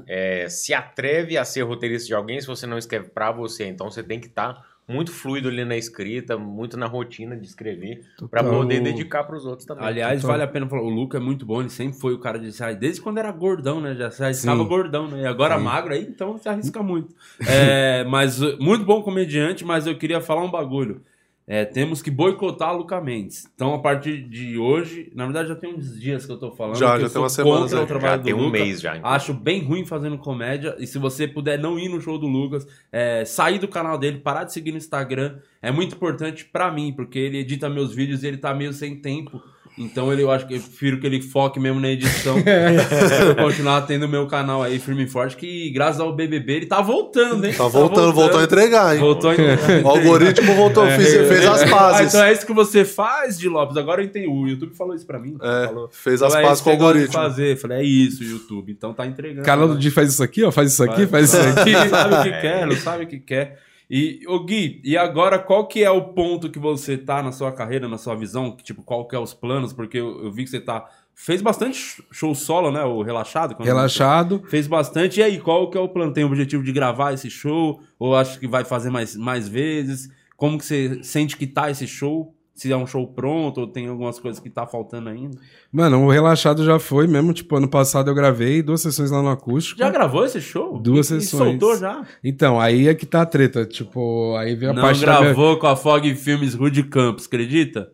[0.06, 3.66] é, se atreve a ser roteirista de alguém se você não escreve pra você?
[3.66, 8.00] Então você tem que estar muito fluido ali na escrita, muito na rotina de escrever,
[8.30, 8.58] pra Total.
[8.58, 9.84] poder dedicar pros outros também.
[9.84, 10.30] Aliás, Total.
[10.38, 12.50] vale a pena falar, o Luca é muito bom, ele sempre foi o cara de
[12.52, 13.94] sair, desde quando era gordão, né?
[13.94, 14.66] Já arriscava Sim.
[14.68, 15.22] gordão, né?
[15.22, 15.64] E agora Sim.
[15.64, 17.14] magro aí, então se arrisca muito.
[17.46, 21.02] É, mas muito bom comediante, mas eu queria falar um bagulho.
[21.50, 23.50] É, temos que boicotar Luca Mendes.
[23.54, 26.76] Então, a partir de hoje, na verdade já tem uns dias que eu tô falando.
[26.76, 28.50] Já, que já eu tem o trabalho Já do tem um Luca.
[28.58, 28.90] mês já.
[28.98, 29.14] inclusive.
[29.16, 30.76] Acho bem ruim fazendo comédia.
[30.78, 34.18] E se você puder não ir no show do Lucas, é, sair do canal dele,
[34.18, 38.22] parar de seguir no Instagram, é muito importante pra mim, porque ele edita meus vídeos
[38.22, 39.42] e ele tá meio sem tempo.
[39.78, 42.36] Então ele, eu acho que eu prefiro que ele foque mesmo na edição.
[42.42, 46.66] pra eu continuar tendo meu canal aí firme e forte, que graças ao BBB ele
[46.66, 47.54] tá voltando, hein?
[47.56, 49.00] Tá voltando, voltou a entregar, hein?
[49.00, 49.58] Voltou a entregar.
[49.84, 52.08] O algoritmo voltou, fiz- fez as Ah, pazes.
[52.08, 53.76] então é isso que você faz, de Lopes.
[53.76, 54.26] Agora eu entendi.
[54.26, 55.36] O YouTube falou isso pra mim.
[55.40, 55.88] É, falou.
[55.92, 57.12] fez as Então é pazes isso com o algoritmo.
[57.12, 57.56] fazer.
[57.56, 58.72] Falei, é isso, YouTube.
[58.72, 59.42] Então tá entregando.
[59.42, 61.72] O canal do Di faz isso aqui, ó, faz isso aqui, faz isso aqui.
[61.88, 63.58] Sabe o que quer, não sabe o que quer.
[63.90, 67.50] E, ô Gui, e agora qual que é o ponto que você tá na sua
[67.50, 68.54] carreira, na sua visão?
[68.56, 69.72] Tipo, qual que é os planos?
[69.72, 70.86] Porque eu, eu vi que você tá...
[71.14, 72.84] Fez bastante show solo, né?
[72.84, 73.60] O Relaxado.
[73.60, 74.40] Relaxado.
[74.48, 75.18] Fez bastante.
[75.18, 76.12] E aí, qual que é o plano?
[76.12, 77.80] Tem o objetivo de gravar esse show?
[77.98, 80.08] Ou acho que vai fazer mais, mais vezes?
[80.36, 82.32] Como que você sente que tá esse show?
[82.58, 85.38] Se é um show pronto ou tem algumas coisas que tá faltando ainda?
[85.70, 89.28] Mano, o Relaxado já foi mesmo, tipo, ano passado eu gravei duas sessões lá no
[89.28, 89.78] acústico.
[89.78, 90.76] Já gravou esse show?
[90.76, 91.50] Duas E- e sessões.
[91.52, 92.04] soltou já?
[92.24, 95.56] Então, aí é que tá a treta, tipo, aí veio a Não parte da gravou
[95.56, 97.92] com a Fog Filmes Rude Campos, acredita?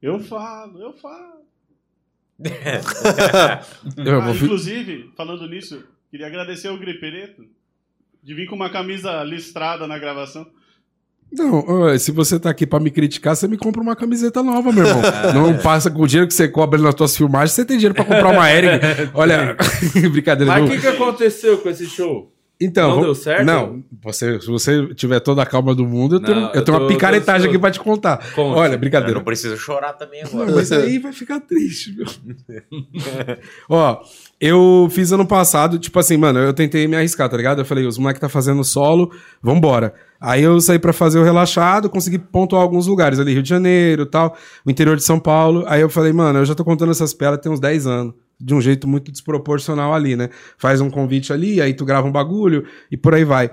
[0.00, 1.38] Eu falo, eu falo.
[4.06, 7.44] Eu Ah, inclusive, falando nisso, queria agradecer ao Gripereto
[8.22, 10.46] de vir com uma camisa listrada na gravação.
[11.30, 14.86] Não, se você tá aqui pra me criticar, você me compra uma camiseta nova, meu
[14.86, 15.02] irmão.
[15.34, 18.04] Não passa com o dinheiro que você cobra nas tuas filmagens, você tem dinheiro pra
[18.04, 18.84] comprar uma Eric.
[19.14, 19.56] Olha,
[20.10, 20.52] brincadeira.
[20.52, 22.32] Mas o que, que aconteceu com esse show?
[22.60, 23.44] Então, Não vou- deu certo?
[23.44, 26.52] Não, você, se você tiver toda a calma do mundo, eu tenho, Não, eu eu
[26.64, 28.16] tenho tô- uma picaretagem eu tô- aqui pra te contar.
[28.34, 28.58] Conte.
[28.58, 29.14] Olha, Eu brincadeira.
[29.14, 30.56] não preciso chorar também Não, agora.
[30.56, 32.06] mas aí vai ficar triste, meu.
[33.68, 34.00] Ó,
[34.40, 37.60] eu fiz ano passado, tipo assim, mano, eu tentei me arriscar, tá ligado?
[37.60, 39.10] Eu falei, os moleques tá fazendo solo,
[39.42, 39.94] vambora.
[40.20, 44.02] Aí eu saí pra fazer o relaxado, consegui pontuar alguns lugares ali, Rio de Janeiro
[44.02, 44.36] e tal,
[44.66, 45.62] o interior de São Paulo.
[45.68, 48.14] Aí eu falei, mano, eu já tô contando essas piadas tem uns 10 anos.
[48.40, 50.30] De um jeito muito desproporcional ali, né?
[50.56, 53.50] Faz um convite ali, aí tu grava um bagulho e por aí vai.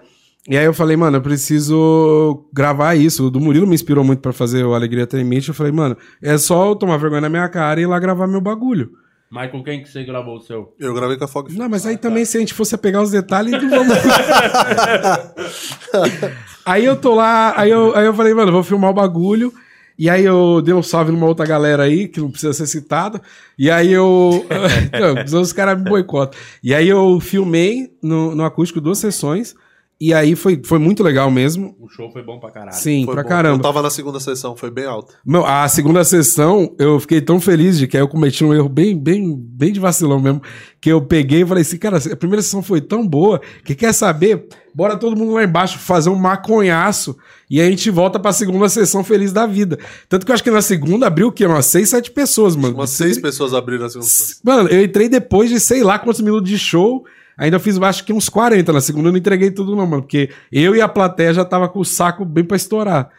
[0.48, 3.26] E aí eu falei, mano, eu preciso gravar isso.
[3.26, 5.50] O do Murilo me inspirou muito pra fazer o Alegria Tremite.
[5.50, 8.28] Eu falei, mano, é só eu tomar vergonha na minha cara e ir lá gravar
[8.28, 8.92] meu bagulho.
[9.28, 10.76] Mas com quem que você gravou o seu?
[10.80, 13.10] Eu gravei com a Fog Não, mas aí também, se a gente fosse pegar os
[13.10, 13.98] detalhes, não vamos.
[16.64, 19.52] aí eu tô lá, aí eu, aí eu falei, mano, vou filmar o bagulho.
[19.98, 23.22] E aí eu dei um salve numa outra galera aí, que não precisa ser citada.
[23.58, 24.46] E aí eu.
[25.32, 26.38] não, os caras me boicotam.
[26.62, 29.56] E aí eu filmei no, no acústico duas sessões.
[30.00, 31.74] E aí foi, foi muito legal mesmo.
[31.80, 32.76] O show foi bom pra caralho.
[32.76, 33.30] Sim, Foi pra bom.
[33.30, 33.58] caramba.
[33.60, 35.14] Eu tava na segunda sessão, foi bem alto.
[35.26, 38.68] Meu, a segunda sessão, eu fiquei tão feliz de que aí eu cometi um erro
[38.68, 40.42] bem, bem, bem de vacilão mesmo.
[40.82, 43.94] Que eu peguei e falei assim, cara, a primeira sessão foi tão boa que quer
[43.94, 44.46] saber?
[44.74, 47.16] Bora todo mundo lá embaixo fazer um maconhaço
[47.50, 49.80] e a gente volta pra segunda sessão feliz da vida.
[50.10, 51.46] Tanto que eu acho que na segunda abriu o quê?
[51.46, 52.76] Umas seis, sete pessoas, mano.
[52.76, 54.42] Umas seis pessoas abriram a segunda sessão.
[54.44, 57.06] Mano, eu entrei depois de sei lá quantos minutos de show.
[57.38, 59.10] Ainda fiz, acho que uns 40 na segunda.
[59.10, 60.04] Eu não entreguei tudo, não, mano.
[60.04, 63.10] Porque eu e a plateia já tava com o saco bem pra estourar.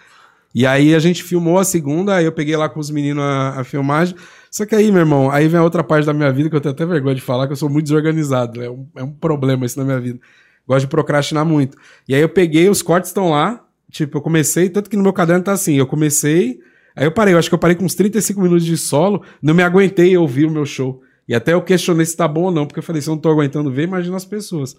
[0.55, 3.61] E aí a gente filmou a segunda, aí eu peguei lá com os meninos a,
[3.61, 4.17] a filmagem.
[4.51, 6.61] Só que aí, meu irmão, aí vem a outra parte da minha vida que eu
[6.61, 8.63] tenho até vergonha de falar, que eu sou muito desorganizado.
[8.63, 10.19] É um, é um problema isso na minha vida.
[10.67, 11.77] Gosto de procrastinar muito.
[12.09, 13.63] E aí eu peguei, os cortes estão lá.
[13.91, 16.59] Tipo, eu comecei, tanto que no meu caderno tá assim, eu comecei,
[16.95, 19.55] aí eu parei, eu acho que eu parei com uns 35 minutos de solo, não
[19.55, 21.03] me aguentei ouvir o meu show.
[21.29, 23.21] E até eu questionei se tá bom ou não, porque eu falei, se eu não
[23.21, 24.77] tô aguentando ver, imagina as pessoas.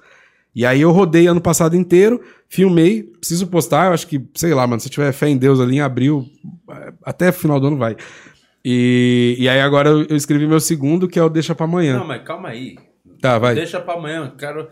[0.56, 4.66] E aí eu rodei ano passado inteiro, filmei, preciso postar, eu acho que, sei lá,
[4.66, 6.26] mano, se tiver fé em Deus ali em abril,
[7.04, 7.96] até final do ano vai.
[8.64, 12.00] E, e aí agora eu, eu escrevi meu segundo, que é o Deixa Pra Amanhã.
[12.00, 12.76] Não, mas calma aí.
[13.22, 13.56] Tá, vai.
[13.56, 14.68] Deixa pra amanhã, quero.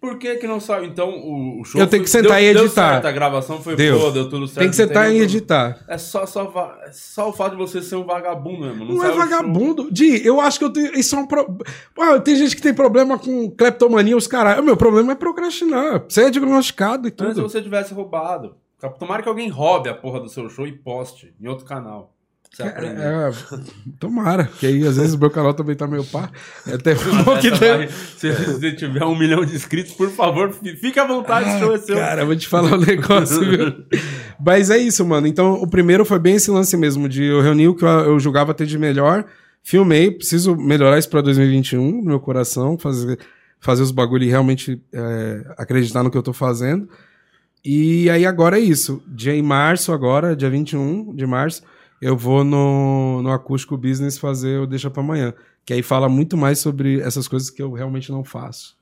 [0.00, 0.84] Por que que não saiu?
[0.84, 1.80] Então, o, show.
[1.80, 2.92] Eu tenho que sentar deu, e editar.
[2.92, 3.98] certo, a gravação foi Deu.
[3.98, 4.58] boa, deu tudo certo.
[4.58, 5.84] Tem que sentar e editar.
[5.88, 6.42] É só, só,
[6.84, 8.84] é só o fato de você ser um vagabundo mesmo.
[8.84, 9.90] Não, Não, é vagabundo.
[9.90, 10.94] Di, eu acho que eu tenho.
[10.98, 11.26] Isso é um.
[11.26, 11.58] Pro...
[11.94, 14.58] Pô, tem gente que tem problema com cleptomania, os caras.
[14.58, 16.04] O meu problema é procrastinar.
[16.08, 17.42] Você é diagnosticado e se tudo.
[17.42, 18.56] você tivesse roubado.
[18.98, 22.14] Tomara que alguém roube a porra do seu show e poste em outro canal.
[22.60, 23.00] Aprender.
[23.00, 23.30] É,
[24.00, 26.30] tomara, porque aí às vezes o meu canal também tá meio pá.
[26.66, 30.74] É até bom que vai- se você tiver um milhão de inscritos, por favor, fi-
[30.76, 31.96] fique à vontade, o show é seu.
[31.96, 33.74] Cara, vou te falar um negócio, viu?
[34.44, 35.26] Mas é isso, mano.
[35.26, 38.18] Então, o primeiro foi bem esse lance mesmo, de eu reunir o que eu, eu
[38.20, 39.24] julgava ter de melhor,
[39.62, 43.18] filmei, preciso melhorar isso pra 2021, no meu coração, fazer,
[43.60, 46.88] fazer os bagulho e realmente é, acreditar no que eu tô fazendo.
[47.64, 49.02] E aí agora é isso.
[49.06, 51.62] Dia em março, agora, dia 21 de março,
[52.00, 55.32] eu vou no, no Acústico Business fazer o Deixa Pra Amanhã.
[55.64, 58.76] Que aí fala muito mais sobre essas coisas que eu realmente não faço.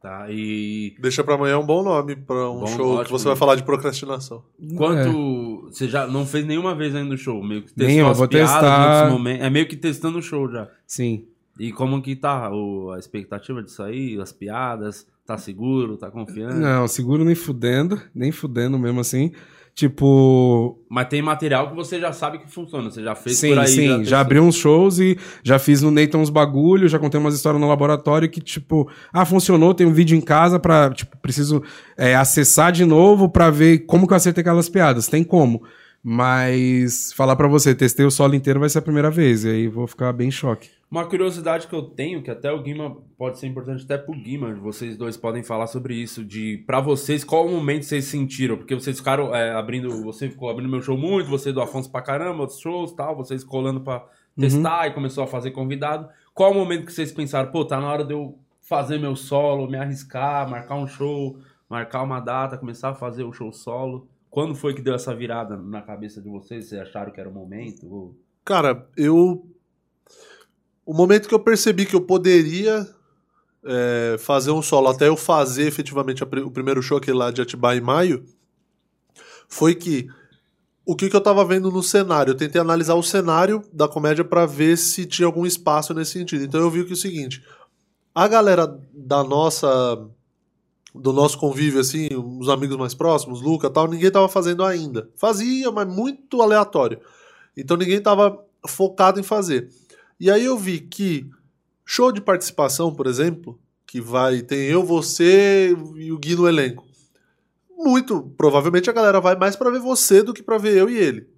[0.00, 3.18] Tá, e Deixa pra amanhã um bom nome pra um Bom, show que ótimo.
[3.18, 4.42] você vai falar de procrastinação.
[4.74, 5.68] quanto.
[5.70, 7.42] Você já não fez nenhuma vez ainda o show?
[7.44, 9.10] Meio que testou Nenhuma, as vou piadas testar.
[9.10, 9.44] momentos.
[9.44, 10.68] É meio que testando o show já.
[10.86, 11.26] Sim.
[11.58, 15.06] E como que tá o, a expectativa de sair, as piadas?
[15.26, 15.98] Tá seguro?
[15.98, 16.54] Tá confiante?
[16.54, 19.32] Não, seguro nem fudendo, nem fudendo mesmo assim.
[19.80, 22.90] Tipo, Mas tem material que você já sabe que funciona.
[22.90, 23.66] Você já fez sim, por aí.
[23.66, 24.18] sim, já, testou.
[24.18, 27.66] abri uns shows e já fiz no Nathan uns bagulho, já contei umas histórias no
[27.66, 31.62] laboratório que, tipo, ah, funcionou, tem um vídeo em casa pra, tipo, preciso
[31.96, 35.08] é, acessar de novo pra ver como que eu acertei aquelas piadas.
[35.08, 35.62] Tem como.
[36.02, 39.68] Mas falar pra você, testei o solo inteiro vai ser a primeira vez, e aí
[39.68, 40.70] vou ficar bem em choque.
[40.90, 44.52] Uma curiosidade que eu tenho, que até o Guima pode ser importante até pro Guima,
[44.54, 48.56] vocês dois podem falar sobre isso, de pra vocês, qual o momento vocês sentiram?
[48.56, 52.02] Porque vocês ficaram é, abrindo, você ficou abrindo meu show muito, você do Afonso pra
[52.02, 54.04] caramba, outros shows tal, vocês colando pra
[54.36, 56.08] testar e começou a fazer convidado.
[56.32, 59.70] Qual o momento que vocês pensaram, pô, tá na hora de eu fazer meu solo,
[59.70, 61.38] me arriscar, marcar um show,
[61.68, 64.08] marcar uma data, começar a fazer o show solo?
[64.30, 66.66] Quando foi que deu essa virada na cabeça de vocês?
[66.68, 67.92] Vocês acharam que era o momento?
[67.92, 69.44] Ou- Cara, eu.
[70.86, 72.88] O momento que eu percebi que eu poderia
[73.64, 77.78] é, fazer um solo, até eu fazer efetivamente o primeiro show aquele lá de Atibaia
[77.78, 78.24] em maio,
[79.48, 80.08] foi que
[80.84, 82.30] o que, que eu tava vendo no cenário?
[82.32, 86.44] Eu tentei analisar o cenário da comédia pra ver se tinha algum espaço nesse sentido.
[86.44, 87.44] Então eu vi que é o seguinte:
[88.14, 90.08] a galera da nossa.
[90.94, 95.08] Do nosso convívio, assim, os amigos mais próximos, Luca tal, ninguém tava fazendo ainda.
[95.16, 97.00] Fazia, mas muito aleatório.
[97.56, 99.70] Então ninguém tava focado em fazer.
[100.18, 101.30] E aí eu vi que
[101.84, 106.86] show de participação, por exemplo, que vai tem eu, você e o Gui no elenco.
[107.76, 110.96] Muito provavelmente a galera vai mais pra ver você do que pra ver eu e
[110.96, 111.28] ele.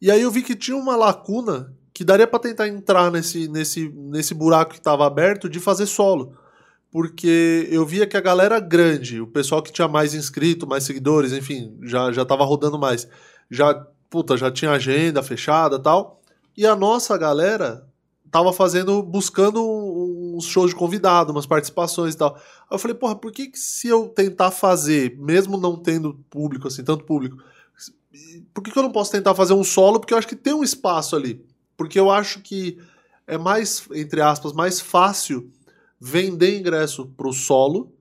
[0.00, 3.88] E aí eu vi que tinha uma lacuna que daria pra tentar entrar nesse, nesse,
[3.88, 6.36] nesse buraco que tava aberto de fazer solo.
[6.92, 11.32] Porque eu via que a galera grande, o pessoal que tinha mais inscrito, mais seguidores,
[11.32, 13.08] enfim, já, já tava rodando mais.
[13.50, 13.72] Já,
[14.10, 16.20] puta, já tinha agenda fechada tal.
[16.54, 17.88] E a nossa galera
[18.30, 19.62] tava fazendo, buscando
[20.36, 22.34] uns shows de convidado, umas participações e tal.
[22.34, 26.68] Aí eu falei, porra, por que, que se eu tentar fazer, mesmo não tendo público,
[26.68, 27.42] assim, tanto público,
[28.52, 29.98] por que, que eu não posso tentar fazer um solo?
[29.98, 31.42] Porque eu acho que tem um espaço ali.
[31.74, 32.78] Porque eu acho que
[33.26, 35.50] é mais, entre aspas, mais fácil
[36.04, 37.92] vender ingresso pro solo,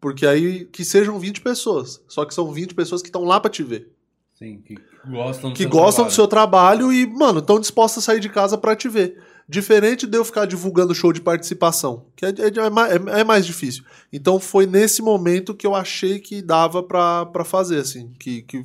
[0.00, 2.02] porque aí que sejam 20 pessoas.
[2.08, 3.92] Só que são 20 pessoas que estão lá pra te ver
[4.34, 4.74] Sim, que
[5.06, 6.10] gostam do que seu gostam trabalho.
[6.10, 9.22] do seu trabalho e, mano, estão dispostos a sair de casa pra te ver.
[9.48, 13.44] Diferente de eu ficar divulgando show de participação, que é, é- é é- é mais
[13.44, 13.84] difícil.
[14.12, 18.64] Então foi nesse momento que eu achei que dava pra, pra fazer, assim, que, que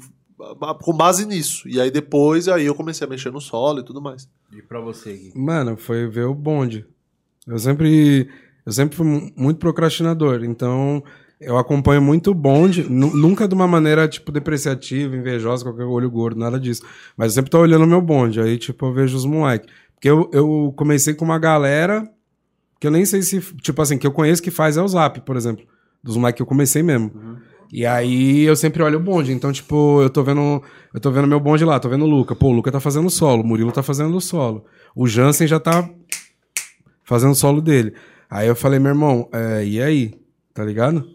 [0.80, 1.68] com base nisso.
[1.68, 4.30] E aí depois aí eu comecei a mexer no solo e tudo mais.
[4.55, 5.34] E pra você, Gui?
[5.35, 6.85] Mano, foi ver o bonde.
[7.45, 8.30] Eu sempre,
[8.68, 11.02] eu sempre fui mu- muito procrastinador, então
[11.41, 16.10] eu acompanho muito o bonde, nu- nunca de uma maneira, tipo, depreciativa, invejosa, qualquer olho
[16.11, 16.84] gordo, nada disso.
[17.15, 19.68] Mas eu sempre tô olhando o meu bonde, aí, tipo, eu vejo os moleques.
[19.95, 22.07] Porque eu, eu comecei com uma galera
[22.80, 25.22] que eu nem sei se, tipo assim, que eu conheço que faz é o Zap,
[25.22, 25.65] por exemplo.
[26.03, 27.11] Dos moleques que eu comecei mesmo.
[27.72, 29.31] E aí eu sempre olho o bonde.
[29.31, 30.61] Então, tipo, eu tô vendo.
[30.94, 32.35] Eu tô vendo meu bonde lá, tô vendo o Luca.
[32.35, 34.64] Pô, o Luca tá fazendo solo, o Murilo tá fazendo solo.
[34.95, 35.89] O Jansen já tá
[37.03, 37.94] fazendo solo dele.
[38.29, 40.13] Aí eu falei, meu irmão, é, e aí?
[40.53, 41.07] Tá ligado?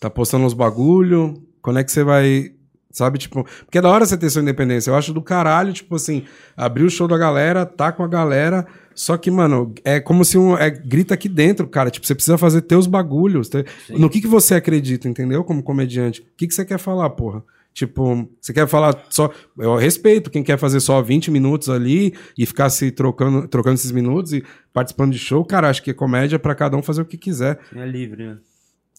[0.00, 1.34] Tá postando uns bagulho?
[1.60, 2.52] Quando é que você vai.
[2.90, 3.44] Sabe, tipo.
[3.64, 4.90] Porque é da hora você ter sua independência.
[4.90, 6.24] Eu acho do caralho, tipo assim,
[6.56, 8.66] abrir o show da galera, tá com a galera.
[8.94, 10.56] Só que, mano, é como se um.
[10.56, 11.90] É, grita aqui dentro, cara.
[11.90, 13.50] Tipo, você precisa fazer teus bagulhos.
[13.90, 15.42] No que, que você acredita, entendeu?
[15.42, 16.20] Como comediante.
[16.20, 17.42] O que, que você quer falar, porra?
[17.74, 19.32] Tipo, você quer falar só.
[19.58, 23.90] Eu respeito quem quer fazer só 20 minutos ali e ficar se trocando, trocando esses
[23.90, 25.44] minutos e participando de show.
[25.44, 27.58] Cara, acho que é comédia pra cada um fazer o que quiser.
[27.74, 28.38] É livre, né?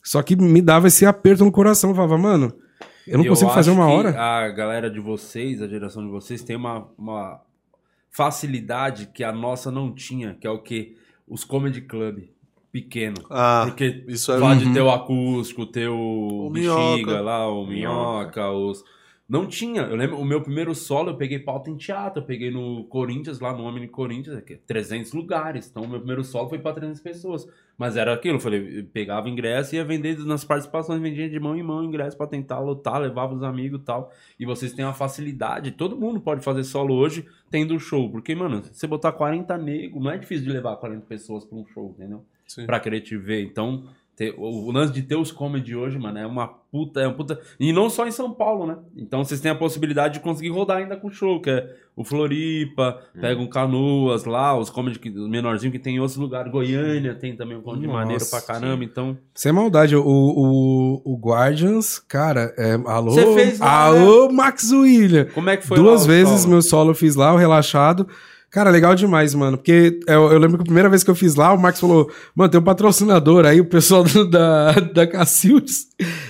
[0.04, 1.92] Só que me dava esse aperto no coração.
[1.92, 2.54] Eu falava, mano,
[3.08, 4.20] eu não consigo fazer uma hora.
[4.20, 7.40] A galera de vocês, a geração de vocês, tem uma, uma
[8.12, 10.98] facilidade que a nossa não tinha, que é o que?
[11.26, 12.26] Os comedy club
[12.82, 13.16] pequeno.
[13.30, 14.74] Ah, Porque isso é- pode Uhum.
[14.74, 17.22] ter o acústico, ter o, O bexiga Minhoca.
[17.22, 18.84] lá, o minhoca, os.
[19.28, 19.82] Não tinha.
[19.82, 23.40] Eu lembro, o meu primeiro solo eu peguei pauta em teatro, eu peguei no Corinthians,
[23.40, 25.68] lá no Homem Corinthians, que é 300 lugares.
[25.68, 27.48] Então, o meu primeiro solo foi pra 300 pessoas.
[27.76, 31.40] Mas era aquilo, eu falei, eu pegava ingresso e ia vender nas participações, vendia de
[31.40, 34.12] mão em mão ingresso pra tentar lotar, levava os amigos e tal.
[34.40, 38.08] E vocês têm uma facilidade, todo mundo pode fazer solo hoje tendo show.
[38.12, 41.58] Porque, mano, se você botar 40 negros, não é difícil de levar 40 pessoas pra
[41.58, 42.24] um show, entendeu?
[42.48, 42.66] Sim.
[42.66, 43.44] pra querer te ver.
[43.44, 43.84] Então,
[44.16, 47.14] ter- o, o lance de ter os comedy hoje, mano, é uma puta, é uma
[47.16, 47.40] puta.
[47.60, 48.78] E não só em São Paulo, né?
[48.96, 53.00] Então vocês têm a possibilidade de conseguir rodar ainda com show, que é o Floripa,
[53.20, 56.52] pega um Canoas lá, os comedy que- os menorzinhos que tem em outros lugares.
[56.52, 58.84] Goiânia tem também um comedy Nossa, maneiro pra caramba.
[58.84, 64.72] Então, Sem maldade, o, o, o Guardians, cara, é, alô, Você fez lá, alô, Max
[64.72, 65.26] William.
[65.34, 66.52] como é que foi Duas lá o vezes solo?
[66.52, 68.08] meu solo eu fiz lá, o relaxado.
[68.52, 69.58] Cara, legal demais, mano.
[69.58, 72.10] Porque eu, eu lembro que a primeira vez que eu fiz lá, o Max falou:
[72.34, 75.88] Mano, tem um patrocinador aí, o pessoal do- da, da Cacildes.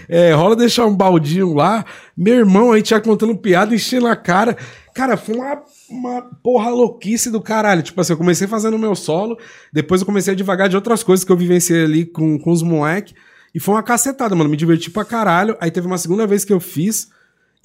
[0.09, 1.85] É, rola deixar um baldinho lá.
[2.17, 4.57] Meu irmão aí tinha contando piada, enchendo a cara.
[4.95, 7.83] Cara, foi uma, uma porra louquice do caralho.
[7.83, 9.37] Tipo assim, eu comecei fazendo o meu solo,
[9.71, 12.63] depois eu comecei a devagar de outras coisas que eu vivenciei ali com, com os
[12.63, 13.13] moleques.
[13.53, 14.49] E foi uma cacetada, mano.
[14.49, 15.55] Me diverti pra caralho.
[15.61, 17.09] Aí teve uma segunda vez que eu fiz.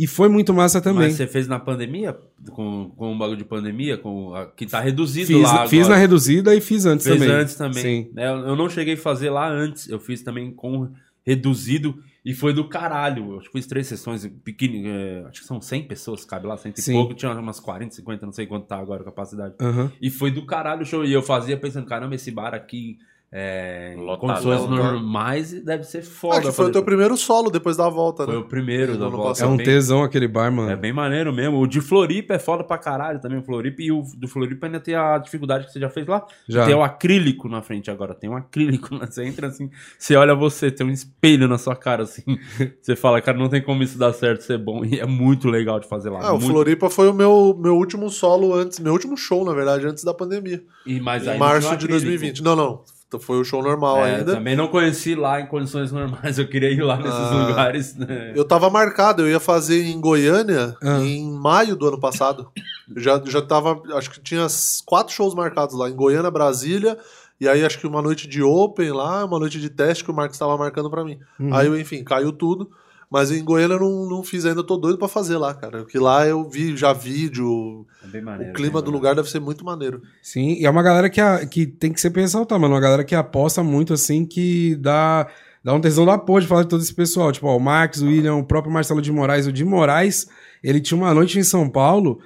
[0.02, 1.08] E foi muito massa também.
[1.08, 2.16] Mas você fez na pandemia?
[2.52, 3.98] Com, com um bagulho de pandemia?
[3.98, 5.66] Com, a- que tá reduzido Fiz, lá.
[5.68, 5.94] fiz agora.
[5.94, 7.34] na reduzida e fiz antes Fez também.
[7.34, 7.82] antes também.
[7.82, 8.10] Sim.
[8.16, 9.88] É, eu não cheguei a fazer lá antes.
[9.88, 10.90] Eu fiz também com
[11.26, 13.34] reduzido e foi do caralho.
[13.34, 14.82] Eu fiz três sessões pequenas.
[14.86, 16.92] é, acho que são 100 pessoas, cabe lá, 100 e Sim.
[16.94, 17.14] pouco.
[17.14, 19.54] Tinha umas 40, 50, não sei quanto tá agora a capacidade.
[19.60, 19.92] Aham.
[20.00, 21.04] E foi do caralho o show.
[21.04, 22.98] E eu fazia pensando, caramba, esse bar aqui.
[23.32, 26.38] É, condições normais deve ser foda.
[26.38, 28.40] Ah, que foi o teu primeiro solo depois da volta, Foi né?
[28.40, 29.44] o primeiro da volta.
[29.44, 30.68] É um tesão aquele bar, mano.
[30.68, 31.60] é bem maneiro mesmo.
[31.60, 33.82] O de Floripa é foda pra caralho também, o Floripa.
[33.82, 36.26] E o do Floripa ainda tem a dificuldade que você já fez lá.
[36.48, 36.66] Já.
[36.66, 38.14] Tem o acrílico na frente agora.
[38.14, 38.90] Tem um acrílico.
[39.00, 39.06] Né?
[39.08, 42.22] Você entra assim, você olha você, tem um espelho na sua cara assim.
[42.82, 44.84] Você fala, cara, não tem como isso dar certo, ser bom.
[44.84, 46.20] E é muito legal de fazer lá.
[46.22, 46.48] Ah, o muito...
[46.48, 50.12] Floripa foi o meu, meu último solo antes, meu último show, na verdade, antes da
[50.12, 50.62] pandemia.
[50.84, 51.92] E, mas Em março de acrílico.
[51.92, 52.42] 2020.
[52.42, 52.84] Não, não.
[53.18, 54.34] Foi o show normal É, ainda.
[54.34, 56.38] Também não conheci lá em condições normais.
[56.38, 57.46] Eu queria ir lá nesses Ah.
[57.48, 57.96] lugares.
[57.96, 58.32] Né?
[58.36, 61.00] Eu tava marcado, eu ia fazer em Goiânia Ah.
[61.00, 62.48] em maio do ano passado.
[62.94, 64.46] Eu já, já tava, acho que tinha
[64.86, 66.96] quatro shows marcados lá, em Goiânia, Brasília,
[67.40, 70.14] e aí acho que uma noite de Open lá, uma noite de teste que o
[70.14, 71.18] Marcos tava marcando pra mim.
[71.38, 71.54] Uhum.
[71.54, 72.70] Aí, eu, enfim, caiu tudo.
[73.10, 75.78] Mas em Goiânia eu não, não fiz ainda, eu tô doido pra fazer lá, cara.
[75.78, 78.52] Porque lá eu vi já vídeo, É bem maneiro.
[78.52, 80.00] o clima bem do lugar deve ser muito maneiro.
[80.22, 82.72] Sim, e é uma galera que, a- que tem que ser ressaltar, mano.
[82.74, 85.26] Uma galera que aposta muito, assim, que dá,
[85.64, 87.32] dá um tesão da porra de falar de todo esse pessoal.
[87.32, 89.44] Tipo, ó, o Max, o William, o próprio Marcelo de Moraes.
[89.48, 90.28] O de Moraes,
[90.62, 92.20] ele tinha uma noite em São Paulo,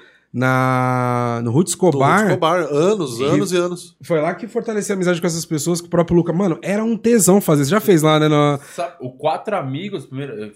[0.48, 2.24] na, no Ruth Escobar.
[2.27, 3.97] Escobar, anos, E- anos e anos.
[4.02, 6.32] Foi lá que fortaleceu a amizade com essas pessoas, com o próprio Luca.
[6.32, 7.65] Mano, era um tesão fazer.
[7.65, 8.28] Você já fez lá, né?
[8.28, 10.52] na- Sabe, o Quatro Amigos, primeiro.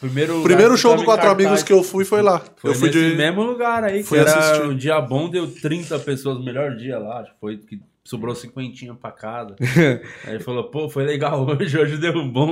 [0.00, 1.46] Primeiro, O lugar primeiro que show do Quatro cartaz.
[1.46, 2.40] Amigos que eu fui foi lá.
[2.56, 3.16] Foi eu fui nesse de.
[3.16, 4.66] mesmo lugar aí, que Fui era assistir.
[4.66, 8.94] um dia bom, deu 30 pessoas, o melhor dia lá, que foi que sobrou cinquentinha
[8.94, 9.54] pra cada.
[10.26, 12.50] aí ele falou, pô, foi legal hoje, hoje deu bom.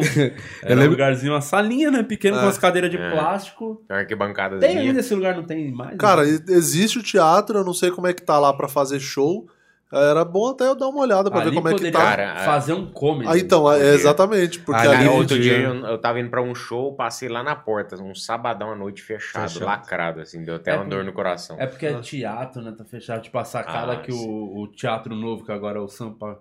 [0.62, 2.48] Era um lembro- lugarzinho, uma salinha, né, pequena, com É.
[2.48, 3.10] as cadeiras de É.
[3.10, 3.82] plástico.
[3.88, 5.96] Tem uma arquibancada Tem ainda esse lugar, não tem mais?
[5.96, 6.38] Cara, né?
[6.50, 9.48] existe o teatro, eu não sei como é que tá lá pra fazer show.
[9.92, 12.16] Era bom até eu dar uma olhada pra Ali ver como é que poderia tá.
[12.16, 13.28] Cara, fazer um comedy.
[13.28, 14.60] Ah, então, é, exatamente.
[14.60, 15.04] Porque Ali ali.
[15.06, 15.58] Cara, outro podia.
[15.58, 18.76] dia eu, eu tava indo pra um show, passei lá na porta, um sabadão à
[18.76, 19.66] noite fechado, Fechado.
[19.66, 21.56] lacrado, assim, deu até É, uma dor no coração.
[21.58, 22.72] É porque é teatro, né?
[22.76, 23.20] Tá fechado.
[23.22, 26.40] Tipo, a sacada Ah, que o, o teatro novo, que agora é o Sampa,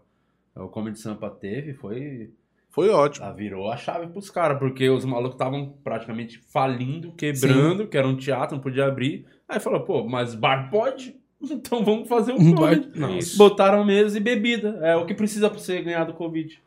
[0.55, 2.29] é o Comedy Sampa teve, foi.
[2.69, 3.25] Foi ótimo.
[3.25, 8.07] Ah, virou a chave pros caras, porque os malucos estavam praticamente falindo, quebrando, que era
[8.07, 9.25] um teatro, não podia abrir.
[9.47, 11.18] Aí falou, pô, mas bar pode?
[11.51, 13.17] Então vamos fazer um Um.
[13.17, 13.37] Isso.
[13.37, 14.77] Botaram mesa e bebida.
[14.81, 16.59] É o que precisa pra você ganhar do Covid.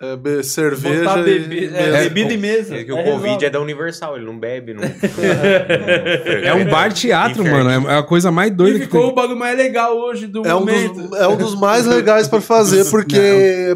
[0.00, 1.04] É, be- cerveja.
[1.04, 2.76] Botar e é, bebida e mesa.
[2.76, 3.46] É que o É, Covid resolve.
[3.46, 4.82] é da Universal, ele não bebe, não.
[6.44, 7.64] É um bar teatro, Infértil.
[7.64, 7.88] mano.
[7.90, 9.10] É a coisa mais E doida que ficou tem.
[9.10, 10.94] o bagulho mais legal hoje do É um, momento.
[10.94, 13.74] dos, é um dos mais legais pra fazer, porque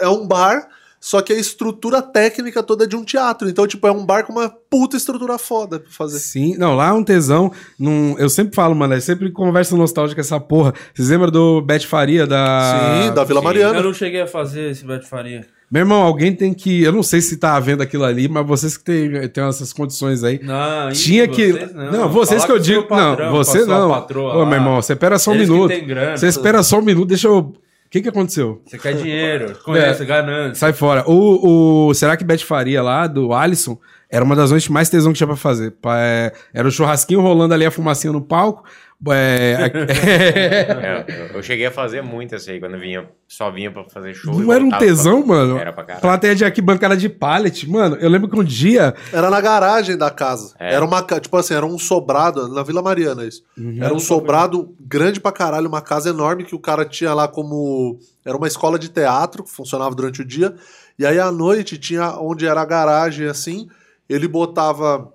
[0.00, 0.68] é um bar,
[1.06, 3.48] só que a estrutura técnica toda é de um teatro.
[3.48, 6.18] Então, tipo, é um bar com uma puta estrutura foda pra fazer.
[6.18, 7.52] Sim, não, lá é um tesão.
[7.78, 10.74] Num, eu sempre falo, mano, é sempre conversa nostálgica essa porra.
[10.92, 13.04] Vocês lembram do Bet Faria da.
[13.04, 13.44] Sim, da Vila sim.
[13.44, 13.78] Mariana.
[13.78, 15.46] Eu não cheguei a fazer esse Beto Faria.
[15.70, 16.82] Meu irmão, alguém tem que.
[16.82, 20.24] Eu não sei se tá vendo aquilo ali, mas vocês que tem, tem essas condições
[20.24, 20.40] aí.
[20.42, 21.52] Não, Tinha que.
[21.52, 22.82] vocês Não, vocês que eu digo.
[22.82, 23.92] patrão, não, você não.
[23.92, 25.68] Ô, meu irmão, você espera só um Eles que minuto.
[25.68, 26.16] têm grana.
[26.16, 27.54] Você espera só um minuto, deixa eu.
[27.86, 28.60] O que que aconteceu?
[28.66, 30.06] Você quer dinheiro, conhece, É.
[30.06, 30.54] ganância.
[30.56, 31.04] Sai fora.
[31.08, 33.78] O, o, será que Bet Faria lá, do Alisson,
[34.10, 35.70] era uma das noites mais tesão que tinha pra fazer.
[35.80, 38.64] Pa- é, era o churrasquinho rolando ali a fumacinha no palco.
[39.08, 39.70] É,
[41.06, 44.38] É, eu- cheguei a fazer muito isso aí, quando vinha, só vinha pra fazer show.
[44.40, 45.58] não era um tesão, pra- mano?
[45.58, 46.00] Era pra caralho.
[46.02, 47.68] Plateia de arquibancada de pallet.
[47.68, 48.94] Mano, eu lembro que um dia.
[49.12, 50.54] Era na garagem da casa.
[50.58, 50.74] É.
[50.74, 53.42] Era uma, tipo assim, era um sobrado, na Vila Mariana isso.
[53.56, 53.78] Uhum.
[53.82, 57.98] Era um sobrado grande pra caralho, uma casa enorme que o cara tinha lá como.
[58.24, 60.54] Era uma escola de teatro que funcionava durante o dia.
[60.98, 63.68] E aí à noite tinha onde era a garagem, assim,
[64.08, 65.12] ele botava.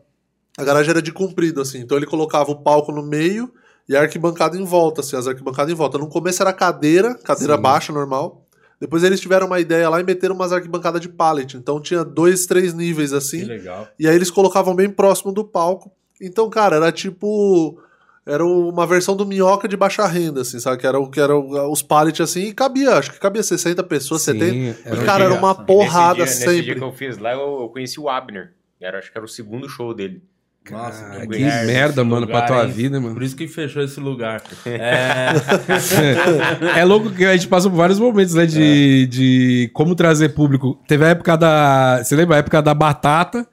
[0.58, 1.80] A garagem era de comprido, assim.
[1.80, 3.52] Então ele colocava o palco no meio
[3.92, 5.98] e a arquibancada em volta, assim, as arquibancadas em volta.
[5.98, 7.62] No começo era cadeira, cadeira Sim.
[7.62, 8.46] baixa, normal.
[8.80, 11.56] Depois eles tiveram uma ideia lá e meteram umas arquibancadas de pallet.
[11.58, 13.44] Então tinha dois, três níveis Que assim.
[13.44, 13.88] legal.
[14.00, 15.92] E aí eles colocavam bem próximo do palco.
[16.20, 17.80] Então, cara, era tipo.
[18.26, 20.78] Era uma versão do minhoca de baixa renda, assim, sabe?
[20.78, 24.22] Que era, o- que era os pallets assim, e cabia, acho que cabia 60 pessoas,
[24.22, 24.80] Sim, 70.
[24.86, 26.80] era E, cara, era uma porrada nesse dia, Nesse dia sempre.
[26.80, 28.54] que eu fiz lá, eu, eu conheci o Abner.
[28.80, 30.22] Era, acho que era o segundo show dele.
[30.70, 32.72] Nossa, que lugar, merda, mano, pra lugar, tua hein?
[32.72, 33.16] vida, mano.
[33.16, 34.44] Por isso que fechou esse lugar.
[34.66, 35.30] É,
[36.80, 38.46] é louco que a gente passou por vários momentos, né?
[38.46, 40.80] De, de como trazer público.
[40.88, 42.04] Teve a época da.
[42.04, 43.48] Você lembra a época da batata?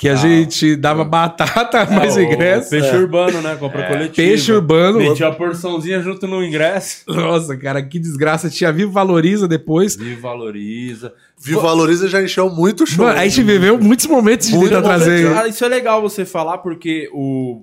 [0.00, 2.70] Que a gente dava batata mais o ingresso.
[2.70, 3.54] Peixe urbano, né?
[3.56, 4.16] Compra coletivo.
[4.16, 4.98] Peixe urbano.
[4.98, 7.04] Metia a porçãozinha junto no ingresso.
[7.12, 8.48] Nossa, cara, que desgraça.
[8.48, 9.96] Tinha Vivo Valoriza depois.
[9.96, 11.12] E valoriza.
[11.38, 13.04] Vivo Valoriza já encheu muito show.
[13.04, 15.36] Mano, a gente viveu muitos momentos de Muito tentar trazer.
[15.36, 17.62] Ah, isso é legal você falar, porque o.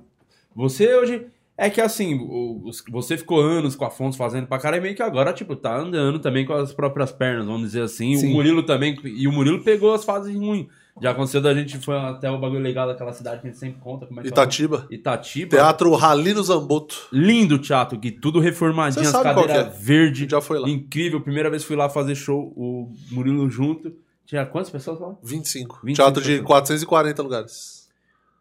[0.56, 1.26] Você hoje.
[1.60, 4.94] É que assim, o- você ficou anos com a Afonso fazendo pra cara e meio
[4.94, 8.16] que agora, tipo, tá andando também com as próprias pernas, vamos dizer assim.
[8.16, 8.30] Sim.
[8.30, 8.96] O Murilo também.
[9.04, 10.68] E o Murilo pegou as fases ruins.
[11.02, 13.80] Já aconteceu da gente, foi até o bagulho legal daquela cidade que a gente sempre
[13.80, 14.06] conta.
[14.06, 14.44] Como é que é o nome?
[14.44, 14.88] Itatiba.
[14.90, 15.50] Itatiba.
[15.58, 17.08] Teatro Ralino Zamboto.
[17.12, 19.80] Lindo teatro, que tudo reformadinho, Você as sabe qual cadeiras é?
[19.80, 20.28] verde.
[20.30, 20.70] Já foi lá.
[20.70, 21.22] Incrível.
[21.22, 23.94] Primeira vez fui lá fazer show, o Murilo junto.
[24.26, 25.16] Tinha quantas pessoas lá?
[25.24, 25.80] 25.
[25.84, 26.48] 25 Teatro de pessoas.
[26.48, 27.77] 440 lugares.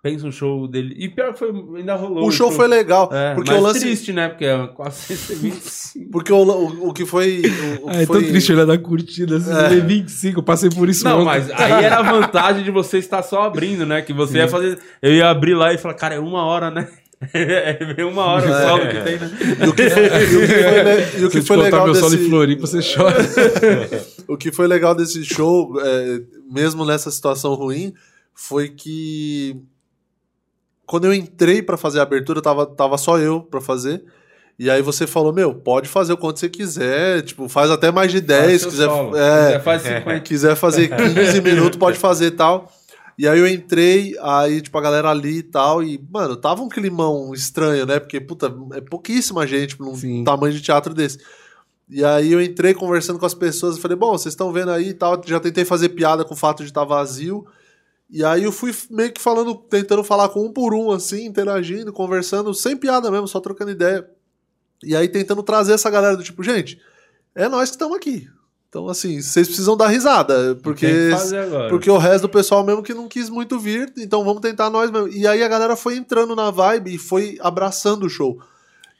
[0.06, 0.94] Pensa um show dele.
[0.98, 2.24] E pior que foi, ainda rolou.
[2.24, 3.10] O um show foi legal.
[3.12, 3.80] É, porque mas o lance.
[3.80, 4.28] triste, né?
[4.28, 6.10] Porque é 425.
[6.12, 7.42] Porque o, o, o que foi.
[7.82, 9.36] O, o Ai, foi tão triste olhar da curtida.
[9.38, 9.78] Assim, É.
[9.78, 9.80] é.
[9.80, 11.24] 25, eu passei por isso Não, ontem.
[11.24, 14.00] mas aí era a vantagem de você estar só abrindo, né?
[14.02, 14.78] Que você ia fazer.
[15.02, 16.86] Eu ia abrir lá e falar, cara, é uma hora, né?
[17.32, 19.30] É uma hora só o que tem, né?
[19.64, 22.14] E o que, e o que foi, le- e o que foi legal meu solo
[22.14, 23.16] em Floripa, você chora.
[24.28, 26.20] o que foi legal desse show, é,
[26.52, 27.94] mesmo nessa situação ruim,
[28.34, 29.56] foi que
[30.86, 34.04] quando eu entrei pra fazer a abertura, tava, tava só eu pra fazer.
[34.58, 38.10] E aí você falou, meu, pode fazer o quanto você quiser, tipo, faz até mais
[38.10, 40.20] de 10, Faz quiser, é, Quiser, faz 50.
[40.20, 42.72] quiser fazer 15 minutos, pode fazer e tal.
[43.18, 46.68] E aí eu entrei, aí, tipo, a galera ali e tal, e, mano, tava um
[46.68, 47.98] climão estranho, né?
[47.98, 50.22] Porque, puta, é pouquíssima gente num Sim.
[50.24, 51.18] tamanho de teatro desse.
[51.88, 54.88] E aí eu entrei conversando com as pessoas e falei, bom, vocês estão vendo aí
[54.88, 57.46] e tal, já tentei fazer piada com o fato de estar vazio.
[58.08, 61.92] E aí eu fui meio que falando, tentando falar com um por um, assim, interagindo,
[61.92, 64.08] conversando, sem piada mesmo, só trocando ideia.
[64.82, 66.80] E aí tentando trazer essa galera do tipo, gente,
[67.34, 68.28] é nós que estamos aqui.
[68.68, 71.10] Então, assim, vocês precisam dar risada, porque,
[71.70, 74.90] porque o resto do pessoal mesmo que não quis muito vir, então vamos tentar nós
[74.90, 75.08] mesmo.
[75.08, 78.38] E aí a galera foi entrando na vibe e foi abraçando o show.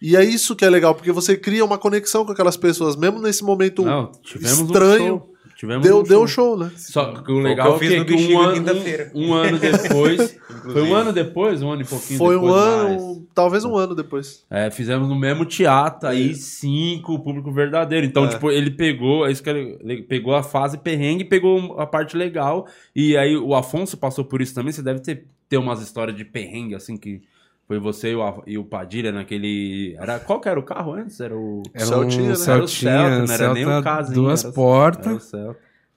[0.00, 3.20] E é isso que é legal, porque você cria uma conexão com aquelas pessoas, mesmo
[3.20, 5.16] nesse momento Não, estranho.
[5.16, 5.35] um.
[5.56, 6.54] Tivemos Deu, um deu show.
[6.54, 6.70] show, né?
[6.76, 8.72] Só que o Foi o legal que eu é fiz no que um ano,
[9.14, 10.38] um, um ano depois.
[10.70, 12.62] foi um ano depois, um ano e pouquinho Foi um depois.
[12.62, 13.18] ano, mais.
[13.34, 14.44] talvez um ano depois.
[14.50, 18.04] É, fizemos no mesmo teatro, aí sim, com o público verdadeiro.
[18.04, 18.28] Então, É.
[18.28, 22.18] tipo, ele pegou, é isso que ele, ele pegou a fase perrengue, pegou a parte
[22.18, 22.66] legal.
[22.94, 24.72] E aí o Afonso passou por isso também.
[24.72, 27.22] Você deve ter, ter umas histórias de perrengue, assim, que
[27.66, 29.96] foi você e o, e o Padilha naquele.
[29.98, 31.18] Era, qual que era o carro antes?
[31.20, 31.62] Era o.
[31.74, 32.28] Era Celtinha, né?
[32.28, 32.36] um Era o
[32.68, 35.32] Celtinha, Celta, não era nem o Celta, casinho, duas portas.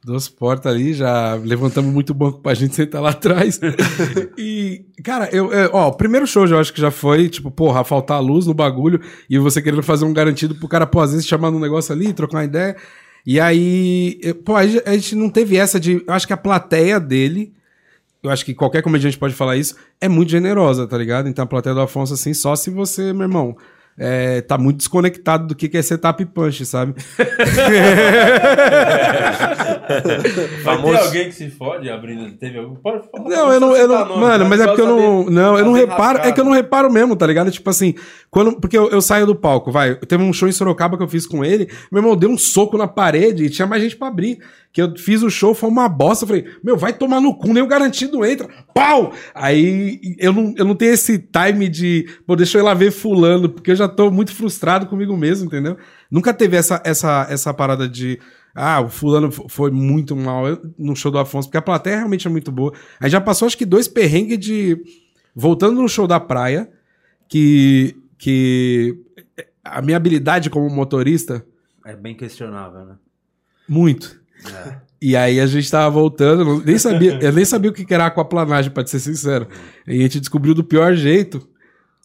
[0.02, 3.60] Duas portas ali, já levantamos muito banco pra gente sentar lá atrás.
[4.38, 7.84] e, cara, eu, eu- ó, o primeiro show eu acho que já foi, tipo, porra,
[7.84, 11.28] faltar luz no bagulho e você querendo fazer um garantido pro cara, pô, às vezes
[11.28, 12.78] chamar num negócio ali, trocar uma ideia.
[13.26, 16.02] E aí, eu- pô, a gente, a gente não teve essa de.
[16.08, 17.52] Eu acho que a plateia dele,
[18.22, 21.30] eu acho que qualquer comediante pode falar isso, é muito generosa, tá ligado?
[21.30, 23.58] Então a plateia do Afonso, assim, só se você, meu irmão.
[23.99, 26.95] É, tá muito desconectado do que que é setup punch, sabe?
[30.63, 32.31] Vai ter alguém que se fode abrindo?
[32.38, 32.76] Teve algum?
[32.76, 33.30] Pode falar.
[33.30, 35.99] Não, eu não, eu não mano, mas é porque eu não, não, eu não reparo,
[35.99, 36.31] é rascada.
[36.34, 37.51] que eu não reparo mesmo, tá ligado?
[37.51, 37.95] Tipo assim,
[38.30, 41.07] quando, porque eu, eu saio do palco, vai, teve um show em Sorocaba que eu
[41.07, 44.07] fiz com ele, meu irmão deu um soco na parede e tinha mais gente pra
[44.07, 44.39] abrir,
[44.71, 47.51] que eu fiz o show, foi uma bosta, eu falei, meu, vai tomar no cu,
[47.51, 49.11] nem o garantido entra, pau!
[49.34, 52.91] Aí eu não, eu não tenho esse time de, pô, deixa eu ir lá ver
[52.91, 55.78] fulano, porque eu já tô muito frustrado comigo mesmo, entendeu?
[56.10, 58.20] Nunca teve essa, essa, essa parada de,
[58.56, 60.45] ah, o fulano fo- foi muito mal
[60.78, 62.74] no show do Afonso, porque a plateia realmente é muito boa.
[62.99, 64.78] Aí já passou acho que dois perrengues de.
[65.36, 66.70] Voltando no show da praia,
[67.28, 67.95] que.
[68.18, 68.98] que
[69.64, 71.45] a minha habilidade como motorista,
[71.86, 72.95] É bem questionável, né?
[73.68, 74.20] muito.
[74.66, 74.78] É.
[75.02, 78.06] E aí a gente tava voltando, eu nem sabia, eu nem sabia o que era
[78.06, 79.48] aquaplanagem, pra ser sincero.
[79.88, 81.48] E a gente descobriu do pior jeito.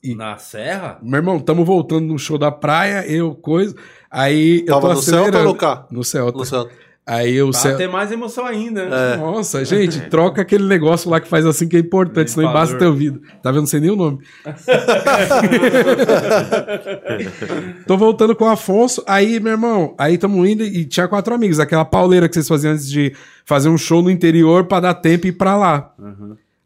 [0.04, 0.98] E- Na serra?
[1.02, 3.74] Meu irmão, tamo voltando no show da praia, eu, coisa.
[4.10, 5.48] Aí eu Tava tô no Celta ou acelerando.
[5.48, 5.86] no carro?
[5.90, 6.38] No Celta.
[6.38, 6.84] No Celta.
[7.06, 7.50] Aí eu.
[7.50, 8.88] Pra Cel- ter mais emoção ainda.
[8.88, 9.16] né?
[9.16, 12.78] Nossa, gente, troca aquele negócio lá que faz assim que é importante, senão embaça o
[12.78, 13.20] teu ouvido.
[13.42, 13.60] Tá vendo?
[13.60, 14.20] Não sei nem o nome.
[17.86, 21.60] Tô voltando com o Afonso, aí, meu irmão, aí tamo indo e tinha quatro amigos,
[21.60, 23.14] aquela pauleira que vocês faziam antes de
[23.44, 25.92] fazer um show no interior pra dar tempo e ir pra lá.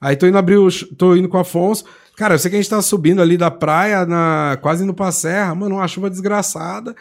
[0.01, 0.69] Aí tô indo abrir o.
[0.97, 1.85] tô indo com o Afonso.
[2.19, 5.12] Cara, eu sei que a gente tá subindo ali da praia, na, quase indo pra
[5.12, 6.95] serra, mano, uma chuva desgraçada.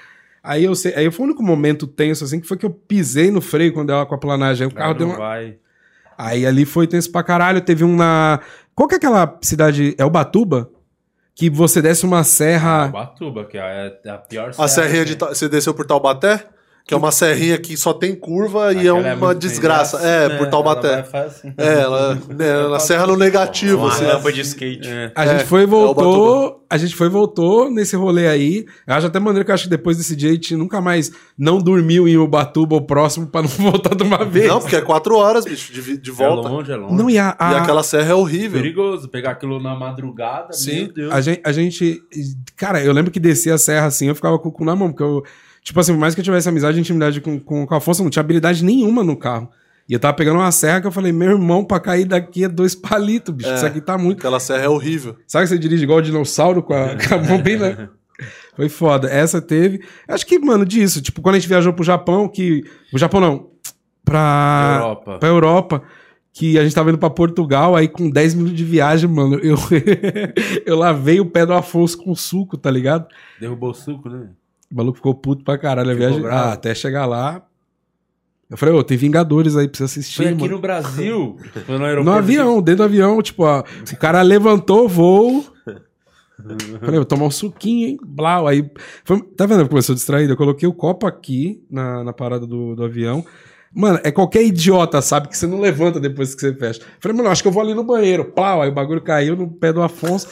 [0.44, 3.31] Aí eu sei, aí foi o único momento tenso, assim, que foi que eu pisei
[3.31, 4.68] no freio quando ela com a planagem.
[4.68, 5.19] Aí o carro Aí deu não uma.
[5.19, 5.57] vai.
[6.15, 7.60] Aí ali foi tenso pra caralho.
[7.61, 8.39] Teve um na.
[8.76, 9.95] Qual que é aquela cidade?
[9.98, 10.69] É Ubatuba?
[11.35, 12.88] Que você desce uma serra.
[12.88, 15.15] Batuba, que é a pior A serra serrinha que de.
[15.15, 16.45] Ta- Você desceu por Taubaté?
[16.88, 19.97] Que é uma serrinha que só tem curva e é Aquela uma desgraça.
[19.97, 20.49] É, graça, por né?
[20.51, 20.88] Taubaté.
[20.88, 21.53] Ela vai fazer assim.
[21.57, 24.05] É, ela, né, ela serra no negativo, Uma assim.
[24.05, 24.88] rampa de skate.
[24.88, 25.11] É.
[25.14, 26.65] A É, gente foi e é voltou.
[26.69, 28.65] a gente foi e voltou nesse rolê aí.
[28.88, 31.11] Eu acho até maneiro que eu acho que depois desse dia a gente nunca mais
[31.38, 34.47] não dormiu em Ubatuba ou próximo pra não voltar de uma vez.
[34.47, 36.47] Não, porque é quatro horas, bicho, de, de volta.
[36.47, 36.93] É longe, é longe.
[36.95, 38.61] Não, e a, a, E aquela serra é horrível.
[38.61, 40.53] Perigoso pegar aquilo na madrugada.
[40.53, 40.84] Sim.
[40.85, 41.14] Meu Deus.
[41.14, 42.01] a gente, a gente.
[42.55, 44.88] Cara, eu lembro que descia a serra assim, eu ficava com o cu na mão,
[44.89, 45.22] porque eu.
[45.68, 47.99] Tipo assim, por mais que eu tivesse amizade e intimidade com, com, com o Afonso,
[47.99, 49.52] eu não tinha habilidade nenhuma no carro.
[49.89, 52.48] E eu tava pegando uma serra que eu falei, meu irmão, pra cair daqui é
[52.48, 53.49] dois palitos, bicho.
[53.49, 53.56] É.
[53.56, 54.19] Isso aqui tá muito.
[54.19, 55.18] Aquela serra é horrível.
[55.27, 57.89] Sabe que você dirige igual o dinossauro com a, com a mão bem, né?
[58.56, 59.10] Foi foda.
[59.10, 59.84] Essa teve.
[60.07, 61.02] Acho que, mano, disso.
[61.02, 62.64] Tipo, quando a gente viajou pro Japão, que.
[62.94, 63.49] O Japão não.
[64.06, 64.77] Pra.
[64.80, 65.18] Europa.
[65.19, 65.84] Pra Europa.
[66.31, 69.57] Que a gente tava indo pra Portugal, aí com 10 minutos de viagem, mano, eu,
[70.65, 73.07] eu lavei o pé do Afonso com suco, tá ligado?
[73.38, 74.30] Derrubou o suco, né?
[74.72, 76.26] O maluco ficou puto pra caralho a viagem.
[76.26, 77.41] Ah, até chegar lá.
[78.49, 80.53] Eu falei, ô, tem Vingadores aí pra você assistir, Foi aqui mano.
[80.56, 81.38] no Brasil.
[81.65, 82.11] Foi no aeroporto.
[82.11, 85.45] No avião, dentro do avião, tipo, ó, o cara levantou o voo.
[86.80, 87.98] Falei, vou tomar um suquinho, hein?
[88.06, 88.48] Blau.
[88.48, 88.69] Aí,
[89.03, 90.34] foi- tá vendo sou distraído?
[90.34, 93.26] Eu coloquei o copo aqui na, na parada do, do avião.
[93.77, 95.27] Mano, é qualquer idiota, sabe?
[95.27, 96.81] Que você não levanta depois que você fecha.
[96.99, 98.25] Falei, mano, acho que eu vou ali no banheiro.
[98.25, 100.27] Plau, aí o bagulho caiu no pé do Afonso.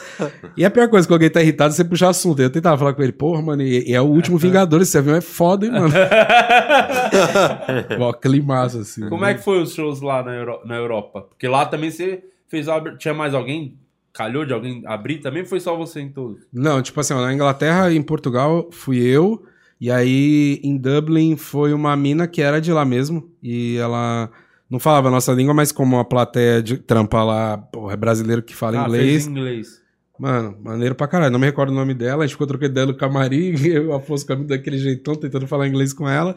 [0.57, 2.41] E a pior coisa, que alguém tá irritado, você puxar assunto.
[2.41, 5.15] Eu tentava falar com ele, porra, mano, e, e é o último Vingador, esse avião
[5.15, 5.93] é foda, hein, mano.
[7.99, 9.07] Ó, climaço, assim.
[9.09, 11.21] Como é que foi os shows lá na, Euro- na Europa?
[11.21, 12.67] Porque lá também você fez
[12.99, 13.77] Tinha mais alguém?
[14.13, 15.45] Calhou de alguém abrir também?
[15.45, 16.41] Foi só você em todos?
[16.53, 19.43] Não, tipo assim, ó, na Inglaterra e em Portugal fui eu.
[19.85, 23.29] E aí em Dublin foi uma mina que era de lá mesmo.
[23.43, 24.31] E ela
[24.67, 28.41] não falava a nossa língua, mas como a plateia de trampa lá, porra, é brasileiro
[28.41, 29.03] que fala Ah, inglês.
[29.03, 29.81] fez inglês.
[30.19, 31.31] Mano, maneiro pra caralho.
[31.31, 32.23] Não me recordo o nome dela.
[32.23, 33.53] A gente ficou trocando ideia no camarim.
[33.63, 36.35] Eu Afonso caminho daquele jeitão, tentando falar inglês com ela.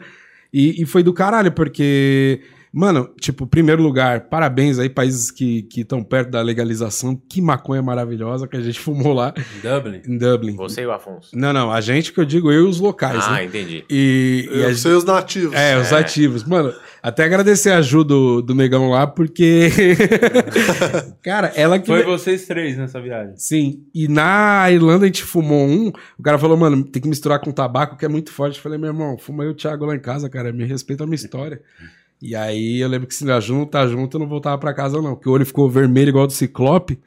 [0.53, 6.03] E, e foi do caralho, porque Mano, tipo, primeiro lugar, parabéns aí, países que estão
[6.03, 7.15] perto da legalização.
[7.15, 9.33] Que maconha maravilhosa que a gente fumou lá
[9.63, 10.01] Dublin.
[10.07, 10.55] em Dublin.
[10.55, 11.29] Você e o Afonso.
[11.35, 13.45] Não, não, a gente que eu digo eu e os locais, Ah, né?
[13.45, 13.83] entendi.
[13.89, 15.55] E, e a Eu sei os nativos.
[15.55, 15.97] É, os É.
[15.97, 16.43] ativos.
[16.43, 16.71] Mano,
[17.01, 19.69] até agradecer a ajuda do, do Megão lá, porque.
[21.23, 21.87] cara, ela que.
[21.87, 23.33] Foi vocês três nessa viagem.
[23.37, 23.83] Sim.
[23.93, 25.91] E na Irlanda a gente fumou um.
[26.17, 28.57] O cara falou, mano, tem que misturar com tabaco, que é muito forte.
[28.57, 30.51] Eu falei, meu irmão, fuma aí o Thiago lá em casa, cara.
[30.51, 31.61] Me respeita a minha história.
[32.21, 35.01] E aí eu lembro que se nós junto, tá junto, eu não voltava pra casa,
[35.01, 35.15] não.
[35.15, 36.99] Porque o olho ficou vermelho igual do ciclope.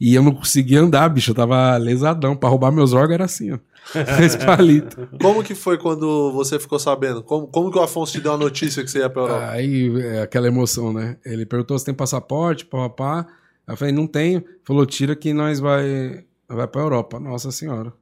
[0.00, 1.30] E eu não conseguia andar, bicho.
[1.30, 2.36] Eu tava lesadão.
[2.36, 3.58] Pra roubar meus órgãos era assim, ó.
[4.22, 5.08] Esse palito.
[5.20, 7.22] Como que foi quando você ficou sabendo?
[7.22, 9.50] Como, como que o Afonso te deu a notícia que você ia pra Europa?
[9.50, 11.16] Aí, é, aquela emoção, né?
[11.24, 13.26] Ele perguntou se tem passaporte, papá.
[13.66, 14.44] Eu falei, não tenho.
[14.64, 17.20] Falou, tira que nós vai, vai pra Europa.
[17.20, 17.92] Nossa senhora.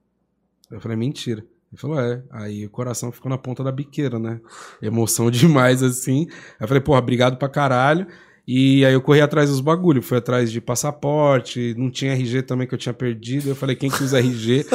[0.70, 1.45] Eu falei, mentira.
[1.75, 2.23] Ele falou, é.
[2.31, 4.41] Aí o coração ficou na ponta da biqueira, né?
[4.81, 6.27] Emoção demais, assim.
[6.31, 8.07] Aí eu falei, porra, obrigado pra caralho.
[8.47, 12.69] E aí eu corri atrás dos bagulho, fui atrás de passaporte, não tinha RG também
[12.69, 13.49] que eu tinha perdido.
[13.49, 14.65] Eu falei, quem que usa RG?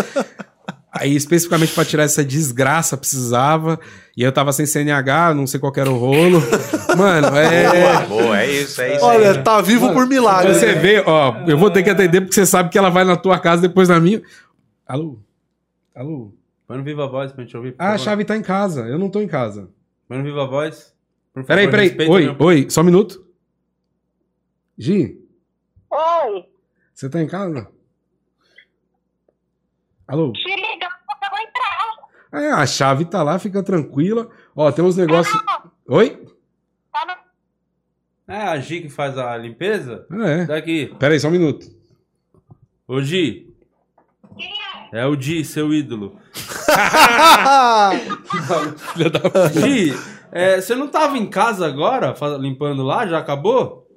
[0.91, 3.79] Aí, especificamente pra tirar essa desgraça, precisava.
[4.17, 6.41] E eu tava sem CNH, não sei qual que era o rolo.
[6.97, 7.69] Mano, é.
[7.69, 9.43] Boa, boa, é isso, é isso Olha, aí.
[9.43, 10.53] tá vivo por milagre.
[10.53, 13.15] Você vê, ó, eu vou ter que atender porque você sabe que ela vai na
[13.15, 14.19] tua casa depois na minha.
[14.87, 15.19] Alô?
[15.95, 16.33] Alô?
[16.69, 17.73] Põe no Viva Voz pra gente ouvir.
[17.79, 19.71] Ah, a chave tá em casa, eu não tô em casa.
[20.07, 20.95] Põe no Viva Voz.
[21.33, 21.87] Por Peraí, favor, peraí.
[21.87, 23.25] respeita Oi, meu- oi, só um minuto.
[24.77, 25.19] Gi,
[25.91, 26.45] Oi,
[26.93, 27.67] você tá em casa?
[30.07, 30.31] Alô?
[30.31, 30.85] te liga,
[31.23, 32.39] eu vou entrar.
[32.43, 34.29] É, a chave tá lá, fica tranquila.
[34.55, 35.35] Ó, tem uns negócios.
[35.87, 36.23] Oi?
[36.93, 37.05] Tá
[38.27, 38.33] no...
[38.35, 40.05] É a Gi que faz a limpeza?
[40.11, 40.45] É.
[40.45, 40.95] Daqui.
[40.99, 41.65] Peraí, só um minuto.
[42.87, 43.48] Ô Gi.
[44.91, 46.19] É o Di, seu ídolo.
[48.93, 49.93] Filha da Gi,
[50.31, 53.05] é, você não tava em casa agora, limpando lá?
[53.07, 53.87] Já acabou?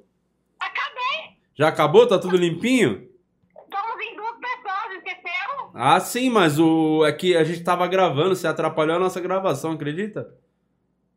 [0.59, 1.37] Acabei.
[1.55, 2.07] Já acabou?
[2.07, 3.07] Tá tudo limpinho?
[3.55, 5.71] Somos em duas pessoas, esqueceu?
[5.73, 9.71] Ah, sim, mas o é que a gente tava gravando, você atrapalhou a nossa gravação,
[9.71, 10.27] acredita?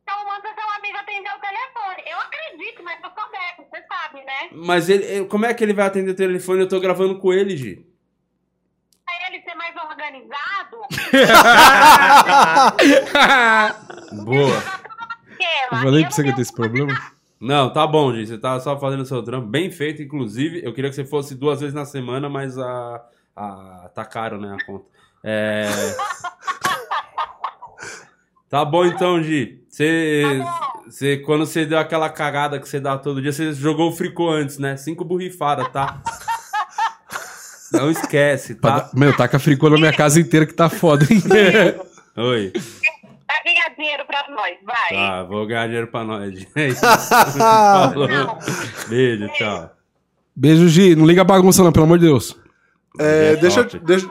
[0.03, 2.03] Então manda seu amigo atender o telefone.
[2.11, 3.17] Eu acredito, mas eu sou
[3.69, 4.49] você sabe, né?
[4.53, 6.61] Mas ele, ele- como é que ele vai atender o telefone?
[6.61, 7.85] Eu tô gravando com ele, Gi.
[9.05, 10.77] Pra ele ser mais organizado,
[14.23, 14.63] Boa.
[15.71, 16.95] Eu falei pra você que eu tenho esse problema.
[17.39, 18.27] Não, tá bom, Gi.
[18.27, 19.47] Você tá só fazendo o seu trampo.
[19.47, 20.61] Bem feito, inclusive.
[20.63, 23.05] Eu queria que você fosse duas vezes na semana, mas a.
[23.35, 24.85] a tá caro, né, a conta.
[25.23, 25.67] É.
[28.49, 29.61] Tá bom então, Gi.
[29.67, 30.23] Você,
[30.85, 34.29] você, quando você deu aquela cagada que você dá todo dia, você jogou o fricô
[34.29, 34.77] antes, né?
[34.77, 36.01] Cinco borrifadas, tá?
[37.71, 38.89] Não esquece, tá?
[38.93, 41.21] Meu, taca fricô na minha casa inteira que tá foda, hein?
[42.17, 42.51] Oi.
[43.27, 44.89] Vai ganhar dinheiro pra nós, vai.
[44.89, 46.47] Tá, vou ganhar dinheiro pra nós.
[46.55, 46.81] É isso.
[47.37, 48.07] Falou.
[48.87, 49.69] Beijo, tchau.
[50.35, 50.95] Beijo, Gi.
[50.95, 52.35] Não liga a bagunça, não, pelo amor de Deus.
[52.99, 53.85] É, deixa, eu- Top.
[53.85, 54.09] deixa,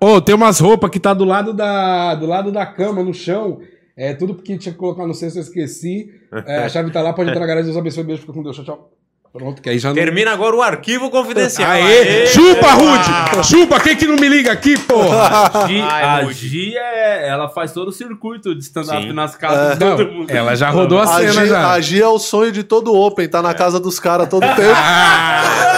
[0.00, 3.60] Ô, tem umas roupas que tá do lado da, do lado da cama, no chão.
[3.96, 6.08] É tudo porque tinha que colocar no cesto, eu esqueci.
[6.46, 7.66] É, a chave tá lá, pode entrar na garagem.
[7.66, 8.54] Deus abençoe, beijo, fica com Deus.
[8.56, 8.92] Tchau, tchau.
[9.32, 9.94] Pronto, que aí já não...
[9.94, 11.70] Termina agora o arquivo confidencial.
[11.70, 12.26] Aê!
[12.28, 13.46] Chupa, Rude!
[13.46, 15.66] Chupa, quem que não me liga aqui, porra?
[15.68, 16.32] Gi- Ai, a.
[16.32, 20.30] Gi, é, ela faz todo o circuito de stand-up nas casas de Não, todo mundo.
[20.30, 21.70] ela já rodou a a, cena Gi, já.
[21.72, 24.60] a Gi é o sonho de todo Open, tá na casa dos caras todo tempo.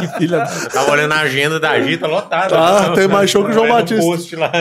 [0.00, 0.46] Que filha da...
[0.46, 2.48] Tava olhando a agenda da Gita lotada.
[2.48, 4.02] Tá, tem mais show que o João Batista.
[4.02, 4.52] post lá.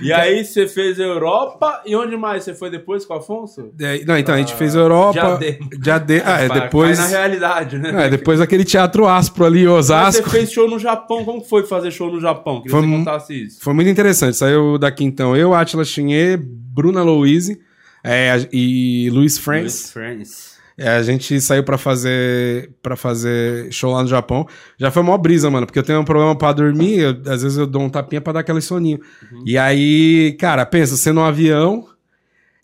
[0.00, 3.72] E aí você fez a Europa e onde mais você foi depois com o Afonso?
[3.80, 5.38] É, Não, então, a gente fez a Europa.
[5.38, 5.68] Diadema.
[5.80, 6.22] Diadema.
[6.26, 6.98] Ah, é, depois.
[6.98, 8.06] cai na realidade, né?
[8.06, 10.30] É, depois aquele teatro áspero ali em Mas você Osasco.
[10.30, 11.24] fez show no Japão.
[11.24, 12.62] Como foi fazer show no Japão?
[12.62, 13.60] Queria Foi que você contasse isso.
[13.60, 14.36] Foi muito interessante.
[14.36, 17.60] Saiu daqui então eu, Atila Chinê, Bruna Louise
[18.04, 19.92] é, e Luiz France.
[19.92, 20.55] Friends.
[20.78, 24.46] É, a gente saiu pra fazer para fazer show lá no Japão.
[24.78, 27.56] Já foi mó brisa, mano, porque eu tenho um problema pra dormir, eu- às vezes
[27.56, 28.98] eu dou um tapinha pra dar aquele soninho.
[29.46, 31.86] E aí, cara, pensa, você no avião,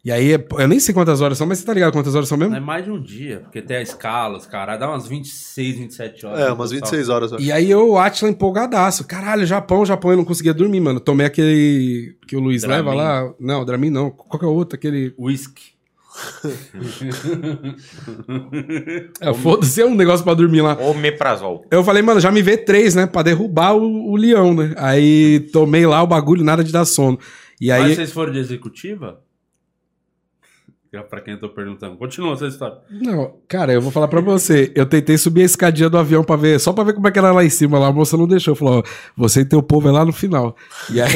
[0.04, 2.36] e aí, eu nem sei quantas horas são, mas você tá ligado quantas horas são
[2.36, 2.54] mesmo?
[2.54, 4.78] É mais de um dia, porque tem a escala, os caras.
[4.78, 6.40] Dá umas 26, 27 horas.
[6.40, 6.90] É, umas total.
[6.90, 7.30] 26 horas.
[7.32, 7.46] eu acho.
[7.46, 9.06] E aí eu, Atila, empolgadaço.
[9.06, 11.00] Caralho, Japão, Japão, eu não conseguia dormir, mano.
[11.00, 12.76] Tomei aquele que o Luiz Dramin.
[12.90, 13.32] leva lá.
[13.40, 14.10] Não, Dramin não.
[14.10, 14.76] Qual que é o outro?
[14.76, 15.14] Aquele...
[15.18, 15.71] Whisky.
[19.20, 20.76] É, foda-se, é um negócio pra dormir lá.
[20.76, 21.64] Omeprazol.
[21.70, 23.06] Eu falei, mano, já me vê três, né?
[23.06, 24.74] Pra derrubar o, o leão, né?
[24.76, 27.18] Aí tomei lá o bagulho, nada de dar sono.
[27.60, 27.82] E aí...
[27.82, 29.21] Mas vocês foram de executiva?
[31.00, 31.96] Pra quem eu tô perguntando.
[31.96, 32.78] Continua essa história.
[32.90, 34.70] Não, cara, eu vou falar pra você.
[34.74, 37.18] Eu tentei subir a escadinha do avião pra ver, só pra ver como é que
[37.18, 37.78] era lá em cima.
[37.78, 38.54] Lá a moça não deixou.
[38.54, 38.82] Falou, ó,
[39.16, 40.54] você e teu povo é lá no final.
[40.92, 41.08] E aí.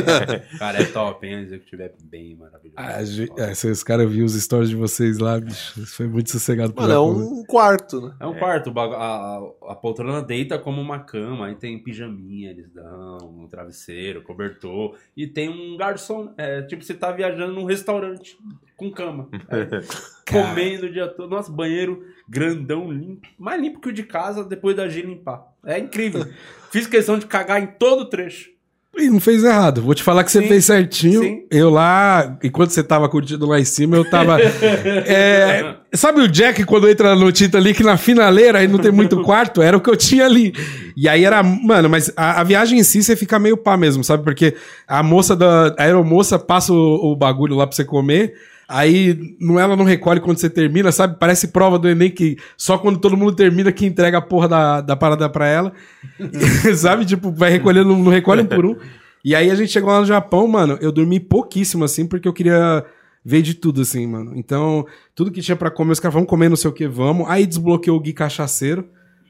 [0.58, 1.36] Cara, é top, hein?
[1.36, 2.74] A executiva é bem maravilhoso.
[2.76, 5.80] Ah, é, esses caras viram os stories de vocês lá, bicho.
[5.80, 8.14] Isso foi muito sossegado Mano, é um quarto, né?
[8.20, 11.78] É um quarto, o bagu- a, a- a poltrona deita como uma cama, aí tem
[11.82, 17.52] pijaminha, eles dão, um travesseiro, cobertor, e tem um garçom, é, tipo, você tá viajando
[17.52, 18.36] num restaurante
[18.76, 19.28] com cama,
[20.28, 24.76] comendo o dia todo, nossa, banheiro grandão, limpo, mais limpo que o de casa depois
[24.76, 26.26] da G limpar, é incrível,
[26.72, 28.54] fiz questão de cagar em todo o trecho.
[28.96, 29.82] E não fez errado.
[29.82, 31.20] Vou te falar que você Sim, fez certinho.
[31.20, 31.42] sim.
[31.50, 34.38] Eu lá, enquanto você tava curtindo lá em cima, eu tava.
[35.06, 39.60] É, sabe o Jack quando entra no Titanic na finaleira e não tem muito quarto?
[39.60, 40.54] Era o que eu tinha ali.
[40.96, 41.42] E aí era.
[41.42, 44.22] Mano, mas a, a viagem em si você fica meio pá mesmo, sabe?
[44.22, 44.54] Porque
[44.86, 45.74] a moça da.
[45.76, 48.34] A aeromoça passa o, o bagulho lá pra você comer.
[48.68, 51.16] Aí não, ela não recolhe quando você termina, sabe?
[51.18, 54.80] Parece prova do Enem que só quando todo mundo termina que entrega a porra da,
[54.80, 55.72] da parada pra ela.
[56.76, 57.04] sabe?
[57.04, 58.76] Tipo, vai recolhendo, não recolhe um por um.
[59.24, 62.32] E aí a gente chegou lá no Japão, mano, eu dormi pouquíssimo, assim, porque eu
[62.32, 62.84] queria
[63.24, 64.32] ver de tudo, assim, mano.
[64.36, 67.26] Então, tudo que tinha pra comer, os caras, vamos comer não sei o que, vamos.
[67.28, 68.86] Aí desbloqueou o Gui Cachaceiro,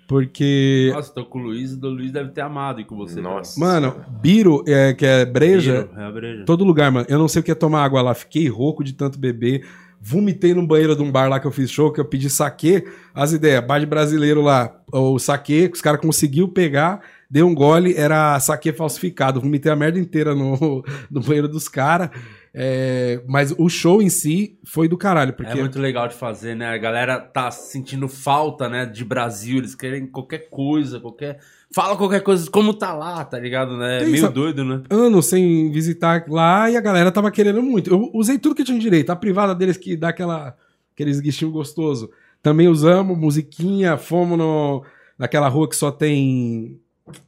[0.06, 0.90] porque...
[0.94, 3.20] Nossa, tô com o Luiz, o Luiz deve ter amado ir com você.
[3.20, 3.58] Nossa.
[3.58, 6.44] Mano, Biro, é, que é breja, Biro, é a breja.
[6.44, 7.06] todo lugar, mano.
[7.08, 8.14] Eu não sei o que é tomar água lá.
[8.14, 9.66] Fiquei rouco de tanto beber.
[10.00, 12.84] Vomitei no banheiro de um bar lá que eu fiz show, que eu pedi saquê.
[13.14, 14.78] As ideias, bar de brasileiro lá.
[14.92, 17.00] O saquê, os caras conseguiu pegar,
[17.30, 19.40] deu um gole, era saquê falsificado.
[19.40, 22.10] Vomitei a merda inteira no, no banheiro dos caras.
[22.56, 25.50] É, mas o show em si foi do caralho, porque...
[25.50, 26.68] É muito legal de fazer, né?
[26.68, 29.58] A galera tá sentindo falta, né, de Brasil.
[29.58, 31.40] Eles querem qualquer coisa, qualquer.
[31.74, 33.96] Fala qualquer coisa, como tá lá, tá ligado, né?
[33.96, 34.82] É Tem meio doido, né?
[34.88, 37.90] anos sem visitar lá e a galera tava querendo muito.
[37.90, 39.10] Eu usei tudo que tinha direito.
[39.10, 40.56] A privada deles que dá aquela,
[40.94, 42.08] aquele esguichinho gostoso.
[42.40, 44.84] Também usamos, musiquinha, fomos no,
[45.18, 46.78] naquela rua que só tem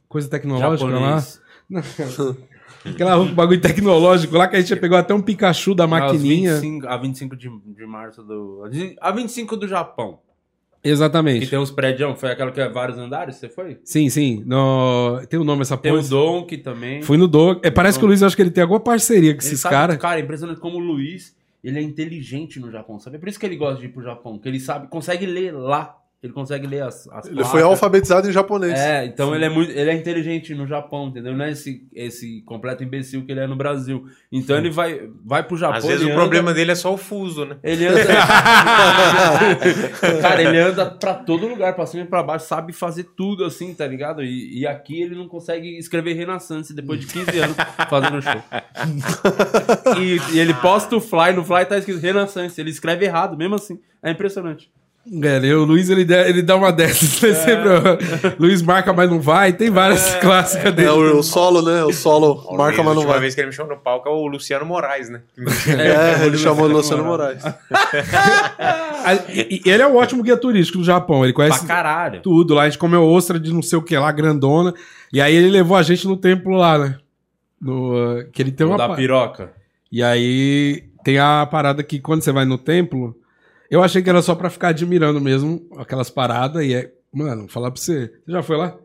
[0.07, 1.21] coisa tecnológica lá.
[2.91, 5.87] Aquela rua com bagulho tecnológico lá que a gente já pegou até um Pikachu da
[5.87, 6.55] maquininha.
[6.55, 8.63] 25 a 25 de, de março do.
[9.01, 10.19] A 25 do Japão.
[10.81, 11.49] Que Exatamente.
[11.49, 13.79] tem uns prédios, foi aquela que é vários andares, você foi?
[13.83, 14.43] Sim, sim.
[14.45, 15.19] No...
[15.27, 16.05] Tem o nome essa Tem porra.
[16.05, 17.01] o Donk também.
[17.01, 17.59] Fui no Dog.
[17.63, 19.97] É, parece que o Luiz, acho que ele tem alguma parceria com Ele esses caras.
[19.97, 23.17] Cara, é impressionante como o Luiz, ele é inteligente no Japão, sabe?
[23.17, 25.51] É por isso que ele gosta de ir pro Japão, que ele sabe, consegue ler
[25.51, 25.97] lá.
[26.21, 27.51] Ele consegue ler as, as Ele placas.
[27.51, 28.73] foi alfabetizado em japonês.
[28.73, 31.31] É, então ele é muito, ele é inteligente no Japão, entendeu?
[31.35, 34.03] Não é esse, esse completo imbecil que ele é no Brasil.
[34.31, 35.77] Então ele vai, vai pro Japão.
[35.77, 37.57] Às vezes ele o anda- problema dele é só o fuso, né?
[37.63, 37.99] Ele anda.
[40.21, 43.73] Cara, ele anda pra todo lugar, pra cima e pra baixo, sabe fazer tudo assim,
[43.75, 44.23] tá ligado?
[44.23, 47.55] E, e aqui ele não consegue escrever Renaissance depois de 15 anos
[47.89, 48.41] fazendo show.
[49.99, 53.55] E, e ele posta o fly, no fly tá escrito Renaissance, ele escreve errado, mesmo
[53.55, 53.79] assim.
[54.03, 54.69] É impressionante.
[55.23, 57.21] É, o Luiz ele, dá- ele dá uma dessas.
[57.21, 57.33] né?
[57.33, 59.53] Sempre, ó, Luiz marca, mas não vai.
[59.53, 60.89] Tem várias clássicas É dele.
[60.89, 61.83] o, o solo, né?
[61.85, 63.19] O solo O marca, Luiz, mas não a vai.
[63.21, 65.21] vez que ele me chamou no palco é o Luciano Moraes, né?
[65.67, 67.41] É, ele chamou o Luciano Moraes.
[69.65, 71.23] Ele é um ótimo guia turístico do Japão.
[71.23, 72.21] Ele conhece Pra caralho.
[72.21, 72.63] tudo lá.
[72.63, 74.73] A gente comeu ostra de não sei o que lá, grandona.
[75.13, 76.97] E aí ele levou a gente no templo lá, né?
[77.61, 78.77] No, ah, que ele tem O uma.
[78.77, 79.51] da piroca.
[79.91, 83.15] E aí tem a parada que quando você vai no templo,
[83.69, 86.63] eu achei que era só pra ficar admirando mesmo aquelas paradas.
[86.65, 86.91] E é.
[87.13, 88.11] Mano, vou falar pra você.
[88.25, 88.75] Você já foi lá?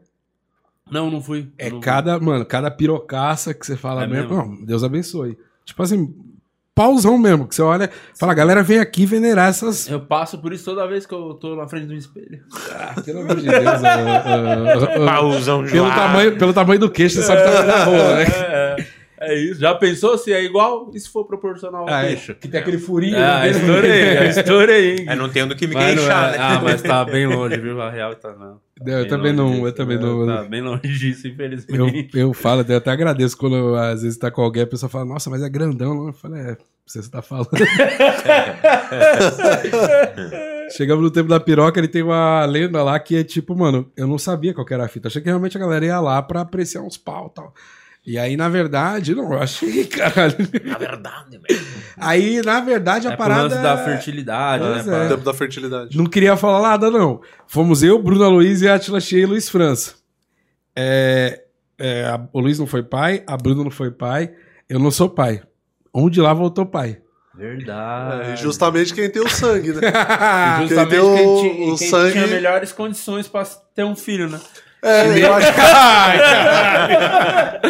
[0.91, 1.49] Não, não fui.
[1.59, 4.37] É Não- cada, mano, cada pirocaça que você fala É mesmo.
[4.37, 4.57] mesmo?
[4.57, 5.37] Não, Deus abençoe.
[5.65, 6.15] Tipo assim,
[6.75, 9.89] pausão mesmo, que você olha, fala, galera, vem aqui venerar essas.
[9.89, 12.43] Eu passo por isso toda vez que eu tô na frente do espelho.
[12.73, 13.65] Ah, pelo amor de Deus.
[13.67, 17.85] ah, ah, ah, Pausão pelo, tamanho, pelo tamanho do queixo, você sabe que tá na
[17.85, 18.25] rua, né?
[18.25, 18.77] É,
[19.23, 19.61] é, é isso.
[19.61, 20.91] Já pensou se é igual?
[20.95, 22.35] E se for proporcional ao Ah, é, queixo?
[22.35, 23.17] que tem aquele furinho.
[23.17, 23.51] Ah, né?
[23.51, 24.91] estourei, já estourei.
[24.99, 25.05] hein?
[25.09, 26.45] É, não tem do que me Mas queixar, é- né?
[26.45, 27.81] Ah, mas tá bem longe, viu?
[27.81, 28.61] A real tá não.
[28.85, 30.03] Eu Bem também não, disso, eu também né?
[30.05, 30.27] não.
[30.27, 32.19] Tá bem longe disso, Eu, infelizmente.
[32.19, 35.31] eu falo, eu até agradeço quando às vezes tá com alguém, a pessoa fala, nossa,
[35.31, 36.07] mas é grandão, não?
[36.09, 37.49] Eu falo, é, você tá falando.
[40.77, 44.07] Chegamos no tempo da piroca, ele tem uma lenda lá que é tipo, mano, eu
[44.07, 45.09] não sabia qual que era a fita.
[45.09, 47.55] Achei que realmente a galera ia lá pra apreciar uns pau e tal.
[48.05, 50.35] E aí, na verdade, não, eu achei, caralho.
[50.65, 51.67] Na verdade, velho.
[51.97, 53.43] Aí, na verdade, a é parada.
[53.45, 55.03] lance da fertilidade, Pois né?
[55.03, 55.07] é.
[55.07, 55.97] O tempo da fertilidade.
[55.97, 57.21] Não queria falar nada, não.
[57.47, 59.95] Fomos eu, Bruna Luiz e Atila Cheia e Luiz França.
[60.75, 61.43] É,
[61.79, 64.33] é, a- o Luiz não foi pai, a Bruna não foi pai,
[64.69, 65.43] eu não sou pai.
[65.95, 66.99] Um de lá voltou pai.
[67.35, 68.31] Verdade.
[68.31, 69.81] É, e justamente quem tem o sangue, né?
[70.61, 74.29] Justamente Quem tem o- quem, o quem sangue- tinha melhores condições pra ter um filho,
[74.29, 74.39] né?
[74.85, 77.63] É, eu acho que Ai, caralho.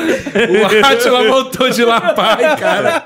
[0.83, 3.05] O Atila voltou de lá, pai, cara.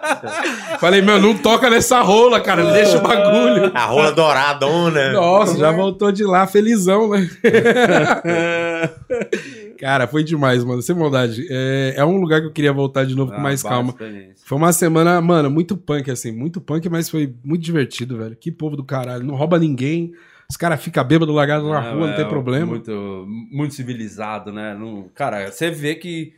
[0.78, 2.70] Falei, meu, não toca nessa rola, cara.
[2.72, 3.72] Deixa o bagulho.
[3.74, 5.12] A rola douradona.
[5.12, 7.28] Nossa, já voltou de lá, felizão, né?
[9.78, 10.80] cara, foi demais, mano.
[10.82, 11.44] Sem maldade.
[11.50, 13.94] É, é um lugar que eu queria voltar de novo com Ah, mais baita calma.
[14.44, 16.30] Foi uma semana, mano, muito punk, assim.
[16.30, 18.36] Muito punk, mas foi muito divertido, velho.
[18.36, 19.24] Que povo do caralho.
[19.24, 20.12] Não rouba ninguém.
[20.48, 22.66] Os caras ficam bêbados largados na rua, não tem é problema.
[22.66, 24.76] Muito, muito civilizado, né?
[24.78, 26.34] Não- cara, você vê que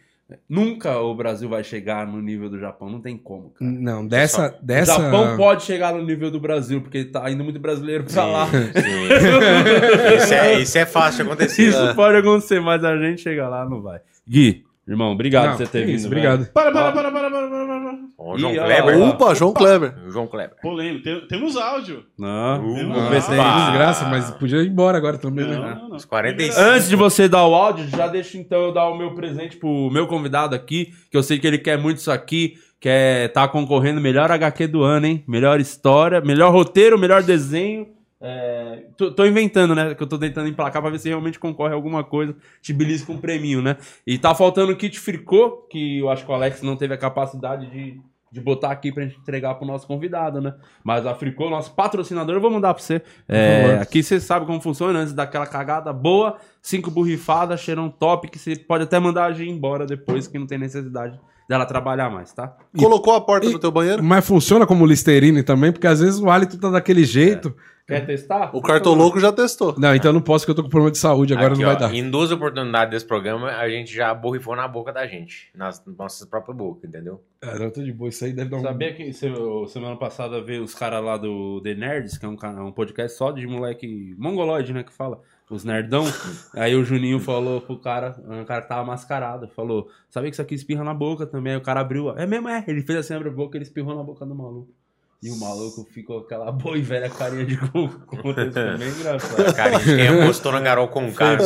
[0.48, 2.88] nunca o Brasil vai chegar no nível do Japão.
[2.90, 3.70] Não tem como, cara.
[3.70, 4.56] Não, dessa.
[4.62, 4.98] dessa...
[4.98, 8.46] O Japão pode chegar no nível do Brasil, porque tá indo muito brasileiro pra lá.
[8.46, 8.58] Sim.
[10.16, 11.68] Isso, é, isso é fácil de acontecer.
[11.68, 14.00] Isso pode acontecer, mas a gente chega lá não vai.
[14.28, 15.96] Gui, irmão, obrigado Não, por você ter vindo.
[15.96, 16.46] isso, obrigado.
[16.52, 17.66] Para, para, para, para, para, para, para.
[17.66, 17.94] para.
[17.94, 18.98] Ó, o João Ih, Kleber.
[19.08, 19.94] Opa, João Kleber.
[20.08, 20.56] João Kleber.
[20.60, 21.04] Polêmico.
[21.04, 22.04] Tem- temos áudio.
[22.18, 23.66] Não, Uh, vamos ver se tem isso.
[23.70, 25.56] Desgraça, mas podia ir embora agora também, né?
[25.56, 25.96] Não, não, não.
[25.96, 26.60] Os 45.
[26.60, 29.90] Antes de você dar o áudio, já deixa então eu dar o meu presente pro
[29.90, 34.00] meu convidado aqui, que eu sei que ele quer muito isso aqui, quer tá concorrendo
[34.00, 35.24] melhor HQ do ano, hein?
[35.26, 37.88] Melhor história, melhor roteiro, melhor desenho.
[38.20, 39.94] É, tô, tô inventando, né?
[39.94, 42.34] Que eu tô tentando emplacar pra ver se realmente concorre a alguma coisa.
[42.60, 43.76] Te belisco com um preminho, né?
[44.04, 46.98] E tá faltando o kit fricô, que eu acho que o Alex não teve a
[46.98, 48.00] capacidade de,
[48.30, 50.54] de botar aqui pra gente entregar pro nosso convidado, né?
[50.84, 53.02] Mas a Fricô, nosso patrocinador, eu vou mandar pra você.
[53.28, 58.38] É, aqui você sabe como funciona, antes daquela cagada boa, cinco borrifadas, cheirão top, que
[58.38, 61.18] você pode até mandar a G embora depois, que não tem necessidade
[61.48, 62.54] dela trabalhar mais, tá?
[62.76, 64.02] Colocou a porta E- do teu banheiro?
[64.02, 67.56] Mas funciona como Listerine também, porque às vezes o hálito tá daquele jeito.
[67.86, 68.50] Quer testar?
[68.54, 69.74] O cartoloco já testou.
[69.78, 71.66] Não, então eu não posso, porque eu tô com problema de saúde, agora Aqui, não
[71.68, 71.94] vai ó, dar.
[71.94, 75.48] Em duas oportunidades desse programa, a gente já borrifou na boca da gente.
[75.54, 77.22] Nas nossas próprias bocas, entendeu?
[77.40, 78.60] Ah, não, tô de boa, isso aí deve dar um.
[78.60, 79.32] Sabia que se-
[79.68, 83.16] semana passada veio os caras lá do The Nerds, que é um, ca- um podcast
[83.16, 86.04] só de moleque mongoloide, né, que fala, os nerdão.
[86.54, 90.42] Aí o Juninho falou pro cara, um cara que tava mascarado, falou, sabia que isso
[90.42, 91.52] aqui espirra na boca também?
[91.54, 92.64] Aí o cara abriu, é mesmo, é.
[92.66, 94.72] Ele fez assim, abre a boca, ele espirrou na boca do maluco.
[95.20, 97.86] E o maluco ficou aquela boa e velha carinha de cu.
[97.86, 99.54] Isso foi bem engraçado.
[99.54, 101.38] Cara, gente quem apostou na Garol com o cara,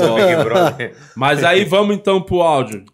[0.44, 0.94] Brother.
[1.16, 2.84] Mas aí vamos então pro áudio.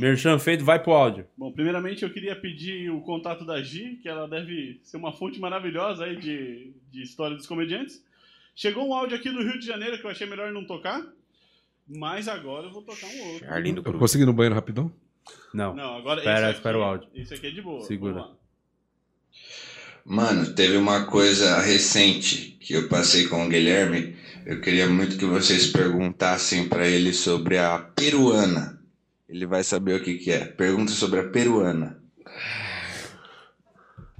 [0.00, 1.26] Merchan feito, vai pro áudio.
[1.36, 5.38] Bom, primeiramente eu queria pedir o contato da Gi, que ela deve ser uma fonte
[5.38, 8.02] maravilhosa aí de, de história dos comediantes.
[8.54, 11.02] Chegou um áudio aqui do Rio de Janeiro que eu achei melhor não tocar,
[11.88, 13.50] mas agora eu vou tocar um outro.
[13.50, 13.98] Arlindo Eu Cruz.
[13.98, 14.92] consegui ir no banheiro rapidão?
[15.54, 15.74] Não.
[15.74, 17.08] Não, agora Espera- aqui, espera o áudio.
[17.14, 17.84] Esse aqui é de boa.
[17.84, 18.26] Segura.
[20.04, 24.16] Mano, teve uma coisa recente que eu passei com o Guilherme.
[24.44, 28.80] Eu queria muito que vocês perguntassem pra ele sobre a peruana.
[29.28, 30.44] Ele vai saber o que que é.
[30.44, 32.02] Pergunta sobre a peruana.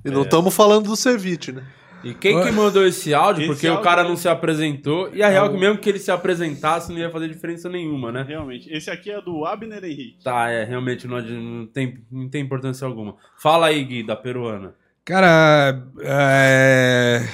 [0.05, 1.67] E não estamos falando do ceviche, né?
[2.05, 3.43] E quem que mandou esse áudio?
[3.43, 5.09] Esse porque o áudio cara é- não se apresentou.
[5.15, 8.11] E a real é que mesmo que ele se apresentasse, não ia fazer diferença nenhuma,
[8.11, 8.25] né?
[8.27, 8.73] Realmente.
[8.73, 10.23] Esse aqui é do Abner Henrique.
[10.25, 13.15] Tá, é, realmente não, não tem, não tem importância alguma.
[13.39, 14.75] Fala aí, Gui, da peruana.
[15.05, 17.27] Cara, é...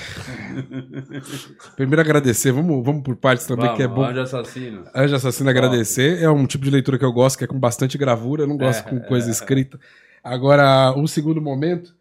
[1.77, 4.05] Primeiro agradecer, vamos, vamos por partes também, Vamos, que é bom.
[4.05, 4.85] Anjo assassino.
[4.95, 6.23] Anjo Assassino agradecer.
[6.23, 8.43] É um tipo de leitura que eu gosto, que é com bastante gravura.
[8.43, 9.79] Eu não gosto É, com coisa escrita.
[10.23, 11.95] Agora, um segundo momento.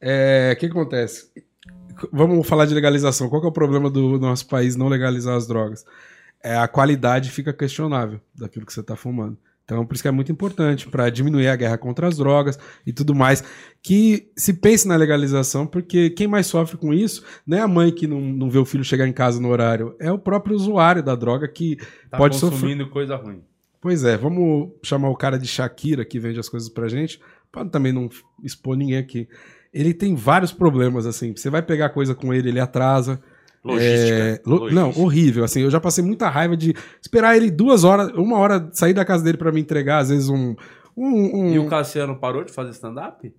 [0.00, 1.30] é, O que acontece?
[2.12, 3.28] Vamos falar de legalização.
[3.28, 5.84] Qual é o problema do nosso país não legalizar as drogas?
[6.42, 9.36] É, a qualidade fica questionável daquilo que você está fumando.
[9.64, 12.92] Então, por isso que é muito importante para diminuir a guerra contra as drogas e
[12.92, 13.44] tudo mais.
[13.80, 17.92] Que se pense na legalização, porque quem mais sofre com isso não é a mãe
[17.92, 21.04] que não, não vê o filho chegar em casa no horário, é o próprio usuário
[21.04, 21.76] da droga que
[22.10, 22.58] Tá pode sofrer.
[22.58, 23.44] consumindo coisa ruim.
[23.80, 27.20] Pois é, vamos chamar o cara de Shakira que vende as coisas pra gente,
[27.52, 28.08] pra também não
[28.42, 29.28] expor ninguém aqui.
[29.72, 31.34] Ele tem vários problemas, assim.
[31.36, 33.20] Você vai pegar coisa com ele, ele atrasa.
[33.64, 34.16] Logística.
[34.18, 34.80] É, lo- Logística.
[34.80, 35.44] Não, horrível.
[35.44, 39.04] Assim, eu já passei muita raiva de esperar ele duas horas, uma hora sair da
[39.04, 40.56] casa dele pra me entregar, às vezes um.
[40.96, 43.32] um, um- E o Cassiano parou de fazer stand-up?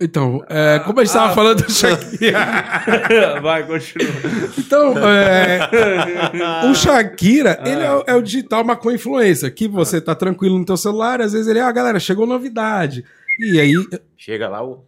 [0.00, 2.38] Então, é, como a gente tava Ah, falando do Shakira.
[3.40, 4.10] vai, continua.
[4.58, 5.60] Então, é,
[6.70, 10.64] o Shakira, ele é, o- é o digital maconha influencer, que você tá tranquilo no
[10.64, 13.04] teu celular, às vezes ele, ah, galera, chegou novidade.
[13.38, 13.74] E aí,
[14.16, 14.84] Chega lá, o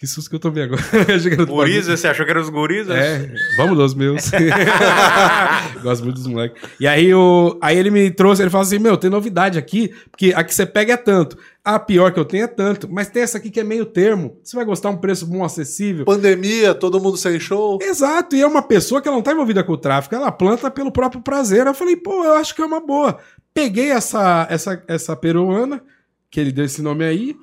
[0.00, 0.80] que susto que eu tomei agora.
[1.46, 2.96] Guriza, você achou que era os Gurizas?
[2.96, 4.30] É, vamos dos meus.
[5.82, 6.62] Gosto muito dos moleques.
[6.80, 10.32] E aí, o, aí ele me trouxe, ele falou assim: Meu, tem novidade aqui, porque
[10.34, 11.36] a que você pega é tanto.
[11.62, 14.38] A pior que eu tenho é tanto, mas tem essa aqui que é meio termo.
[14.42, 16.06] Você vai gostar um preço bom, acessível.
[16.06, 17.78] Pandemia, todo mundo sem show.
[17.82, 20.70] Exato, e é uma pessoa que ela não tá envolvida com o tráfico, ela planta
[20.70, 21.66] pelo próprio prazer.
[21.66, 23.18] Eu falei, pô, eu acho que é uma boa.
[23.52, 25.82] Peguei essa, essa, essa peruana,
[26.30, 27.36] que ele deu esse nome aí,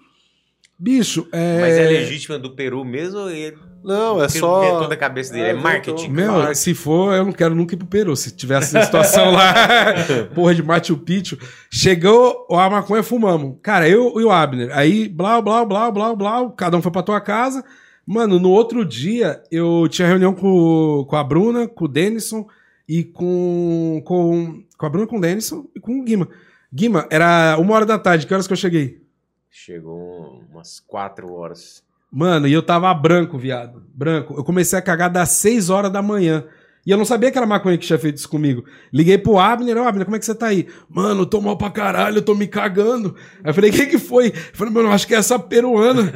[0.79, 1.61] Bicho, é.
[1.61, 4.63] Mas é legítima do Peru mesmo ou ele Não, é só.
[4.63, 5.47] inventou da cabeça dele?
[5.47, 6.09] É, É, marketing.
[6.09, 8.15] Meu, se for, eu não quero nunca ir pro Peru.
[8.15, 9.53] Se tivesse essa situação lá,
[10.35, 11.35] porra de Machu Picchu.
[11.71, 13.57] Chegou a maconha, fumamos.
[13.63, 14.69] Cara, eu e o Abner.
[14.71, 16.49] Aí, blá, blá, blá, blá, blá.
[16.55, 17.63] Cada um foi pra tua casa.
[18.05, 22.45] Mano, no outro dia, eu tinha reunião com, com a Bruna, com o Denison
[22.87, 24.63] e com, com.
[24.77, 26.27] Com a Bruna, com o Denison e com o Guima.
[26.71, 28.27] Guima, era uma hora da tarde.
[28.27, 29.06] Que horas que eu cheguei?
[29.49, 31.84] Chegou umas quatro horas.
[32.11, 33.86] Mano, e eu tava branco, viado.
[33.94, 34.34] Branco.
[34.36, 36.45] Eu comecei a cagar das 6 horas da manhã.
[36.88, 38.64] E eu não sabia que era maconha que tinha feito isso comigo.
[38.93, 40.69] Liguei pro Abner, ô Abner, como é que você tá aí?
[40.89, 43.14] Mano, eu tô mal pra caralho, eu tô me cagando.
[43.43, 44.27] Aí eu falei, o que que foi?
[44.27, 46.14] Eu falei, mano, eu acho que é essa peruana.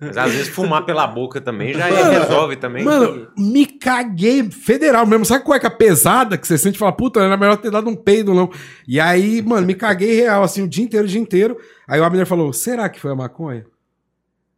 [0.00, 2.82] Mas às vezes fumar pela boca também já Mano, resolve também.
[2.82, 5.26] Mano, me caguei federal mesmo.
[5.26, 8.32] Sabe cueca pesada que você sente e fala, puta, era melhor ter dado um peido,
[8.32, 8.50] não.
[8.88, 11.58] E aí, mano, me caguei real, assim, o dia inteiro, o dia inteiro.
[11.86, 13.66] Aí o Abner falou, será que foi a maconha?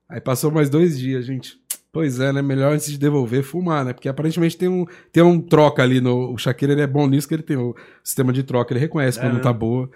[0.09, 1.59] Aí passou mais dois dias, gente.
[1.97, 2.43] Pois é, né?
[2.43, 3.95] Melhor antes de devolver, fumar, né?
[3.95, 6.31] Porque aparentemente tem um, tem um troca ali no.
[6.31, 7.75] O Shaquille ele é bom nisso, que ele tem o
[8.05, 9.89] sistema de troca, ele reconhece quando tá boa.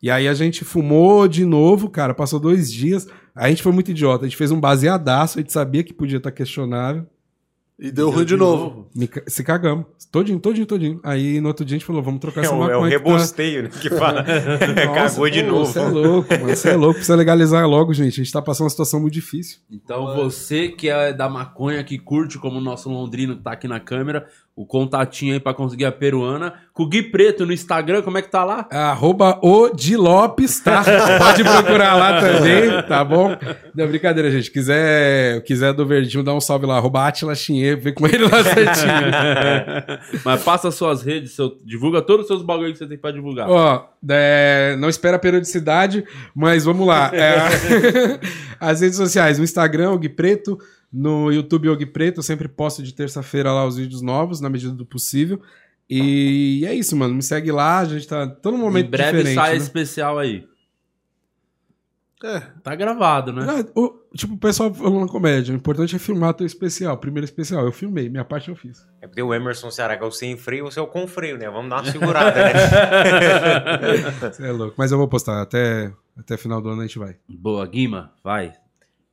[0.00, 3.08] E aí a gente fumou de novo, cara, passou dois dias.
[3.34, 6.18] A gente foi muito idiota, a gente fez um baseadaço, a gente sabia que podia
[6.18, 7.04] estar questionável.
[7.78, 8.88] E deu ruim de novo.
[8.92, 9.86] Me ca- se cagamos.
[10.10, 11.00] Todinho, todinho, todinho.
[11.04, 12.90] Aí no outro dia a gente falou, vamos trocar É essa o, é o maconha.
[12.98, 13.70] que tá- rebosteio, né?
[13.80, 14.22] Que fala.
[14.86, 15.66] Nossa, Cagou de pô, novo.
[15.66, 16.48] Você é louco, mano.
[16.56, 16.94] Você é louco.
[16.94, 18.20] Precisa legalizar logo, gente.
[18.20, 19.58] A gente tá passando uma situação muito difícil.
[19.70, 23.68] Então você que é da maconha, que curte como o nosso londrino que tá aqui
[23.68, 24.26] na câmera,
[24.58, 26.52] o contatinho aí pra conseguir a peruana.
[26.74, 28.66] Com o Gui Preto no Instagram, como é que tá lá?
[28.72, 30.82] É Arroba o Di Lopes, tá?
[31.16, 33.36] Pode procurar lá também, tá bom?
[33.72, 34.50] Não, brincadeira, gente.
[34.50, 36.76] Quiser, quiser do Verdinho, dá um salve lá.
[36.76, 38.92] Arroba Atila Chinheiro, vem com ele lá certinho.
[40.24, 43.48] Mas passa suas redes, seu- divulga todos os seus bagulho que você tem pra divulgar.
[43.48, 46.04] Ó, é, não espera a periodicidade,
[46.34, 47.10] mas vamos lá.
[47.14, 48.18] É,
[48.58, 50.58] as redes sociais, no Instagram, o Gui Preto,
[50.92, 54.48] no YouTube, o Gui Preto, eu sempre posto de terça-feira lá os vídeos novos, na
[54.48, 55.40] medida do possível.
[55.88, 57.14] E é isso, mano.
[57.14, 59.34] Me segue lá, a gente tá todo em momento breve diferente.
[59.34, 59.56] sai né?
[59.58, 60.46] especial aí.
[62.22, 62.40] É.
[62.64, 63.46] Tá gravado, né?
[63.76, 67.64] O- tipo, o pessoal falando na comédia, o importante é filmar teu especial, primeiro especial.
[67.64, 68.84] Eu filmei, minha parte eu fiz.
[69.00, 71.38] É porque o Emerson Ceará que é o sem freio, você é o com freio,
[71.38, 71.48] né?
[71.48, 72.52] Vamos dar uma segurada, né?
[74.32, 74.74] Você é louco.
[74.76, 77.16] Mas eu vou postar, até, até final do ano a gente vai.
[77.28, 78.52] Boa, Guima, vai.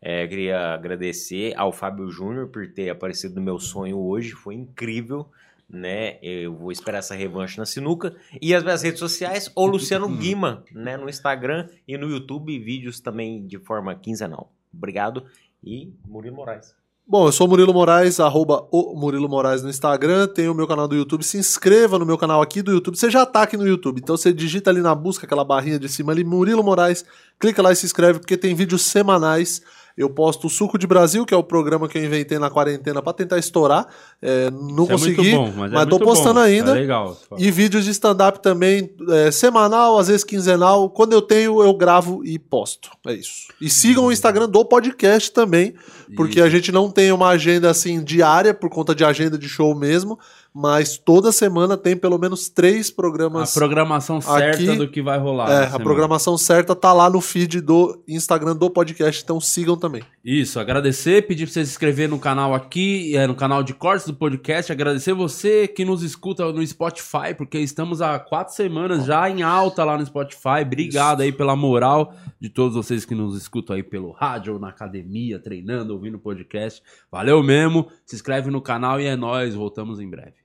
[0.08, 4.34] É, queria agradecer ao Fábio Júnior por ter aparecido no meu sonho hoje.
[4.34, 5.26] Foi incrível,
[5.68, 6.20] né?
[6.22, 8.16] Eu vou esperar essa revanche na sinuca.
[8.40, 10.96] E as minhas redes sociais, o Luciano Guima, né?
[10.96, 14.54] No Instagram e no YouTube, vídeos também de forma quinzenal.
[14.72, 15.26] Obrigado.
[15.64, 16.76] E Murilo Moraes.
[17.08, 20.68] Bom, eu sou o Murilo Moraes, arroba o Murilo Moraes no Instagram, tem o meu
[20.68, 23.56] canal do YouTube, se inscreva no meu canal aqui do YouTube, você já tá aqui
[23.56, 27.06] no YouTube, então você digita ali na busca, aquela barrinha de cima ali, Murilo Moraes,
[27.40, 29.62] clica lá e se inscreve, porque tem vídeos semanais,
[29.98, 33.02] eu posto o Suco de Brasil, que é o programa que eu inventei na quarentena
[33.02, 33.88] pra tentar estourar,
[34.22, 36.40] é, não Isso consegui, é bom, mas, é tô muito postando bom.
[36.42, 37.18] ainda, Tá legal.
[37.38, 40.90] e vídeos de stand-up também, é, semanal, às vezes quinzenal.
[40.90, 42.90] Quando eu tenho, eu gravo e posto.
[43.08, 43.48] É isso.
[43.62, 45.74] E sigam o Instagram do podcast também,
[46.16, 49.74] porque a gente não tem uma agenda assim diária, por conta de agenda de show
[49.74, 50.20] mesmo,
[50.58, 53.54] mas toda semana tem pelo menos três A programas.
[53.54, 55.50] programação certa Aqui- do que vai rolar.
[55.52, 55.84] É, a semana.
[55.84, 60.02] programação certa tá lá no feed do Instagram do podcast, então sigam também.
[60.24, 64.08] Isso, agradecer, pedir pra você se inscrever no canal aqui, é, no canal de cortes
[64.08, 69.30] do podcast, agradecer você que nos escuta no Spotify, porque estamos há quatro semanas já
[69.30, 70.62] em alta lá no Spotify.
[70.62, 75.38] Obrigado aí pela moral de todos vocês que nos escutam aí pelo rádio, na academia,
[75.38, 76.82] treinando, ouvindo o podcast.
[77.12, 80.45] Valeu mesmo, se inscreve no canal e é nóis, voltamos em breve.